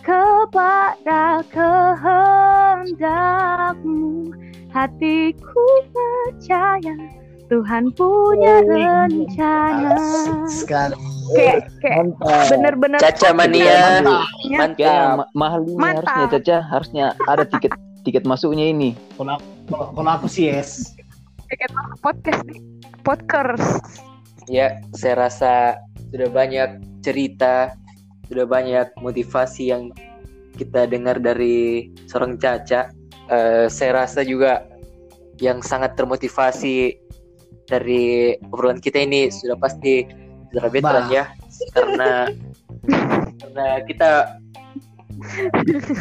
kepada 0.07 1.43
kehendakmu. 1.51 4.31
Hatiku 4.71 5.67
percaya 5.91 6.95
Tuhan 7.47 7.95
punya 7.95 8.55
Oh, 8.59 8.69
rencana 9.07 9.95
sekali. 10.51 10.95
Kayak 11.35 11.59
kayak 11.83 12.03
bener-bener 12.51 12.99
Caca 12.99 13.31
mania. 13.35 14.03
Mantap. 14.47 15.19
ma- 15.19 15.31
mahal 15.35 15.61
ini 15.67 15.75
Mantap. 15.75 16.07
harusnya 16.07 16.27
Caca, 16.39 16.57
harusnya 16.67 17.05
ada 17.27 17.45
tiket 17.47 17.73
tiket 18.03 18.23
masuknya 18.23 18.71
ini. 18.71 18.95
Kalau 19.19 19.35
aku, 19.35 19.47
kalau- 19.67 19.91
kalau 19.95 20.11
aku 20.15 20.27
sih 20.31 20.47
yes. 20.47 20.95
kayak 21.47 21.71
podcast 22.03 22.43
nih 22.43 22.59
podcast 23.03 23.67
Ya, 24.47 24.79
saya 24.95 25.27
rasa 25.27 25.79
sudah 26.11 26.31
banyak 26.31 26.79
cerita, 27.03 27.75
sudah 28.27 28.47
banyak 28.47 28.95
motivasi 28.99 29.75
yang 29.75 29.91
kita 30.55 30.87
dengar 30.87 31.19
dari 31.19 31.91
seorang 32.07 32.39
Caca. 32.39 32.91
Eh, 33.27 33.67
saya 33.67 34.07
rasa 34.07 34.23
juga 34.23 34.63
yang 35.43 35.59
sangat 35.61 35.99
termotivasi 35.99 36.95
dari 37.67 38.35
obrolan 38.49 38.79
kita 38.79 39.03
ini 39.03 39.29
sudah 39.29 39.59
pasti 39.59 40.07
saudara 40.49 40.69
veteran 40.71 41.07
ya, 41.11 41.25
karena 41.75 42.11
karena 43.37 43.67
kita 43.85 44.11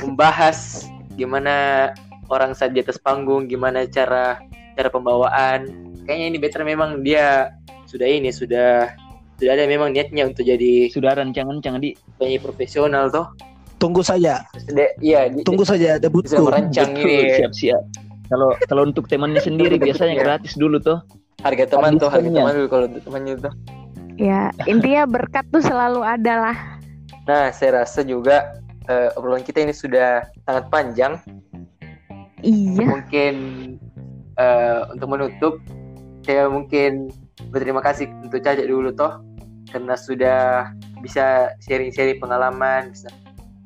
membahas 0.02 0.86
gimana 1.16 1.90
orang 2.28 2.54
saat 2.54 2.74
di 2.74 2.82
atas 2.82 2.98
panggung, 2.98 3.46
gimana 3.46 3.86
cara 3.88 4.40
cara 4.76 4.90
pembawaan. 4.90 5.68
Kayaknya 6.06 6.26
ini 6.30 6.38
veteran 6.38 6.68
memang 6.68 6.90
dia 7.02 7.50
sudah 7.90 8.06
ini 8.06 8.30
sudah 8.30 8.92
sudah 9.36 9.52
ada 9.52 9.66
memang 9.66 9.92
niatnya 9.92 10.30
untuk 10.30 10.48
jadi 10.48 10.88
Sudah 10.88 11.12
rancangan-rancangan 11.18 11.82
di 11.82 11.92
penyanyi 12.16 12.40
profesional 12.40 13.10
toh. 13.10 13.28
Tunggu 13.76 14.00
saja, 14.00 14.48
Sudah 14.56 14.88
iya 15.04 15.28
di- 15.28 15.44
tunggu 15.44 15.68
saja 15.68 16.00
debutku. 16.00 16.32
sudah 16.32 16.48
merancang 16.48 16.96
Betul, 16.96 17.12
ini 17.12 17.36
siap-siap. 17.36 17.82
Kalau 18.32 18.50
kalau 18.66 18.82
untuk 18.88 19.06
temannya 19.06 19.44
sendiri 19.44 19.76
biasanya 19.78 20.16
Iya. 20.16 20.24
gratis 20.24 20.56
dulu 20.56 20.80
tuh. 20.80 20.98
Harga 21.46 21.66
teman 21.70 22.02
tuh 22.02 22.10
harga 22.10 22.26
teman 22.26 22.52
dulu 22.58 22.68
kalau 22.68 22.86
untuk 22.90 23.04
temannya 23.06 23.34
tuh. 23.38 23.54
ya 24.18 24.50
intinya 24.66 25.06
berkat 25.06 25.46
tuh 25.54 25.62
selalu 25.62 26.02
ada 26.02 26.34
lah. 26.50 26.58
Nah 27.30 27.54
saya 27.54 27.86
rasa 27.86 28.02
juga 28.02 28.58
eh, 28.88 29.14
obrolan 29.14 29.46
kita 29.46 29.62
ini 29.62 29.74
sudah 29.76 30.26
sangat 30.44 30.66
panjang. 30.74 31.14
iya. 32.42 32.82
Mungkin 32.82 33.36
eh, 34.36 34.80
untuk 34.90 35.08
menutup 35.12 35.54
saya 36.26 36.50
mungkin 36.50 37.14
berterima 37.54 37.86
kasih 37.86 38.10
untuk 38.26 38.42
Caca 38.42 38.66
dulu 38.66 38.90
toh 38.90 39.22
karena 39.70 39.94
sudah 39.94 40.72
bisa 41.04 41.54
sharing-sharing 41.62 42.18
pengalaman 42.18 42.90
bisa 42.90 43.12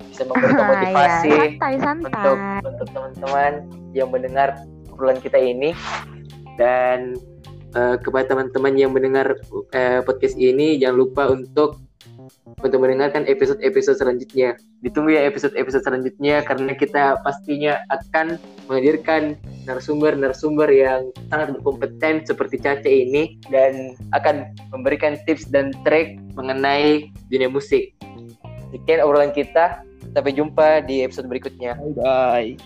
bisa 0.09 0.25
memberikan 0.27 0.59
Ah, 0.59 0.67
motivasi 0.67 1.27
ya, 1.29 1.37
santai 1.39 1.73
santai. 1.79 2.09
untuk 2.11 2.37
untuk 2.65 2.87
teman-teman 2.91 3.51
yang 3.95 4.09
mendengar 4.11 4.49
obrolan 4.91 5.21
kita 5.23 5.39
ini. 5.39 5.71
Dan 6.59 7.15
eh, 7.75 7.95
kepada 8.01 8.35
teman-teman 8.35 8.73
yang 8.77 8.91
mendengar 8.93 9.37
eh, 9.73 10.01
podcast 10.05 10.35
ini 10.37 10.77
jangan 10.79 10.97
lupa 10.97 11.29
untuk 11.29 11.81
untuk 12.59 12.79
mendengarkan 12.81 13.23
episode-episode 13.25 13.97
selanjutnya. 13.97 14.57
Ditunggu 14.83 15.15
ya 15.15 15.25
episode-episode 15.27 15.83
selanjutnya 15.85 16.43
karena 16.43 16.71
kita 16.75 17.19
pastinya 17.23 17.79
akan 17.89 18.35
menghadirkan 18.67 19.39
narasumber-narasumber 19.63 20.69
yang 20.71 21.09
sangat 21.31 21.55
berkompeten 21.55 22.25
seperti 22.25 22.59
Caca 22.59 22.89
ini 22.89 23.39
dan 23.47 23.95
akan 24.11 24.51
memberikan 24.73 25.15
tips 25.23 25.47
dan 25.49 25.71
trik 25.87 26.19
mengenai 26.35 27.09
dunia 27.31 27.49
musik. 27.49 27.95
Sekian 28.73 29.01
obrolan 29.01 29.33
kita. 29.33 29.81
Sampai 30.09 30.33
jumpa 30.33 30.81
di 30.89 31.05
episode 31.05 31.29
berikutnya. 31.29 31.77
Bye. 31.93 32.57